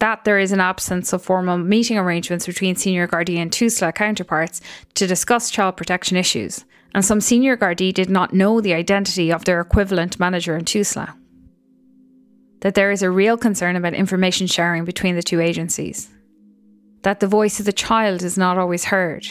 That 0.00 0.24
there 0.24 0.38
is 0.38 0.52
an 0.52 0.60
absence 0.60 1.12
of 1.12 1.22
formal 1.22 1.58
meeting 1.58 1.98
arrangements 1.98 2.46
between 2.46 2.76
senior 2.76 3.06
Gardaí 3.06 3.36
and 3.36 3.52
TUSLA 3.52 3.94
counterparts 3.94 4.62
to 4.94 5.06
discuss 5.06 5.50
child 5.50 5.76
protection 5.76 6.16
issues, 6.16 6.64
and 6.94 7.04
some 7.04 7.20
senior 7.20 7.56
Gardaí 7.56 7.92
did 7.92 8.08
not 8.08 8.32
know 8.32 8.60
the 8.60 8.72
identity 8.72 9.30
of 9.30 9.44
their 9.44 9.60
equivalent 9.60 10.18
manager 10.18 10.56
in 10.56 10.64
TUSLA. 10.64 11.14
That 12.60 12.74
there 12.74 12.90
is 12.90 13.02
a 13.02 13.10
real 13.10 13.36
concern 13.36 13.76
about 13.76 13.94
information 13.94 14.46
sharing 14.46 14.84
between 14.84 15.16
the 15.16 15.22
two 15.22 15.40
agencies 15.40 16.10
that 17.02 17.20
the 17.20 17.26
voice 17.26 17.58
of 17.60 17.66
the 17.66 17.72
child 17.72 18.22
is 18.22 18.36
not 18.36 18.58
always 18.58 18.84
heard. 18.84 19.26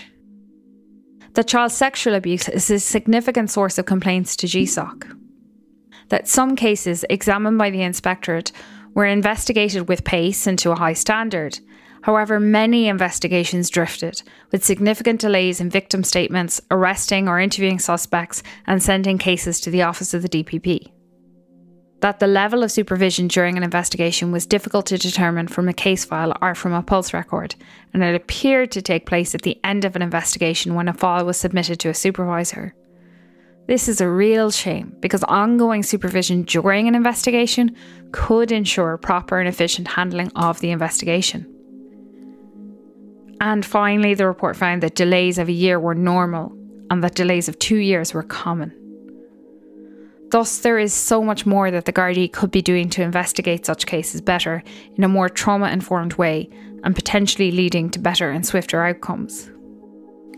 That 1.33 1.47
child 1.47 1.71
sexual 1.71 2.15
abuse 2.15 2.49
is 2.49 2.69
a 2.71 2.79
significant 2.79 3.51
source 3.51 3.77
of 3.77 3.85
complaints 3.85 4.35
to 4.37 4.47
GSOC. 4.47 5.15
That 6.09 6.27
some 6.27 6.55
cases 6.55 7.05
examined 7.09 7.57
by 7.57 7.69
the 7.69 7.83
inspectorate 7.83 8.51
were 8.95 9.05
investigated 9.05 9.87
with 9.87 10.03
pace 10.03 10.47
and 10.47 10.57
to 10.59 10.71
a 10.71 10.75
high 10.75 10.93
standard. 10.93 11.59
However, 12.01 12.39
many 12.39 12.87
investigations 12.87 13.69
drifted, 13.69 14.23
with 14.51 14.65
significant 14.65 15.21
delays 15.21 15.61
in 15.61 15.69
victim 15.69 16.03
statements, 16.03 16.59
arresting 16.71 17.27
or 17.27 17.39
interviewing 17.39 17.77
suspects, 17.77 18.41
and 18.65 18.81
sending 18.81 19.17
cases 19.17 19.59
to 19.61 19.69
the 19.69 19.83
Office 19.83 20.13
of 20.13 20.23
the 20.23 20.29
DPP 20.29 20.91
that 22.01 22.19
the 22.19 22.27
level 22.27 22.63
of 22.63 22.71
supervision 22.71 23.27
during 23.27 23.57
an 23.57 23.63
investigation 23.63 24.31
was 24.31 24.45
difficult 24.45 24.85
to 24.87 24.97
determine 24.97 25.47
from 25.47 25.67
a 25.67 25.73
case 25.73 26.05
file 26.05 26.33
or 26.41 26.55
from 26.55 26.73
a 26.73 26.81
pulse 26.81 27.13
record, 27.13 27.55
and 27.93 28.03
it 28.03 28.15
appeared 28.15 28.71
to 28.71 28.81
take 28.81 29.05
place 29.05 29.35
at 29.35 29.41
the 29.41 29.59
end 29.63 29.83
of 29.83 29.95
an 29.95 30.01
investigation 30.01 30.75
when 30.75 30.87
a 30.87 30.93
file 30.93 31.25
was 31.25 31.37
submitted 31.37 31.79
to 31.79 31.89
a 31.89 31.93
supervisor. 31.93 32.73
This 33.67 33.87
is 33.87 34.01
a 34.01 34.09
real 34.09 34.49
shame 34.49 34.95
because 34.99 35.23
ongoing 35.25 35.83
supervision 35.83 36.43
during 36.43 36.87
an 36.87 36.95
investigation 36.95 37.75
could 38.11 38.51
ensure 38.51 38.97
proper 38.97 39.39
and 39.39 39.47
efficient 39.47 39.89
handling 39.89 40.31
of 40.35 40.59
the 40.59 40.71
investigation. 40.71 41.45
And 43.41 43.65
finally, 43.65 44.15
the 44.15 44.25
report 44.25 44.57
found 44.57 44.83
that 44.83 44.95
delays 44.95 45.37
of 45.37 45.49
a 45.49 45.53
year 45.53 45.79
were 45.79 45.95
normal 45.95 46.51
and 46.89 47.03
that 47.03 47.15
delays 47.15 47.47
of 47.47 47.59
two 47.59 47.77
years 47.77 48.13
were 48.13 48.23
common. 48.23 48.73
Thus, 50.31 50.59
there 50.59 50.77
is 50.77 50.93
so 50.93 51.23
much 51.23 51.45
more 51.45 51.71
that 51.71 51.85
the 51.85 51.93
Gardaí 51.93 52.31
could 52.31 52.51
be 52.51 52.61
doing 52.61 52.89
to 52.91 53.01
investigate 53.01 53.65
such 53.65 53.87
cases 53.87 54.21
better 54.21 54.63
in 54.95 55.03
a 55.03 55.07
more 55.07 55.27
trauma 55.27 55.69
informed 55.71 56.13
way 56.13 56.49
and 56.83 56.95
potentially 56.95 57.51
leading 57.51 57.89
to 57.89 57.99
better 57.99 58.29
and 58.29 58.45
swifter 58.45 58.83
outcomes. 58.83 59.49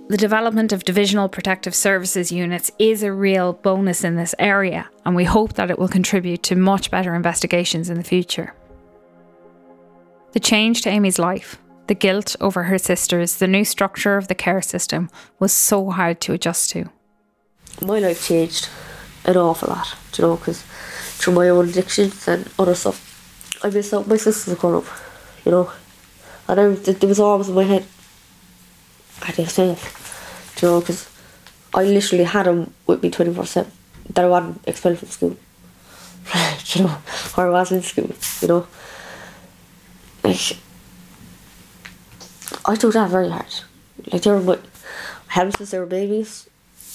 The 0.08 0.18
development 0.18 0.72
of 0.72 0.86
divisional 0.86 1.30
protective 1.30 1.76
services 1.76 2.32
units 2.32 2.72
is 2.80 3.04
a 3.04 3.14
real 3.14 3.54
bonus 3.54 4.04
in 4.04 4.16
this 4.16 4.36
area, 4.40 4.90
and 5.06 5.16
we 5.16 5.24
hope 5.26 5.54
that 5.54 5.70
it 5.70 5.80
will 5.80 5.88
contribute 5.88 6.44
to 6.44 6.56
much 6.56 6.90
better 6.90 7.14
investigations 7.14 7.90
in 7.90 7.98
the 7.98 8.04
future. 8.04 8.54
The 10.32 10.40
change 10.40 10.82
to 10.82 10.90
Amy's 10.90 11.20
life, 11.20 11.62
the 11.88 11.96
guilt 11.96 12.36
over 12.40 12.64
her 12.64 12.78
sisters, 12.78 13.38
the 13.38 13.48
new 13.48 13.66
structure 13.66 14.16
of 14.16 14.30
the 14.30 14.36
care 14.36 14.62
system 14.62 15.10
was 15.40 15.52
so 15.52 15.90
hard 15.92 16.22
to 16.22 16.34
adjust 16.34 16.70
to. 16.72 16.90
My 17.82 18.00
life 18.00 18.28
changed 18.28 18.70
an 19.26 19.38
awful 19.38 19.70
lot, 19.70 19.96
you 20.18 20.24
know, 20.24 20.36
because 20.36 20.62
through 20.62 21.34
my 21.34 21.50
own 21.50 21.70
addictions 21.70 22.28
and 22.28 22.50
other 22.58 22.76
stuff, 22.76 23.60
I 23.64 23.70
missed 23.70 23.94
out 23.94 24.08
my 24.08 24.18
sisters 24.18 24.58
growing 24.58 24.78
up, 24.78 24.86
you 25.46 25.52
know. 25.52 25.72
And 26.48 26.60
I, 26.60 26.70
there 26.74 27.10
was 27.10 27.20
always 27.20 27.50
in 27.50 27.56
my 27.56 27.64
head, 27.64 27.86
I 29.22 29.32
did 29.32 29.50
safe, 29.50 30.58
you 30.62 30.68
know, 30.68 30.80
because 30.80 31.10
I 31.74 31.84
literally 31.84 32.24
had 32.24 32.48
them 32.48 32.74
with 32.88 33.04
me 33.04 33.12
24 33.12 33.46
7, 33.46 33.72
that 34.14 34.26
I 34.26 34.28
wasn't 34.28 34.68
expelled 34.68 35.00
from 35.00 35.08
school, 35.10 35.38
you 36.66 36.84
know, 36.84 36.98
or 37.38 37.48
I 37.48 37.50
was 37.50 37.72
in 37.72 37.82
school, 37.84 38.10
you 38.42 38.48
know. 38.48 38.68
Like, 40.24 40.58
I 42.66 42.76
took 42.76 42.94
that 42.94 43.10
very 43.10 43.30
hard. 43.30 43.54
Like, 44.12 44.22
they 44.24 44.32
were 44.32 44.42
my, 44.42 44.58
helped 45.28 45.58
since 45.58 45.72
they 45.72 45.80
were 45.80 45.86
babies 45.86 46.50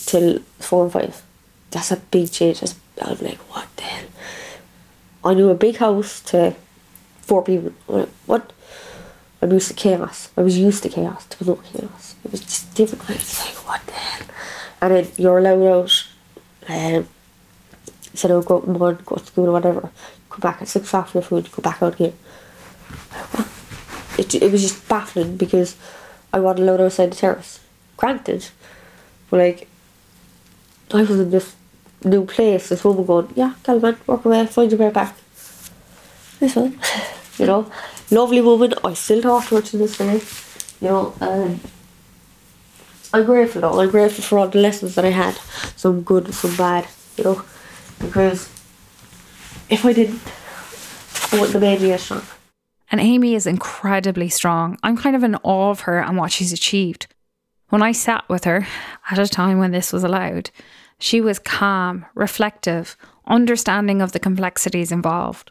till 0.06 0.40
four 0.58 0.84
and 0.84 0.92
five 0.92 1.22
that's 1.70 1.90
a 1.90 1.96
big 1.96 2.30
change. 2.30 2.60
That's, 2.60 2.74
I'm 3.02 3.18
like, 3.18 3.38
what 3.52 3.68
the 3.76 3.82
hell? 3.82 4.08
I 5.24 5.34
knew 5.34 5.50
a 5.50 5.54
big 5.54 5.76
house 5.76 6.20
to 6.22 6.54
four 7.20 7.42
people. 7.42 7.72
What? 8.26 8.52
I'm 9.42 9.52
used 9.52 9.68
to 9.68 9.74
chaos. 9.74 10.30
I 10.36 10.42
was 10.42 10.58
used 10.58 10.82
to 10.84 10.88
chaos. 10.88 11.26
There 11.26 11.38
was 11.40 11.48
no 11.48 11.56
chaos. 11.56 12.14
It 12.24 12.30
was 12.32 12.40
just 12.40 12.74
different. 12.74 13.08
I 13.10 13.14
was 13.14 13.40
like, 13.40 13.66
what 13.66 13.86
the 13.86 13.92
hell? 13.92 14.26
And 14.80 14.94
then 14.94 15.08
you're 15.16 15.38
allowed 15.38 15.66
out. 15.66 16.06
Um, 16.68 17.08
said 18.16 18.30
would 18.30 18.44
go 18.46 18.56
out 18.56 18.64
in 18.64 18.72
the 18.72 18.78
morning, 18.78 19.02
go 19.04 19.16
to 19.16 19.26
school 19.26 19.48
or 19.48 19.52
whatever. 19.52 19.90
Come 20.30 20.40
back 20.40 20.62
at 20.62 20.68
six 20.68 20.88
for 20.90 21.06
your 21.14 21.22
food, 21.22 21.50
go 21.52 21.62
back 21.62 21.82
out 21.82 21.94
again. 21.94 22.14
It, 24.18 24.34
it 24.34 24.50
was 24.50 24.62
just 24.62 24.88
baffling 24.88 25.36
because 25.36 25.76
I 26.32 26.40
wasn't 26.40 26.68
allowed 26.68 26.80
outside 26.80 27.12
the 27.12 27.16
terrace. 27.16 27.60
Granted, 27.96 28.48
but 29.30 29.38
like, 29.38 29.68
I 30.92 31.02
was 31.02 31.10
in 31.10 31.30
this 31.30 31.54
new 32.04 32.24
place, 32.24 32.68
this 32.68 32.84
woman 32.84 33.04
going, 33.04 33.32
yeah, 33.34 33.54
Calvin, 33.64 33.96
work 34.06 34.24
away, 34.24 34.46
find 34.46 34.70
your 34.70 34.80
way 34.80 34.90
back. 34.90 35.16
This 36.38 36.54
one, 36.54 36.78
you 37.38 37.46
know, 37.46 37.70
lovely 38.10 38.40
woman. 38.40 38.74
I 38.84 38.94
still 38.94 39.22
talk 39.22 39.48
to 39.48 39.56
her 39.56 39.62
to 39.62 39.76
this 39.76 39.98
day, 39.98 40.20
you 40.80 40.88
know. 40.88 41.14
Um, 41.20 41.60
I'm 43.12 43.24
grateful 43.24 43.62
though. 43.62 43.80
I'm 43.80 43.90
grateful 43.90 44.22
for 44.22 44.38
all 44.38 44.48
the 44.48 44.60
lessons 44.60 44.94
that 44.94 45.04
I 45.04 45.10
had, 45.10 45.34
some 45.76 46.02
good, 46.02 46.32
some 46.34 46.54
bad, 46.56 46.86
you 47.16 47.24
know, 47.24 47.42
because 47.98 48.48
if 49.68 49.84
I 49.84 49.92
didn't, 49.92 50.20
I 51.32 51.40
wouldn't 51.40 51.52
have 51.54 51.62
made 51.62 51.80
me 51.80 51.92
as 51.92 52.02
strong. 52.02 52.22
And 52.90 53.00
Amy 53.00 53.34
is 53.34 53.46
incredibly 53.46 54.28
strong. 54.28 54.78
I'm 54.82 54.96
kind 54.96 55.16
of 55.16 55.24
in 55.24 55.34
awe 55.36 55.70
of 55.70 55.80
her 55.80 55.98
and 56.00 56.16
what 56.16 56.30
she's 56.30 56.52
achieved. 56.52 57.08
When 57.68 57.82
I 57.82 57.92
sat 57.92 58.28
with 58.28 58.44
her 58.44 58.66
at 59.10 59.18
a 59.18 59.26
time 59.26 59.58
when 59.58 59.72
this 59.72 59.92
was 59.92 60.04
allowed, 60.04 60.50
she 60.98 61.20
was 61.20 61.38
calm, 61.38 62.06
reflective, 62.14 62.96
understanding 63.26 64.00
of 64.00 64.12
the 64.12 64.20
complexities 64.20 64.92
involved. 64.92 65.50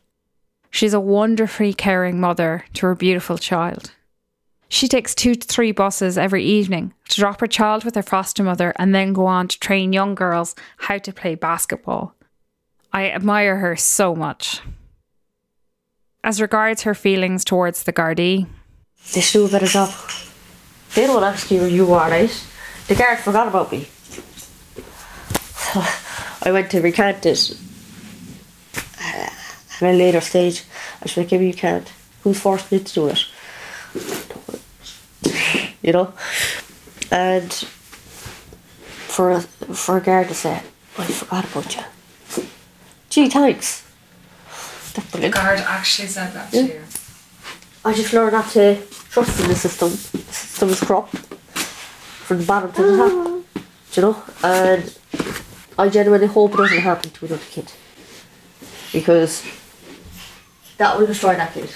She's 0.72 0.93
a 0.93 0.99
wonderfully 0.99 1.74
caring 1.74 2.20
mother 2.20 2.66
to 2.74 2.86
her 2.88 2.95
beautiful 2.95 3.38
child. 3.38 3.91
She 4.68 4.88
takes 4.88 5.13
two 5.13 5.36
to 5.36 5.47
three 5.47 5.72
buses 5.72 6.18
every 6.18 6.43
evening 6.43 6.93
to 7.09 7.20
drop 7.20 7.39
her 7.41 7.47
child 7.47 7.84
with 7.84 7.95
her 7.95 8.01
foster 8.01 8.43
mother 8.43 8.74
and 8.78 8.95
then 8.95 9.13
go 9.13 9.26
on 9.26 9.47
to 9.47 9.59
train 9.59 9.93
young 9.93 10.16
girls 10.16 10.55
how 10.78 10.97
to 10.97 11.13
play 11.13 11.36
basketball. 11.36 12.16
I 12.91 13.11
admire 13.11 13.57
her 13.57 13.76
so 13.76 14.16
much. 14.16 14.61
As 16.24 16.41
regards 16.41 16.82
her 16.84 16.95
feelings 16.95 17.45
towards 17.45 17.84
the 17.84 17.93
Gardaí, 17.93 18.47
They 19.13 19.47
better 19.47 19.68
job. 19.68 19.93
They 20.95 21.07
don't 21.07 21.23
ask 21.23 21.51
you 21.51 21.65
you 21.65 21.93
are, 21.93 22.09
right? 22.09 22.47
The 22.87 22.95
guard 22.95 23.19
forgot 23.19 23.49
about 23.49 23.69
me. 23.69 23.89
I 26.41 26.51
went 26.53 26.71
to 26.71 26.79
recant 26.79 27.21
this 27.21 27.61
at 29.01 29.83
a 29.83 29.91
later 29.91 30.21
stage. 30.21 30.63
I 31.01 31.07
should 31.07 31.21
like, 31.21 31.27
give 31.27 31.41
you 31.41 31.53
can't. 31.53 31.91
Who's 32.23 32.39
forced 32.39 32.71
me 32.71 32.79
to 32.79 32.93
do 32.93 33.07
it? 33.07 33.25
You 35.81 35.91
know? 35.91 36.13
And 37.11 37.53
for 37.53 39.31
a, 39.31 39.41
for 39.41 39.97
a 39.97 40.01
guard 40.01 40.29
to 40.29 40.33
say, 40.33 40.61
I 40.97 41.05
forgot 41.05 41.43
about 41.43 41.75
you. 41.75 41.83
Gee, 43.09 43.29
thanks. 43.29 43.83
Brilliant. 45.11 45.35
guard 45.35 45.59
actually 45.59 46.07
said 46.07 46.33
that 46.33 46.51
to 46.51 46.63
you. 46.63 46.81
I 47.83 47.93
just 47.93 48.13
learned 48.13 48.31
not 48.31 48.49
to 48.51 48.77
trust 49.16 49.39
in 49.39 49.47
the 49.47 49.55
system. 49.55 49.91
The 49.91 50.34
system 50.34 50.70
is 50.70 50.82
corrupt 50.82 51.16
from 52.28 52.39
the 52.39 52.45
bottom 52.45 52.74
to 52.74 52.82
the 52.82 52.97
top. 52.97 53.13
You 53.93 54.01
know? 54.01 54.24
And 54.43 54.97
I 55.80 55.88
genuinely 55.88 56.28
hope 56.28 56.53
it 56.53 56.57
doesn't 56.57 56.80
happen 56.80 57.11
to 57.11 57.26
another 57.26 57.45
kid. 57.49 57.72
Because 58.91 59.41
that 60.76 60.99
will 60.99 61.07
destroy 61.07 61.34
that 61.36 61.53
kid. 61.53 61.70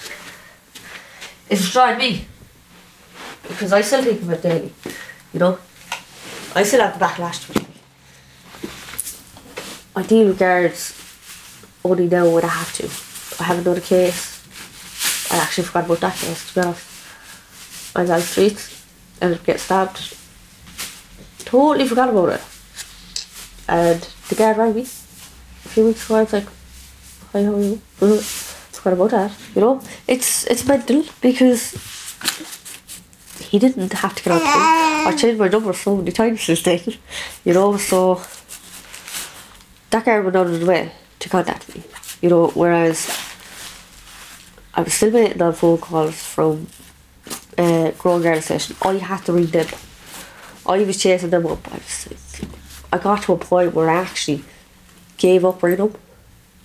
It 1.49 1.55
destroyed 1.55 1.97
me. 1.97 2.25
Because 3.47 3.71
I 3.71 3.81
still 3.83 4.03
think 4.03 4.21
it 4.29 4.41
daily. 4.41 4.73
You 5.31 5.39
know? 5.39 5.59
I 6.55 6.63
still 6.63 6.81
have 6.81 6.99
the 6.99 7.05
backlash 7.05 7.39
to. 7.45 7.65
I 9.95 10.03
deal 10.03 10.27
with 10.27 10.39
guards 10.39 10.93
only 11.85 12.09
now 12.09 12.27
when 12.29 12.43
I 12.43 12.49
have 12.49 12.73
to. 12.79 13.41
I 13.41 13.47
have 13.47 13.59
another 13.59 13.79
case. 13.79 14.43
I 15.31 15.37
actually 15.37 15.63
forgot 15.63 15.85
about 15.85 16.01
that 16.01 16.17
case, 16.17 16.49
to 16.49 16.55
be 16.55 16.67
honest. 16.67 16.88
I 17.95 18.03
the 18.03 18.21
streets, 18.21 18.85
up 19.21 19.43
getting 19.43 19.59
stabbed. 19.59 20.15
Totally 21.39 21.87
forgot 21.87 22.09
about 22.09 22.29
it. 22.29 22.41
And 23.67 24.01
the 24.29 24.35
guard 24.35 24.57
rang 24.57 24.75
me 24.75 24.81
a 24.81 24.85
few 24.85 25.85
weeks 25.85 26.05
ago. 26.05 26.15
I 26.15 26.23
was 26.23 26.33
like, 26.33 26.47
"Hi, 27.33 27.43
how 27.43 27.55
are 27.55 27.61
you?" 27.61 27.81
forgot 28.79 28.93
about 28.93 29.11
that. 29.11 29.31
You 29.55 29.61
know, 29.61 29.81
it's 30.07 30.45
it's 30.47 30.65
mental 30.65 31.03
because 31.21 31.73
he 33.49 33.59
didn't 33.59 33.91
have 33.93 34.15
to 34.15 34.23
get 34.23 34.33
out. 34.33 34.41
I 34.43 35.15
changed 35.15 35.39
my 35.39 35.47
number 35.47 35.73
so 35.73 35.95
many 35.95 36.11
times 36.11 36.41
since 36.41 36.63
then. 36.63 36.81
You 37.45 37.53
know, 37.53 37.77
so 37.77 38.21
that 39.91 40.05
guy 40.05 40.19
went 40.19 40.35
out 40.35 40.47
of 40.47 40.59
the 40.59 40.65
way 40.65 40.91
to 41.19 41.29
contact 41.29 41.73
me. 41.75 41.83
You 42.21 42.29
know, 42.29 42.47
whereas 42.49 43.09
I 44.73 44.81
was 44.81 44.93
still 44.93 45.11
waiting 45.11 45.41
on 45.41 45.53
phone 45.53 45.77
calls 45.77 46.21
from 46.21 46.67
uh, 47.59 47.91
Grown 47.91 48.21
Garda 48.21 48.41
Station. 48.41 48.75
I 48.81 48.93
had 48.93 49.25
to 49.25 49.33
ring 49.33 49.47
them. 49.47 49.67
I 50.65 50.83
was 50.83 51.01
chasing 51.01 51.29
them 51.29 51.45
up. 51.45 51.67
I, 51.71 51.75
was, 51.75 52.07
I 52.93 52.97
got 52.97 53.23
to 53.23 53.33
a 53.33 53.37
point 53.37 53.73
where 53.73 53.89
I 53.89 53.95
actually 53.95 54.43
gave 55.17 55.43
up 55.43 55.61
reading 55.61 55.87
them. 55.87 56.01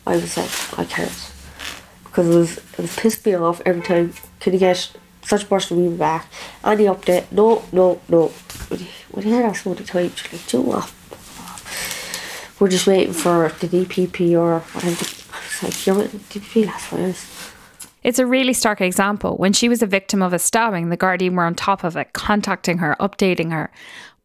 I 0.06 0.16
was 0.16 0.36
like, 0.36 0.78
I 0.78 0.84
can't. 0.84 1.32
Because 2.04 2.28
it 2.28 2.38
was, 2.38 2.58
it 2.58 2.78
was 2.78 2.96
pissed 2.96 3.26
me 3.26 3.34
off 3.34 3.60
every 3.66 3.82
time. 3.82 4.12
Can 4.38 4.52
you 4.52 4.58
get 4.58 4.90
such 5.22 5.42
a 5.42 5.46
person 5.46 5.90
we 5.90 5.96
back? 5.96 6.26
Any 6.64 6.84
update? 6.84 7.32
No, 7.32 7.64
no, 7.72 8.00
no. 8.08 8.28
When 8.68 8.80
you, 8.80 9.32
hear 9.32 9.42
that 9.42 9.56
so 9.56 9.70
many 9.70 9.84
times, 9.84 10.22
you're 10.22 10.32
like, 10.32 10.46
do 10.46 10.58
you 10.58 10.62
what? 10.62 10.92
We're 12.60 12.68
just 12.68 12.86
waiting 12.86 13.14
for 13.14 13.50
the 13.58 13.66
DPP 13.66 14.38
or 14.38 14.60
whatever. 14.60 14.92
It's 14.92 15.62
like, 15.62 15.86
you're 15.86 15.96
DPP 15.96 16.66
last 16.66 16.86
five 16.86 17.00
years. 17.00 17.33
It's 18.04 18.18
a 18.18 18.26
really 18.26 18.52
stark 18.52 18.82
example. 18.82 19.36
When 19.38 19.54
she 19.54 19.68
was 19.68 19.82
a 19.82 19.86
victim 19.86 20.22
of 20.22 20.34
a 20.34 20.38
stabbing, 20.38 20.90
the 20.90 20.96
Gardaí 20.96 21.34
were 21.34 21.44
on 21.44 21.54
top 21.54 21.84
of 21.84 21.96
it, 21.96 22.12
contacting 22.12 22.78
her, 22.78 22.94
updating 23.00 23.50
her. 23.50 23.72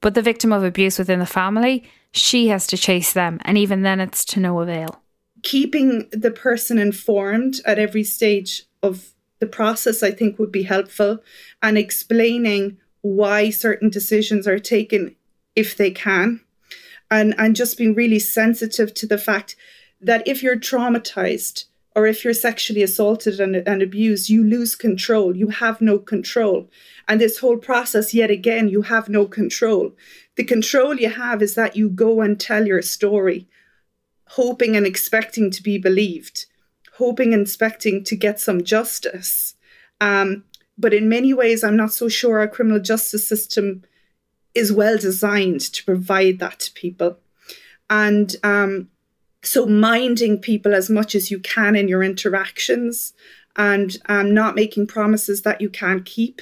But 0.02 0.16
the 0.16 0.22
victim 0.22 0.52
of 0.52 0.64
abuse 0.66 1.00
within 1.00 1.20
the 1.20 1.26
family, 1.26 1.90
she 2.12 2.50
has 2.50 2.68
to 2.68 2.78
chase 2.78 3.14
them, 3.14 3.40
and 3.46 3.58
even 3.58 3.82
then 3.82 4.02
it's 4.02 4.26
to 4.26 4.40
no 4.40 4.60
avail. 4.60 5.02
Keeping 5.44 6.10
the 6.12 6.32
person 6.32 6.78
informed 6.78 7.62
at 7.66 7.80
every 7.80 8.04
stage 8.04 8.64
of 8.84 9.14
the 9.40 9.48
process, 9.48 10.04
I 10.04 10.12
think, 10.12 10.38
would 10.38 10.52
be 10.52 10.64
helpful, 10.64 11.20
and 11.62 11.78
explaining 11.78 12.78
why 13.02 13.50
certain 13.50 13.90
decisions 13.90 14.46
are 14.46 14.60
taken 14.60 15.16
if 15.56 15.78
they 15.78 15.92
can. 15.92 16.42
And, 17.10 17.34
and 17.38 17.56
just 17.56 17.78
being 17.78 17.96
really 17.96 18.20
sensitive 18.20 18.94
to 18.96 19.08
the 19.08 19.18
fact 19.18 19.56
that 20.02 20.28
if 20.28 20.44
you're 20.44 20.58
traumatized, 20.58 21.66
or 21.96 22.06
if 22.06 22.24
you're 22.24 22.34
sexually 22.34 22.84
assaulted 22.84 23.40
and, 23.40 23.56
and 23.56 23.82
abused, 23.82 24.30
you 24.30 24.44
lose 24.44 24.76
control. 24.76 25.36
You 25.36 25.48
have 25.48 25.82
no 25.82 25.98
control. 25.98 26.70
And 27.08 27.20
this 27.20 27.40
whole 27.40 27.58
process, 27.58 28.14
yet 28.14 28.30
again, 28.30 28.70
you 28.70 28.84
have 28.84 29.10
no 29.10 29.26
control. 29.26 29.96
The 30.36 30.44
control 30.44 30.96
you 30.96 31.10
have 31.10 31.42
is 31.42 31.56
that 31.56 31.76
you 31.76 31.90
go 31.90 32.22
and 32.22 32.40
tell 32.40 32.68
your 32.68 32.82
story, 32.82 33.48
hoping 34.28 34.76
and 34.76 34.86
expecting 34.86 35.50
to 35.52 35.64
be 35.64 35.78
believed, 35.78 36.46
hoping 36.94 37.34
and 37.34 37.42
expecting 37.42 38.04
to 38.04 38.16
get 38.16 38.40
some 38.40 38.64
justice. 38.64 39.56
Um, 40.00 40.44
but 40.78 40.94
in 40.94 41.10
many 41.10 41.34
ways, 41.34 41.64
I'm 41.64 41.76
not 41.76 41.92
so 41.92 42.08
sure 42.08 42.40
our 42.40 42.48
criminal 42.48 42.80
justice 42.80 43.28
system 43.28 43.84
is 44.54 44.72
well 44.72 44.98
designed 44.98 45.62
to 45.62 45.84
provide 45.84 46.40
that 46.40 46.60
to 46.60 46.72
people. 46.74 47.18
And 47.90 48.36
um, 48.44 48.90
so 49.44 49.66
minding 49.66 50.38
people 50.38 50.74
as 50.74 50.90
much 50.90 51.16
as 51.16 51.32
you 51.32 51.40
can 51.40 51.76
in 51.76 51.88
your 51.88 52.04
interactions 52.04 53.14
and 53.56 53.98
um, 54.08 54.34
not 54.34 54.56
making 54.56 54.88
promises 54.88 55.42
that 55.44 55.62
you 55.62 55.70
can't 55.70 56.06
keep 56.06 56.42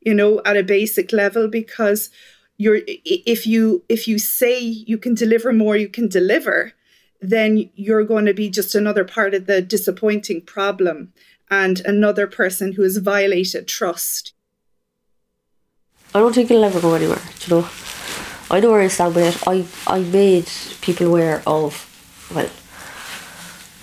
you 0.00 0.14
know 0.14 0.40
at 0.44 0.56
a 0.56 0.62
basic 0.62 1.12
level 1.12 1.48
because 1.48 2.10
you're 2.56 2.80
if 2.86 3.46
you 3.46 3.82
if 3.88 4.06
you 4.06 4.18
say 4.18 4.60
you 4.60 4.98
can 4.98 5.14
deliver 5.14 5.52
more 5.52 5.76
you 5.76 5.88
can 5.88 6.08
deliver 6.08 6.72
then 7.20 7.70
you're 7.74 8.04
going 8.04 8.26
to 8.26 8.34
be 8.34 8.50
just 8.50 8.74
another 8.74 9.04
part 9.04 9.34
of 9.34 9.46
the 9.46 9.62
disappointing 9.62 10.42
problem 10.42 11.12
and 11.50 11.80
another 11.80 12.26
person 12.26 12.72
who 12.72 12.82
has 12.82 12.98
violated 12.98 13.66
trust. 13.66 14.34
I 16.14 16.18
don't 16.20 16.34
think 16.34 16.50
it'll 16.50 16.64
ever 16.64 16.80
go 16.80 16.94
anywhere 16.94 17.22
you 17.46 17.56
know? 17.56 17.68
I 18.50 18.60
know 18.60 18.70
where 18.70 18.82
i 18.82 18.88
stand 18.88 19.14
with 19.14 19.34
it 19.34 19.48
i 19.48 19.66
i 19.86 20.00
made 20.00 20.48
people 20.80 21.06
aware 21.06 21.42
of 21.46 21.93
well, 22.32 22.50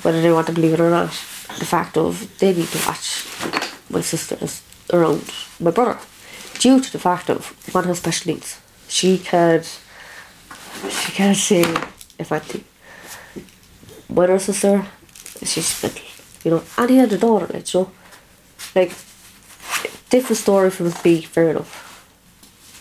whether 0.04 0.22
they 0.22 0.32
want 0.32 0.48
to 0.48 0.54
believe 0.54 0.74
it 0.74 0.80
or 0.80 0.90
not, 0.90 1.10
the 1.60 1.66
fact 1.66 1.98
of 1.98 2.38
they 2.40 2.54
need 2.54 2.68
to 2.68 2.88
watch 2.88 3.26
my 3.90 4.02
sisters 4.02 4.62
around 4.92 5.22
my 5.60 5.72
brother 5.72 6.00
due 6.60 6.80
to 6.80 6.92
the 6.92 7.00
fact 7.00 7.30
of 7.30 7.48
one 7.74 7.86
has 7.86 7.98
special 7.98 8.34
needs. 8.34 8.60
She 8.88 9.18
can't, 9.18 9.66
she 10.90 11.12
can't 11.12 11.38
say 11.38 11.62
if 12.20 12.32
anything. 12.32 12.64
My 14.10 14.24
other 14.24 14.40
sister, 14.40 14.86
she's 15.44 15.82
mental, 15.82 16.02
you 16.44 16.52
know, 16.52 16.64
and 16.78 16.90
he 16.90 16.98
had 16.98 17.14
a 17.14 17.18
daughter, 17.18 17.48
like, 17.54 17.74
you 17.74 17.80
know, 17.82 17.92
like 18.76 18.90
different 20.10 20.38
story 20.38 20.70
from 20.70 20.94
me, 21.04 21.22
fair 21.22 21.50
enough. 21.50 21.88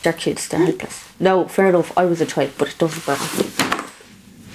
They're 0.03 0.13
kids, 0.13 0.49
they're 0.49 0.61
hmm? 0.61 0.67
helpless. 0.67 1.05
No, 1.21 1.47
fair 1.49 1.69
enough, 1.69 1.97
I 1.97 2.05
was 2.05 2.21
a 2.21 2.27
child, 2.27 2.53
but 2.59 2.69
it 2.69 2.79
doesn't 2.79 3.07
matter. 3.07 3.80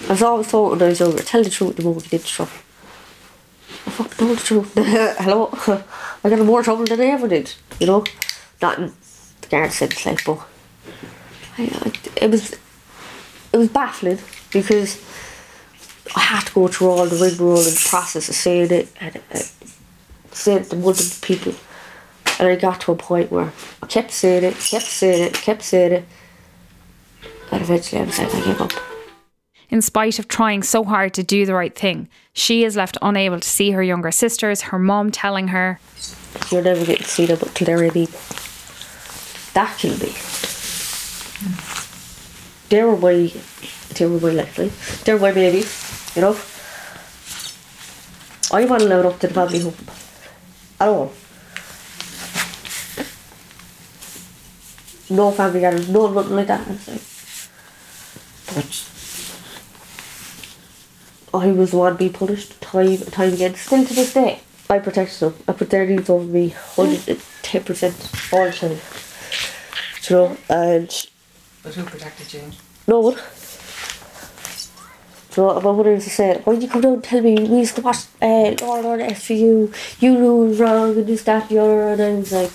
I 0.08 0.24
always 0.24 0.48
told 0.48 0.72
when 0.72 0.82
I 0.84 0.90
was 0.90 1.00
younger, 1.00 1.24
tell 1.24 1.44
the 1.44 1.50
truth 1.50 1.78
the 1.78 1.84
moment 1.84 2.06
you 2.06 2.12
get 2.12 2.22
in 2.22 2.28
trouble. 2.28 2.52
I 3.88 3.90
fucking 3.90 4.18
told 4.18 4.38
the 4.38 4.44
truth. 4.44 4.74
Hello? 4.76 5.50
I 6.24 6.30
got 6.30 6.40
in 6.40 6.46
more 6.46 6.62
trouble 6.62 6.86
than 6.86 7.02
I 7.02 7.06
ever 7.06 7.28
did, 7.28 7.54
you 7.80 7.88
know? 7.88 8.04
Not 8.62 8.78
in 8.78 8.94
the 9.42 9.48
guard 9.48 9.72
sense, 9.72 10.06
like, 10.06 10.24
but 10.24 10.40
I, 11.58 11.64
I, 11.64 11.92
it 12.24 12.32
was 12.32 12.54
it 13.52 13.58
was 13.58 13.70
baffling 13.70 14.20
because 14.52 15.02
I 16.16 16.20
had 16.20 16.46
to 16.48 16.54
go 16.54 16.68
through 16.68 16.90
all 16.90 17.06
the 17.08 17.16
rigmarole 17.16 17.66
and 17.66 17.76
process 17.76 18.30
of 18.30 18.36
saying 18.36 18.72
it 18.72 18.88
and 19.00 19.18
uh, 19.34 19.40
saying 20.32 20.60
it 20.60 20.70
to 20.70 20.76
multiple 20.76 21.18
people. 21.22 21.56
And 22.38 22.50
I 22.50 22.56
got 22.58 22.82
to 22.82 22.92
a 22.92 22.96
point 22.96 23.32
where 23.32 23.52
I 23.82 23.88
kept 23.88 24.12
saying 24.12 24.44
it, 24.44 24.56
kept 24.56 24.86
saying 24.86 25.24
it, 25.24 25.34
kept 25.34 25.64
saying 25.64 25.94
it. 25.94 26.06
And 27.52 27.62
eventually 27.62 28.02
I 28.02 28.06
was 28.06 28.20
like, 28.20 28.36
I 28.36 28.46
give 28.46 28.62
up. 28.62 28.95
In 29.70 29.82
spite 29.82 30.20
of 30.20 30.28
trying 30.28 30.62
so 30.64 30.84
hard 30.84 31.14
to 31.16 31.24
do 31.24 31.46
the 31.46 31.56
right 31.56 31.76
thing, 31.76 32.08
she 32.34 32.64
is 32.64 32.76
left 32.76 32.98
unable 33.02 33.40
to 33.40 33.48
see 33.48 33.72
her 33.72 33.82
younger 33.82 34.12
sisters, 34.12 34.62
her 34.62 34.80
mom 34.80 35.12
telling 35.12 35.50
her, 35.50 35.80
You're 36.52 36.62
never 36.62 36.86
getting 36.86 37.04
to 37.04 37.10
see 37.10 37.26
them 37.26 37.40
until 37.42 37.66
they're 37.66 37.84
18. 37.84 38.08
That 39.54 39.78
killed 39.78 40.02
me. 40.02 40.14
They 42.70 42.84
were 42.84 42.98
my, 42.98 43.32
they 43.96 44.06
were 44.06 44.20
my 44.20 44.32
lifeline. 44.32 44.72
They 45.04 45.14
were 45.14 45.20
my 45.20 45.32
babies, 45.32 46.12
you 46.16 46.22
know. 46.22 46.38
I 48.52 48.66
wasn't 48.66 48.92
allowed 48.92 49.06
up 49.08 49.20
to 49.20 49.28
the 49.28 49.34
family 49.34 49.60
home 49.60 49.74
at 50.80 50.88
all. 50.88 51.12
No 55.10 55.32
family 55.32 55.60
gathering, 55.60 55.92
no 55.92 56.12
nothing 56.12 56.36
like 56.36 56.48
that. 56.48 56.68
But 58.54 58.95
I 61.40 61.52
was 61.52 61.72
the 61.72 61.78
one 61.78 61.96
being 61.98 62.14
punished 62.14 62.60
time 62.62 62.88
and 62.88 63.12
time 63.12 63.34
again. 63.34 63.56
Still 63.56 63.86
to 63.86 63.94
this 63.94 64.14
day, 64.14 64.40
I 64.70 64.80
protected 64.80 65.20
them. 65.20 65.34
I 65.48 65.54
put 65.54 65.70
their 65.70 65.86
needs 65.86 66.10
over 66.10 66.26
me 66.26 66.52
110% 66.76 68.34
all 68.34 68.46
the 68.46 68.52
time. 68.52 68.78
You 70.10 70.16
know, 70.16 70.38
and 70.50 71.08
But 71.64 71.74
who 71.74 71.84
protected 71.84 72.34
you? 72.34 72.52
no 72.88 73.00
one. 73.00 73.18
So 75.32 75.54
my 75.60 75.72
mother 75.74 75.92
used 75.92 76.06
to 76.08 76.14
say, 76.14 76.40
why 76.46 76.54
did 76.54 76.64
you 76.64 76.70
come 76.70 76.82
down 76.82 76.94
and 76.94 77.04
tell 77.04 77.22
me 77.22 77.36
we 77.36 77.58
used 77.60 77.76
to 77.76 77.82
watch 77.82 78.06
uh, 78.22 78.56
Law 78.62 78.94
and 78.94 79.12
SVU, 79.12 80.02
you 80.02 80.12
knew 80.12 80.44
it 80.46 80.48
was 80.48 80.60
wrong 80.60 80.96
and 80.98 81.06
this, 81.08 81.24
that, 81.24 81.42
and 81.42 81.50
the 81.50 81.62
other, 81.62 81.90
and 81.90 82.02
I 82.02 82.10
was 82.16 82.32
like, 82.32 82.52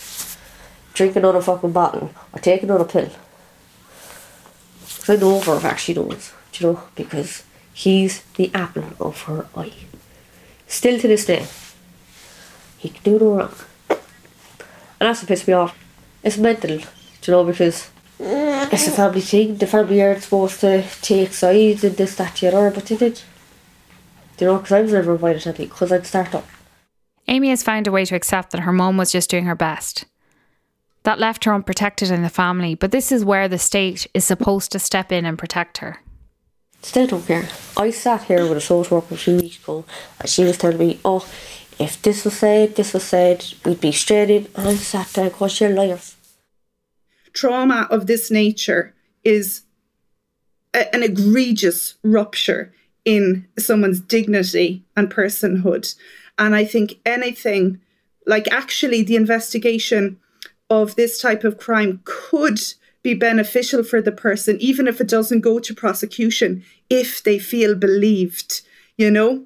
drink 0.95 1.15
another 1.17 1.43
fucking 1.43 1.73
bottle, 1.73 2.11
or 2.33 2.39
take 2.39 2.63
another 2.63 2.85
pill. 2.87 3.11
So 4.87 5.13
I 5.13 5.17
know 5.17 5.41
for 5.41 5.57
a 5.57 5.61
fact 5.61 5.81
she 5.81 5.93
knows, 5.93 6.33
do 6.53 6.65
you 6.65 6.73
know, 6.73 6.83
because 6.95 7.45
he's 7.73 8.23
the 8.37 8.51
apple 8.55 8.85
of 9.01 9.23
her 9.23 9.47
eye. 9.57 9.73
Still 10.67 10.99
to 11.01 11.09
this 11.09 11.27
day, 11.27 11.47
he 12.79 12.89
can 12.89 13.03
do 13.03 13.19
no 13.19 13.37
wrong. 13.37 13.55
And 13.89 15.09
that's 15.09 15.23
what 15.23 15.29
pissed 15.29 15.49
me 15.49 15.55
off. 15.55 15.77
It's 16.23 16.37
mental, 16.37 16.79
do 16.79 16.85
you 17.23 17.33
know, 17.33 17.45
because 17.45 17.91
it's 18.19 18.87
a 18.87 18.91
family 18.91 19.21
thing. 19.23 19.57
The 19.57 19.67
family 19.67 20.03
aren't 20.03 20.23
supposed 20.23 20.61
to 20.61 20.85
take 21.01 21.33
sides 21.33 21.83
in 21.85 21.95
this, 21.95 22.15
that, 22.17 22.37
the 22.37 22.49
other, 22.49 22.71
but 22.71 22.85
they 22.87 22.97
did. 22.97 23.23
Do 24.37 24.45
you 24.45 24.51
know, 24.51 24.59
because 24.59 24.73
I 24.73 24.83
was 24.83 24.93
never 24.93 25.13
invited 25.13 25.43
to 25.43 25.53
because 25.53 25.91
I'd 25.91 26.07
start 26.07 26.35
up. 26.35 26.47
Amy 27.29 27.51
has 27.51 27.63
found 27.63 27.87
a 27.87 27.93
way 27.93 28.05
to 28.05 28.15
accept 28.15 28.51
that 28.51 28.63
her 28.63 28.73
mum 28.73 28.97
was 28.97 29.13
just 29.13 29.31
doing 29.31 29.45
her 29.45 29.55
best. 29.55 30.05
That 31.05 31.19
left 31.19 31.45
her 31.45 31.55
unprotected 31.55 32.11
in 32.11 32.23
the 32.23 32.29
family, 32.29 32.75
but 32.75 32.91
this 32.91 33.11
is 33.11 33.25
where 33.25 33.49
the 33.49 33.59
state 33.59 34.07
is 34.13 34.25
supposed 34.25 34.73
to 34.73 34.79
step 34.79 35.11
in 35.11 35.25
and 35.25 35.39
protect 35.39 35.79
her. 35.79 36.03
Still 36.83 37.07
don't 37.07 37.27
care. 37.27 37.49
I 37.77 37.91
sat 37.91 38.25
here 38.25 38.47
with 38.49 38.59
a 38.59 38.61
social 38.61 38.99
worker 38.99 39.15
a 39.15 39.19
few 39.19 39.37
weeks 39.37 39.59
ago, 39.63 39.85
and 40.19 40.29
she 40.29 40.45
was 40.45 40.59
telling 40.59 40.79
me, 40.79 40.99
oh, 41.05 41.27
if 41.79 42.01
this 42.03 42.25
was 42.25 42.39
said, 42.39 42.77
this 42.77 42.93
was 42.95 43.05
said, 43.05 43.45
we'd 43.65 43.81
be 43.81 43.93
straight 43.93 44.31
in. 44.31 44.49
And 44.57 44.69
I 44.69 44.75
sat 44.75 45.09
there, 45.09 45.31
because 45.31 45.61
you're 45.61 45.71
liars. 45.71 46.17
trauma 47.33 47.87
of 47.91 48.07
this 48.09 48.29
nature 48.31 48.93
is 49.23 49.63
a- 50.75 50.93
an 50.95 51.03
egregious 51.05 51.95
rupture 52.03 52.73
in 53.05 53.47
someone's 53.59 54.01
dignity 54.01 54.85
and 54.97 55.13
personhood. 55.13 55.95
And 56.39 56.57
I 56.57 56.65
think 56.65 56.99
anything 57.07 57.81
like 58.27 58.49
actually 58.51 59.03
the 59.05 59.17
investigation 59.17 60.19
of 60.69 60.97
this 60.97 61.21
type 61.21 61.45
of 61.45 61.57
crime 61.59 62.01
could 62.05 62.61
be 63.03 63.15
beneficial 63.15 63.83
for 63.83 64.03
the 64.03 64.13
person, 64.13 64.57
even 64.61 64.87
if 64.87 65.01
it 65.01 65.09
doesn't 65.09 65.41
go 65.41 65.59
to 65.59 65.75
prosecution, 65.75 66.63
if 66.89 67.23
they 67.23 67.39
feel 67.39 67.75
believed, 67.75 68.63
you 68.97 69.11
know? 69.11 69.45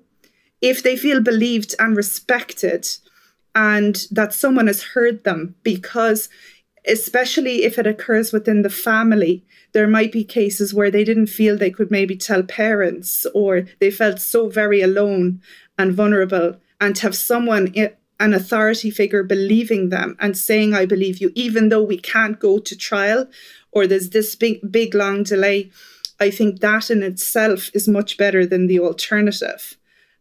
If 0.61 0.82
they 0.82 0.96
feel 0.96 1.20
believed 1.20 1.74
and 1.78 1.96
respected 1.96 2.88
and 3.55 4.07
that 4.11 4.34
someone 4.34 4.66
has 4.66 4.82
heard 4.82 5.24
them 5.24 5.55
because 5.62 6.28
especially 6.86 7.64
if 7.64 7.78
it 7.78 7.86
occurs 7.86 8.32
within 8.32 8.62
the 8.62 8.70
family, 8.70 9.44
there 9.72 9.86
might 9.86 10.12
be 10.12 10.24
cases 10.24 10.74
where 10.74 10.90
they 10.90 11.05
didn't 11.05 11.26
feel 11.26 11.57
they 11.57 11.70
could 11.70 11.90
maybe 11.90 12.16
tell 12.16 12.42
parents 12.42 13.26
or 13.34 13.66
they 13.80 13.90
felt 13.90 14.20
so 14.20 14.48
very 14.48 14.82
alone 14.82 15.40
and 15.78 15.94
vulnerable. 15.94 16.57
And 16.80 16.94
to 16.96 17.02
have 17.02 17.16
someone, 17.16 17.72
an 18.20 18.32
authority 18.32 18.90
figure, 18.90 19.22
believing 19.22 19.88
them 19.88 20.16
and 20.20 20.36
saying, 20.36 20.74
I 20.74 20.86
believe 20.86 21.18
you, 21.18 21.32
even 21.34 21.68
though 21.68 21.82
we 21.82 21.98
can't 21.98 22.38
go 22.38 22.58
to 22.58 22.76
trial 22.76 23.26
or 23.72 23.86
there's 23.86 24.10
this 24.10 24.36
big, 24.36 24.60
big, 24.70 24.94
long 24.94 25.24
delay, 25.24 25.70
I 26.20 26.30
think 26.30 26.60
that 26.60 26.90
in 26.90 27.02
itself 27.02 27.70
is 27.74 27.88
much 27.88 28.16
better 28.16 28.46
than 28.46 28.66
the 28.66 28.80
alternative. 28.80 29.76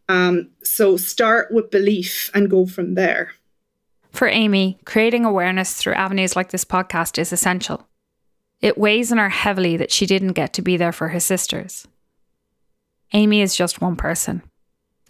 Um, 0.10 0.50
so 0.64 0.98
start 0.98 1.52
with 1.52 1.72
belief 1.72 2.30
and 2.34 2.50
go 2.50 2.66
from 2.66 2.96
there. 2.96 3.32
For 4.12 4.28
Amy, 4.28 4.80
creating 4.86 5.26
awareness 5.26 5.74
through 5.76 5.94
avenues 5.94 6.36
like 6.36 6.50
this 6.50 6.66
podcast 6.66 7.18
is 7.18 7.32
essential. 7.32 7.88
It 8.62 8.78
weighs 8.78 9.12
on 9.12 9.18
her 9.18 9.30
heavily 9.30 9.78
that 9.78 9.92
she 9.92 10.06
didn't 10.06 10.34
get 10.34 10.54
to 10.54 10.62
be 10.62 10.78
there 10.78 10.92
for 10.92 11.10
her 11.10 11.20
sisters. 11.20 11.88
Amy 13.12 13.42
is 13.42 13.56
just 13.56 13.82
one 13.82 13.96
person. 13.96 14.42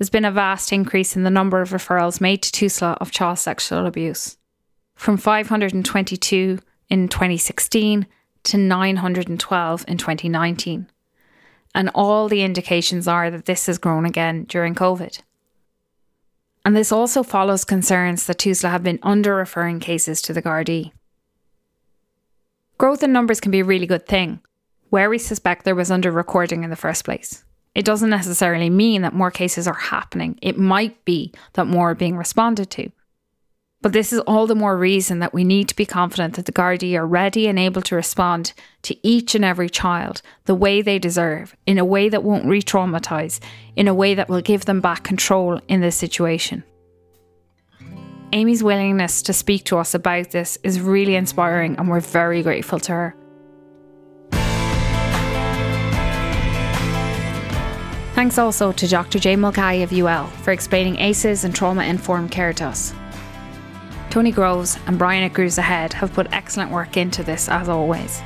There's 0.03 0.09
been 0.09 0.25
a 0.25 0.31
vast 0.31 0.73
increase 0.73 1.15
in 1.15 1.23
the 1.23 1.29
number 1.29 1.61
of 1.61 1.69
referrals 1.69 2.19
made 2.19 2.41
to 2.41 2.51
TUSLA 2.51 2.97
of 2.99 3.11
child 3.11 3.39
sexual 3.39 3.85
abuse, 3.85 4.35
from 4.95 5.15
522 5.15 6.59
in 6.89 7.07
2016 7.07 8.05
to 8.43 8.57
912 8.57 9.85
in 9.87 9.97
2019. 9.97 10.89
And 11.73 11.89
all 11.95 12.27
the 12.27 12.41
indications 12.41 13.07
are 13.07 13.31
that 13.31 13.45
this 13.45 13.67
has 13.67 13.77
grown 13.77 14.03
again 14.03 14.43
during 14.43 14.75
COVID. 14.75 15.21
And 16.65 16.75
this 16.75 16.91
also 16.91 17.23
follows 17.23 17.63
concerns 17.63 18.25
that 18.25 18.39
TUSLA 18.39 18.71
have 18.71 18.83
been 18.83 18.99
under 19.03 19.33
referring 19.33 19.79
cases 19.79 20.21
to 20.23 20.33
the 20.33 20.41
Gardaí. 20.41 20.91
Growth 22.77 23.03
in 23.03 23.13
numbers 23.13 23.39
can 23.39 23.51
be 23.51 23.61
a 23.61 23.63
really 23.63 23.87
good 23.87 24.05
thing, 24.05 24.41
where 24.89 25.09
we 25.09 25.17
suspect 25.17 25.63
there 25.63 25.75
was 25.75 25.89
under 25.89 26.11
recording 26.11 26.65
in 26.65 26.69
the 26.69 26.75
first 26.75 27.05
place. 27.05 27.45
It 27.75 27.85
doesn't 27.85 28.09
necessarily 28.09 28.69
mean 28.69 29.01
that 29.01 29.13
more 29.13 29.31
cases 29.31 29.67
are 29.67 29.73
happening, 29.73 30.37
it 30.41 30.57
might 30.57 31.03
be 31.05 31.33
that 31.53 31.65
more 31.65 31.91
are 31.91 31.95
being 31.95 32.17
responded 32.17 32.69
to. 32.71 32.91
But 33.81 33.91
this 33.91 34.13
is 34.13 34.19
all 34.21 34.47
the 34.47 34.55
more 34.55 34.77
reason 34.77 35.19
that 35.19 35.33
we 35.33 35.43
need 35.43 35.67
to 35.67 35.75
be 35.75 35.85
confident 35.85 36.35
that 36.35 36.45
the 36.45 36.53
Gardaí 36.53 36.97
are 36.97 37.05
ready 37.05 37.47
and 37.47 37.59
able 37.59 37.81
to 37.81 37.95
respond 37.95 38.53
to 38.83 38.95
each 39.05 39.35
and 39.35 39.43
every 39.43 39.69
child 39.69 40.21
the 40.45 40.55
way 40.55 40.81
they 40.81 40.97
deserve, 40.97 41.53
in 41.65 41.77
a 41.77 41.83
way 41.83 42.07
that 42.07 42.23
won't 42.23 42.45
re 42.45 42.61
traumatise, 42.61 43.41
in 43.75 43.89
a 43.89 43.93
way 43.93 44.15
that 44.15 44.29
will 44.29 44.39
give 44.39 44.63
them 44.63 44.79
back 44.79 45.03
control 45.03 45.59
in 45.67 45.81
this 45.81 45.97
situation. 45.97 46.63
Amy's 48.31 48.63
willingness 48.63 49.21
to 49.23 49.33
speak 49.33 49.65
to 49.65 49.77
us 49.77 49.93
about 49.93 50.31
this 50.31 50.57
is 50.63 50.79
really 50.79 51.15
inspiring, 51.15 51.75
and 51.77 51.89
we're 51.89 51.99
very 51.99 52.41
grateful 52.41 52.79
to 52.79 52.91
her. 52.93 53.15
Thanks 58.13 58.37
also 58.37 58.71
to 58.71 58.87
Dr. 58.87 59.17
Jane 59.17 59.39
Mulcahy 59.39 59.81
of 59.81 59.91
UL 59.91 60.27
for 60.43 60.51
explaining 60.51 60.99
ACEs 60.99 61.43
and 61.43 61.53
trauma 61.53 61.83
informed 61.83 62.29
care 62.29 62.53
to 62.53 62.65
us. 62.65 62.93
Tony 64.11 64.31
Groves 64.31 64.77
and 64.85 64.99
Brian 64.99 65.23
at 65.23 65.57
Ahead 65.57 65.93
have 65.93 66.13
put 66.13 66.31
excellent 66.31 66.69
work 66.69 66.95
into 66.95 67.23
this 67.23 67.49
as 67.49 67.67
always. 67.67 68.21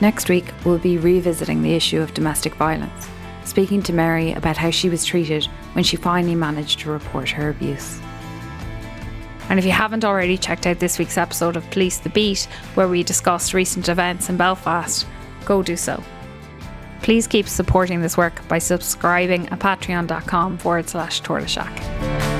Next 0.00 0.28
week, 0.28 0.46
we'll 0.64 0.78
be 0.78 0.98
revisiting 0.98 1.62
the 1.62 1.74
issue 1.74 2.00
of 2.00 2.14
domestic 2.14 2.56
violence, 2.56 3.08
speaking 3.44 3.80
to 3.84 3.92
Mary 3.92 4.32
about 4.32 4.56
how 4.56 4.70
she 4.70 4.88
was 4.88 5.04
treated 5.04 5.44
when 5.74 5.84
she 5.84 5.96
finally 5.96 6.34
managed 6.34 6.80
to 6.80 6.90
report 6.90 7.30
her 7.30 7.48
abuse. 7.48 8.00
And 9.50 9.60
if 9.60 9.64
you 9.64 9.70
haven't 9.70 10.04
already 10.04 10.36
checked 10.36 10.66
out 10.66 10.80
this 10.80 10.98
week's 10.98 11.16
episode 11.16 11.54
of 11.54 11.70
Police 11.70 11.98
the 11.98 12.08
Beat, 12.08 12.48
where 12.74 12.88
we 12.88 13.04
discussed 13.04 13.54
recent 13.54 13.88
events 13.88 14.28
in 14.28 14.36
Belfast, 14.36 15.06
go 15.44 15.62
do 15.62 15.76
so. 15.76 16.02
Please 17.02 17.26
keep 17.26 17.48
supporting 17.48 18.00
this 18.00 18.16
work 18.16 18.46
by 18.48 18.58
subscribing 18.58 19.48
at 19.48 19.58
patreon.com 19.58 20.58
forward 20.58 20.88
slash 20.88 21.20
Tortoise 21.20 21.50
Shack. 21.50 22.31